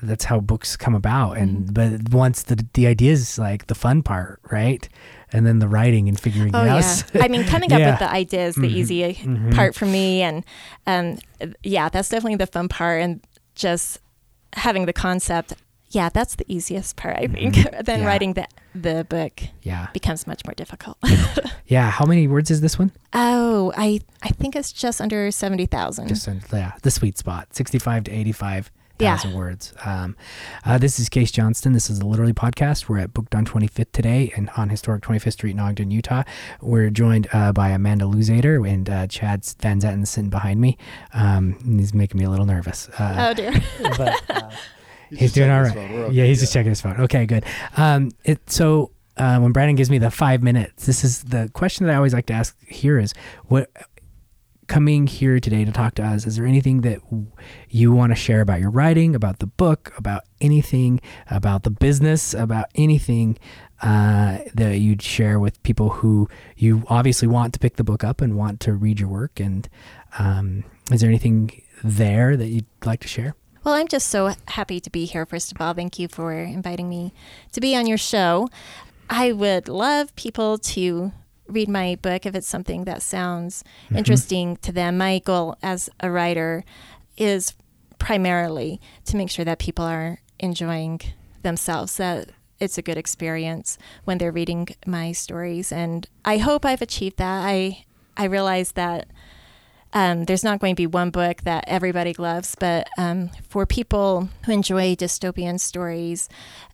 that's 0.01 0.25
how 0.25 0.39
books 0.41 0.75
come 0.75 0.95
about. 0.95 1.37
And 1.37 1.67
Mm-hmm. 1.67 1.73
but 2.01 2.13
once 2.13 2.43
the 2.43 2.65
the 2.73 2.87
idea 2.87 3.11
is 3.13 3.37
like 3.39 3.67
the 3.67 3.75
fun 3.75 4.03
part, 4.03 4.39
right? 4.51 4.87
And 5.31 5.45
then 5.45 5.59
the 5.59 5.67
writing 5.67 6.07
and 6.07 6.19
figuring 6.19 6.55
Oh 6.55 6.63
it 6.63 6.69
out. 6.69 7.03
yeah. 7.13 7.23
I 7.23 7.27
mean, 7.27 7.43
coming 7.45 7.71
up 7.73 7.79
with 7.91 7.99
the 7.99 8.09
idea 8.09 8.47
is 8.47 8.55
the 8.55 8.61
Mhm. 8.67 8.75
easy 8.79 9.01
Mhm. 9.13 9.53
part 9.55 9.75
for 9.75 9.85
me, 9.85 10.21
and 10.21 10.43
um, 10.87 11.17
yeah, 11.63 11.89
that's 11.89 12.09
definitely 12.09 12.37
the 12.37 12.47
fun 12.47 12.67
part, 12.69 13.01
and 13.01 13.19
just 13.55 13.99
having 14.53 14.85
the 14.85 14.93
concept. 14.93 15.53
Yeah, 15.95 16.09
that's 16.09 16.35
the 16.35 16.45
easiest 16.47 16.95
part, 16.97 17.15
I 17.17 17.27
think. 17.27 17.55
then 17.85 18.01
Yeah. 18.01 18.05
writing 18.05 18.33
the 18.33 18.47
the 18.75 19.05
book 19.09 19.41
Yeah. 19.63 19.87
becomes 19.93 20.27
much 20.27 20.41
more 20.45 20.53
difficult. 20.53 20.97
Yeah. 21.67 21.89
How 21.89 22.05
many 22.05 22.27
words 22.27 22.51
is 22.51 22.61
this 22.61 22.77
one? 22.77 22.91
oh, 23.13 23.73
I 23.75 23.99
I 24.21 24.29
think 24.29 24.55
it's 24.55 24.71
just 24.71 25.01
under 25.01 25.31
seventy 25.31 25.65
thousand. 25.65 26.09
Just 26.09 26.27
uh, 26.27 26.33
yeah, 26.53 26.73
the 26.83 26.91
sweet 26.91 27.17
spot, 27.17 27.55
sixty-five 27.55 28.03
to 28.03 28.11
eighty-five 28.11 28.69
Yeah. 28.99 29.17
words. 29.35 29.73
Um, 29.83 30.15
uh, 30.63 30.77
this 30.77 30.99
is 30.99 31.09
Case 31.09 31.31
Johnston. 31.31 31.73
This 31.73 31.89
is 31.89 31.99
the 31.99 32.05
Literally 32.05 32.33
Podcast. 32.33 32.87
We're 32.87 32.99
at 32.99 33.13
Booked 33.15 33.33
on 33.35 33.45
25th 33.45 33.91
today 33.93 34.31
and 34.37 34.49
on 34.55 34.69
historic 34.69 35.01
25th 35.01 35.33
Street 35.33 35.51
in 35.51 35.59
Ogden, 35.59 35.89
Utah. 35.91 36.23
We're 36.61 36.89
joined 36.91 37.27
uh, 37.33 37.51
by 37.51 37.69
Amanda 37.69 38.05
Luzzader 38.05 38.57
and 38.69 38.87
uh, 38.89 39.07
Chad 39.07 39.43
Van 39.59 39.79
Zetten 39.81 40.05
sitting 40.05 40.29
behind 40.29 40.61
me. 40.61 40.77
Um, 41.13 41.57
he's 41.79 41.93
making 41.95 42.19
me 42.19 42.25
a 42.25 42.29
little 42.29 42.45
nervous. 42.45 42.89
Uh, 42.99 43.15
Oh 43.29 43.33
dear. 43.33 43.53
but 43.97 44.21
uh, 44.29 44.49
He's, 45.09 45.19
he's 45.19 45.33
doing 45.33 45.49
all 45.49 45.61
right. 45.61 45.71
okay, 45.71 46.09
Yeah, 46.11 46.25
he's 46.25 46.39
just 46.39 46.53
checking 46.53 46.71
his 46.71 46.81
phone. 46.81 46.99
Okay, 47.01 47.25
good. 47.25 47.45
Um, 47.77 48.11
it 48.23 48.49
so 48.49 48.91
uh, 49.17 49.39
when 49.39 49.51
Brandon 49.51 49.75
gives 49.75 49.89
me 49.89 49.97
the 49.97 50.11
five 50.11 50.43
minutes, 50.43 50.85
this 50.85 51.03
is 51.03 51.23
the 51.23 51.49
question 51.53 51.85
that 51.85 51.93
I 51.93 51.95
always 51.95 52.13
like 52.13 52.25
to 52.27 52.33
ask 52.33 52.57
here 52.67 52.99
is 52.99 53.13
what 53.45 53.71
coming 54.67 55.07
here 55.07 55.39
today 55.39 55.63
to 55.63 55.71
talk 55.71 55.95
to 55.95 56.03
us, 56.03 56.25
is 56.25 56.37
there 56.37 56.45
anything 56.45 56.81
that 56.81 56.99
you 57.69 57.91
want 57.91 58.11
to 58.11 58.15
share 58.15 58.41
about 58.41 58.59
your 58.59 58.71
writing, 58.71 59.15
about 59.15 59.39
the 59.39 59.45
book, 59.45 59.93
about 59.97 60.23
anything, 60.41 60.99
about 61.29 61.63
the 61.63 61.69
business, 61.69 62.33
about 62.33 62.65
anything 62.75 63.37
uh, 63.81 64.39
that 64.53 64.79
you'd 64.79 65.01
share 65.01 65.39
with 65.39 65.61
people 65.63 65.89
who 65.89 66.27
you 66.57 66.83
obviously 66.87 67.27
want 67.27 67.53
to 67.53 67.59
pick 67.59 67.75
the 67.75 67.83
book 67.83 68.03
up 68.03 68.21
and 68.21 68.35
want 68.35 68.59
to 68.61 68.73
read 68.73 68.99
your 68.99 69.09
work? 69.09 69.39
And 69.39 69.69
um, 70.17 70.63
is 70.91 71.01
there 71.01 71.09
anything 71.09 71.61
there 71.83 72.35
that 72.35 72.47
you'd 72.47 72.65
like 72.83 73.01
to 73.01 73.07
share? 73.07 73.35
Well, 73.65 73.73
I'm 73.73 73.87
just 73.87 74.09
so 74.09 74.35
happy 74.49 74.79
to 74.79 74.91
be 74.91 75.05
here. 75.05 75.25
First 75.25 75.51
of 75.51 75.59
all, 75.59 75.73
thank 75.73 75.97
you 75.97 76.07
for 76.07 76.31
inviting 76.33 76.87
me 76.87 77.13
to 77.51 77.59
be 77.59 77.75
on 77.75 77.87
your 77.87 77.97
show. 77.97 78.47
I 79.09 79.31
would 79.31 79.67
love 79.67 80.15
people 80.15 80.59
to 80.59 81.11
read 81.47 81.67
my 81.67 81.97
book 81.99 82.27
if 82.27 82.35
it's 82.35 82.47
something 82.47 82.83
that 82.83 83.01
sounds 83.01 83.63
mm-hmm. 83.85 83.97
interesting 83.97 84.57
to 84.57 84.71
them. 84.71 84.99
My 84.99 85.17
goal 85.17 85.57
as 85.63 85.89
a 85.99 86.11
writer 86.11 86.63
is 87.17 87.55
primarily 87.97 88.79
to 89.05 89.17
make 89.17 89.31
sure 89.31 89.45
that 89.45 89.57
people 89.57 89.83
are 89.83 90.19
enjoying 90.39 91.01
themselves, 91.41 91.97
that 91.97 92.29
it's 92.59 92.77
a 92.77 92.83
good 92.83 92.97
experience 92.97 93.79
when 94.03 94.19
they're 94.19 94.31
reading 94.31 94.67
my 94.85 95.11
stories. 95.11 95.71
And 95.71 96.07
I 96.23 96.37
hope 96.37 96.65
I've 96.65 96.83
achieved 96.83 97.17
that. 97.17 97.43
I 97.43 97.85
I 98.15 98.25
realize 98.25 98.73
that 98.73 99.07
um, 99.95 100.25
there's 100.25 100.43
not 100.43 100.59
going 100.59 100.75
to 100.75 100.79
be 100.79 100.85
one 100.85 101.09
book 101.09 101.41
that 101.43 101.63
everybody 101.67 102.13
loves, 102.13 102.55
but 102.59 102.87
um, 102.97 103.31
for 103.49 103.65
people 103.65 104.29
who 104.45 104.51
enjoy 104.51 104.93
dystopian 104.95 105.59
stories, 105.59 106.29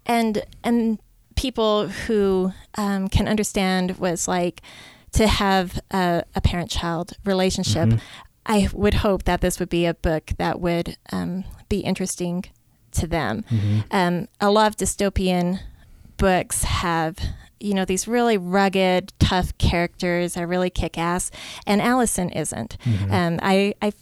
and 0.06 0.44
and 0.64 1.00
people 1.36 1.88
who 1.88 2.52
um, 2.76 3.08
can 3.08 3.28
understand 3.28 3.92
what 4.00 4.14
it's 4.14 4.28
like 4.28 4.62
to 5.14 5.28
have 5.28 5.80
a, 5.92 6.24
a 6.36 6.42
parent-child 6.42 7.14
relationship, 7.24 7.90
mm-hmm. 7.90 8.00
I 8.46 8.70
would 8.74 8.96
hope 8.96 9.24
that 9.24 9.42
this 9.42 9.60
would 9.60 9.70
be 9.70 9.86
a 9.86 9.94
book 9.94 10.32
that 10.38 10.60
would 10.60 10.98
um, 11.12 11.44
be 11.70 11.80
interesting 11.80 12.46
to 12.94 13.08
them. 13.08 13.46
Mm-hmm. 13.50 13.80
Um, 13.92 14.28
a 14.40 14.50
lot 14.50 14.68
of 14.68 14.78
dystopian 14.78 15.60
books 16.18 16.64
have 16.64 17.18
you 17.62 17.74
know, 17.74 17.86
these 17.86 18.08
really 18.08 18.38
rugged, 18.38 19.14
tough 19.20 19.58
characters 19.58 20.38
are 20.38 20.48
really 20.48 20.70
kick 20.70 20.98
ass, 20.98 21.32
and 21.66 21.82
Allison 21.82 22.30
isn't. 22.30 22.78
Mm-hmm. 22.86 23.14
Um, 23.14 23.40
I, 23.42 23.74
I, 23.82 23.94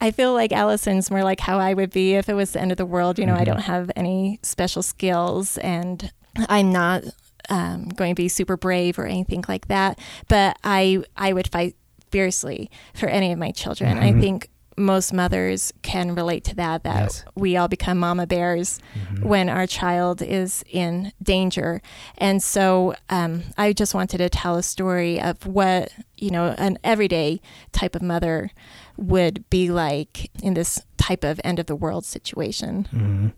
I 0.00 0.10
feel 0.10 0.32
like 0.32 0.52
Allison's 0.52 1.10
more 1.10 1.22
like 1.22 1.40
how 1.40 1.58
I 1.58 1.74
would 1.74 1.90
be 1.90 2.14
if 2.14 2.28
it 2.28 2.34
was 2.34 2.52
the 2.52 2.60
end 2.60 2.72
of 2.72 2.78
the 2.78 2.86
world. 2.86 3.18
You 3.18 3.26
know, 3.26 3.32
mm-hmm. 3.32 3.42
I 3.42 3.44
don't 3.44 3.60
have 3.62 3.90
any 3.96 4.38
special 4.42 4.82
skills, 4.82 5.58
and 5.58 6.12
I'm 6.48 6.72
not 6.72 7.04
um, 7.48 7.88
going 7.88 8.14
to 8.14 8.20
be 8.20 8.28
super 8.28 8.56
brave 8.56 8.98
or 8.98 9.06
anything 9.06 9.44
like 9.48 9.68
that. 9.68 9.98
But 10.28 10.58
I, 10.64 11.02
I 11.16 11.32
would 11.32 11.48
fight 11.48 11.76
fiercely 12.10 12.70
for 12.94 13.08
any 13.08 13.32
of 13.32 13.38
my 13.38 13.50
children. 13.50 13.96
Mm-hmm. 13.96 14.18
I 14.18 14.20
think 14.20 14.48
most 14.76 15.12
mothers 15.12 15.72
can 15.82 16.14
relate 16.14 16.44
to 16.44 16.54
that 16.54 16.82
that 16.84 17.02
yes. 17.02 17.24
we 17.34 17.56
all 17.56 17.68
become 17.68 17.98
mama 17.98 18.26
bears 18.26 18.80
mm-hmm. 18.94 19.26
when 19.26 19.48
our 19.48 19.66
child 19.66 20.22
is 20.22 20.64
in 20.70 21.12
danger 21.22 21.80
and 22.18 22.42
so 22.42 22.94
um, 23.10 23.42
i 23.56 23.72
just 23.72 23.94
wanted 23.94 24.18
to 24.18 24.28
tell 24.28 24.56
a 24.56 24.62
story 24.62 25.20
of 25.20 25.46
what 25.46 25.92
you 26.16 26.30
know 26.30 26.54
an 26.58 26.78
everyday 26.82 27.40
type 27.72 27.94
of 27.94 28.02
mother 28.02 28.50
would 28.96 29.48
be 29.50 29.70
like 29.70 30.30
in 30.42 30.54
this 30.54 30.80
type 30.96 31.24
of 31.24 31.40
end 31.44 31.58
of 31.58 31.66
the 31.66 31.76
world 31.76 32.04
situation 32.04 32.88
mm-hmm. 32.92 33.28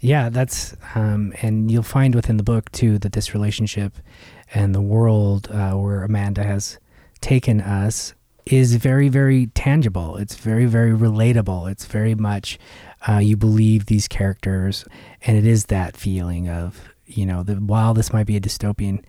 yeah 0.00 0.28
that's 0.28 0.76
um, 0.94 1.32
and 1.42 1.70
you'll 1.70 1.82
find 1.82 2.14
within 2.14 2.36
the 2.36 2.42
book 2.42 2.70
too 2.72 2.98
that 2.98 3.12
this 3.12 3.34
relationship 3.34 3.94
and 4.54 4.74
the 4.74 4.80
world 4.80 5.48
uh, 5.50 5.72
where 5.72 6.02
amanda 6.02 6.42
has 6.42 6.78
taken 7.20 7.60
us 7.60 8.14
is 8.46 8.76
very, 8.76 9.08
very 9.08 9.46
tangible. 9.48 10.16
It's 10.16 10.36
very, 10.36 10.66
very 10.66 10.92
relatable. 10.92 11.70
It's 11.70 11.86
very 11.86 12.14
much 12.14 12.58
uh, 13.08 13.18
you 13.18 13.36
believe 13.36 13.86
these 13.86 14.08
characters, 14.08 14.84
and 15.22 15.36
it 15.36 15.46
is 15.46 15.66
that 15.66 15.96
feeling 15.96 16.48
of 16.48 16.90
you 17.10 17.26
know, 17.26 17.42
the, 17.42 17.54
while 17.56 17.94
this 17.94 18.12
might 18.12 18.26
be 18.26 18.36
a 18.36 18.40
dystopian 18.40 19.02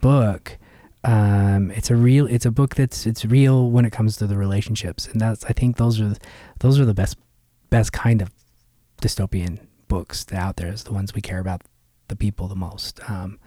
book, 0.00 0.58
um, 1.04 1.70
it's 1.72 1.90
a 1.90 1.96
real. 1.96 2.26
It's 2.26 2.46
a 2.46 2.50
book 2.50 2.74
that's 2.74 3.06
it's 3.06 3.24
real 3.24 3.70
when 3.70 3.84
it 3.84 3.92
comes 3.92 4.16
to 4.16 4.26
the 4.26 4.36
relationships, 4.36 5.06
and 5.06 5.20
that's 5.20 5.44
I 5.44 5.52
think 5.52 5.76
those 5.76 6.00
are 6.00 6.14
those 6.60 6.80
are 6.80 6.84
the 6.84 6.94
best 6.94 7.16
best 7.70 7.92
kind 7.92 8.20
of 8.20 8.30
dystopian 9.00 9.60
books 9.86 10.26
out 10.32 10.56
there. 10.56 10.72
Is 10.72 10.84
the 10.84 10.92
ones 10.92 11.14
we 11.14 11.20
care 11.20 11.38
about 11.38 11.62
the 12.08 12.16
people 12.16 12.48
the 12.48 12.56
most. 12.56 13.00
Um, 13.08 13.38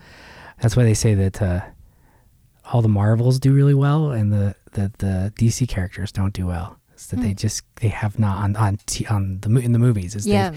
that's 0.61 0.75
why 0.75 0.83
they 0.83 0.93
say 0.93 1.13
that. 1.15 1.41
Uh, 1.41 1.61
all 2.65 2.81
the 2.81 2.89
Marvels 2.89 3.39
do 3.39 3.53
really 3.53 3.73
well, 3.73 4.11
and 4.11 4.31
the 4.31 4.55
the, 4.73 4.91
the 4.99 5.33
DC 5.35 5.67
characters 5.67 6.11
don't 6.11 6.33
do 6.33 6.47
well. 6.47 6.77
It's 6.93 7.07
that 7.07 7.19
mm. 7.19 7.23
they 7.23 7.29
hmm. 7.29 7.35
just 7.35 7.63
they 7.75 7.87
have 7.89 8.19
not 8.19 8.37
on 8.37 8.55
on 8.55 8.79
t- 8.85 9.05
on 9.07 9.39
the 9.41 9.49
in 9.59 9.71
the 9.71 9.79
movies. 9.79 10.15
Is 10.15 10.27
yeah. 10.27 10.51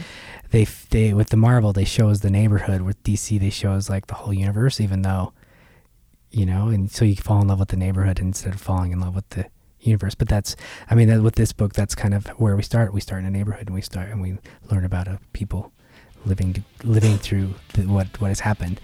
They, 0.50 0.64
they 0.64 0.70
they 0.90 1.14
with 1.14 1.30
the 1.30 1.36
Marvel 1.36 1.72
they 1.72 1.84
show 1.84 2.10
us 2.10 2.20
the 2.20 2.30
neighborhood. 2.30 2.82
With 2.82 3.02
DC 3.02 3.40
they 3.40 3.50
show 3.50 3.72
us 3.72 3.88
like 3.88 4.06
the 4.06 4.14
whole 4.14 4.34
universe, 4.34 4.80
even 4.80 5.02
though 5.02 5.32
you 6.30 6.44
know, 6.44 6.68
and 6.68 6.90
so 6.90 7.04
you 7.04 7.14
fall 7.14 7.40
in 7.40 7.48
love 7.48 7.60
with 7.60 7.68
the 7.68 7.76
neighborhood 7.76 8.18
instead 8.18 8.54
of 8.54 8.60
falling 8.60 8.90
in 8.90 8.98
love 8.98 9.14
with 9.14 9.28
the 9.30 9.46
universe. 9.78 10.16
But 10.16 10.28
that's, 10.28 10.56
I 10.90 10.96
mean, 10.96 11.08
that, 11.08 11.22
with 11.22 11.36
this 11.36 11.52
book, 11.52 11.74
that's 11.74 11.94
kind 11.94 12.12
of 12.12 12.26
where 12.40 12.56
we 12.56 12.62
start. 12.62 12.92
We 12.92 13.00
start 13.00 13.20
in 13.20 13.26
a 13.26 13.30
neighborhood, 13.30 13.68
and 13.68 13.74
we 13.74 13.82
start 13.82 14.10
and 14.10 14.20
we 14.20 14.38
learn 14.68 14.84
about 14.84 15.06
a 15.06 15.20
people 15.32 15.72
living 16.26 16.64
living 16.82 17.18
through 17.18 17.54
the, 17.74 17.82
what 17.82 18.20
what 18.20 18.28
has 18.28 18.40
happened 18.40 18.80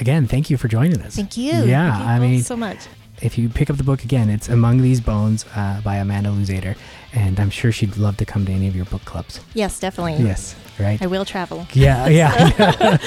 again, 0.00 0.26
thank 0.26 0.50
you 0.50 0.56
for 0.56 0.68
joining 0.68 1.00
us. 1.02 1.16
Thank 1.16 1.36
you. 1.36 1.52
Yeah, 1.52 1.90
thank 1.92 2.04
you 2.04 2.10
I 2.10 2.18
mean, 2.18 2.42
so 2.42 2.56
much. 2.56 2.78
If 3.20 3.38
you 3.38 3.48
pick 3.48 3.70
up 3.70 3.76
the 3.76 3.84
book 3.84 4.02
again, 4.02 4.30
it's 4.30 4.48
Among 4.48 4.82
These 4.82 5.00
Bones 5.00 5.44
uh, 5.54 5.80
by 5.84 5.96
Amanda 5.96 6.30
Luzzader, 6.30 6.76
and 7.12 7.38
I'm 7.38 7.50
sure 7.50 7.70
she'd 7.70 7.96
love 7.96 8.16
to 8.16 8.24
come 8.24 8.44
to 8.46 8.52
any 8.52 8.66
of 8.66 8.74
your 8.74 8.86
book 8.86 9.04
clubs. 9.04 9.40
Yes, 9.54 9.78
definitely. 9.78 10.24
Yes, 10.24 10.56
right. 10.80 11.00
I 11.00 11.06
will 11.06 11.24
travel. 11.24 11.66
Yeah, 11.72 12.08
yeah. 12.08 12.98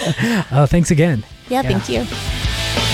oh, 0.52 0.66
thanks 0.68 0.92
again. 0.92 1.24
yeah, 1.50 1.62
yeah. 1.64 1.70
thank 1.70 1.90
you. 1.90 2.85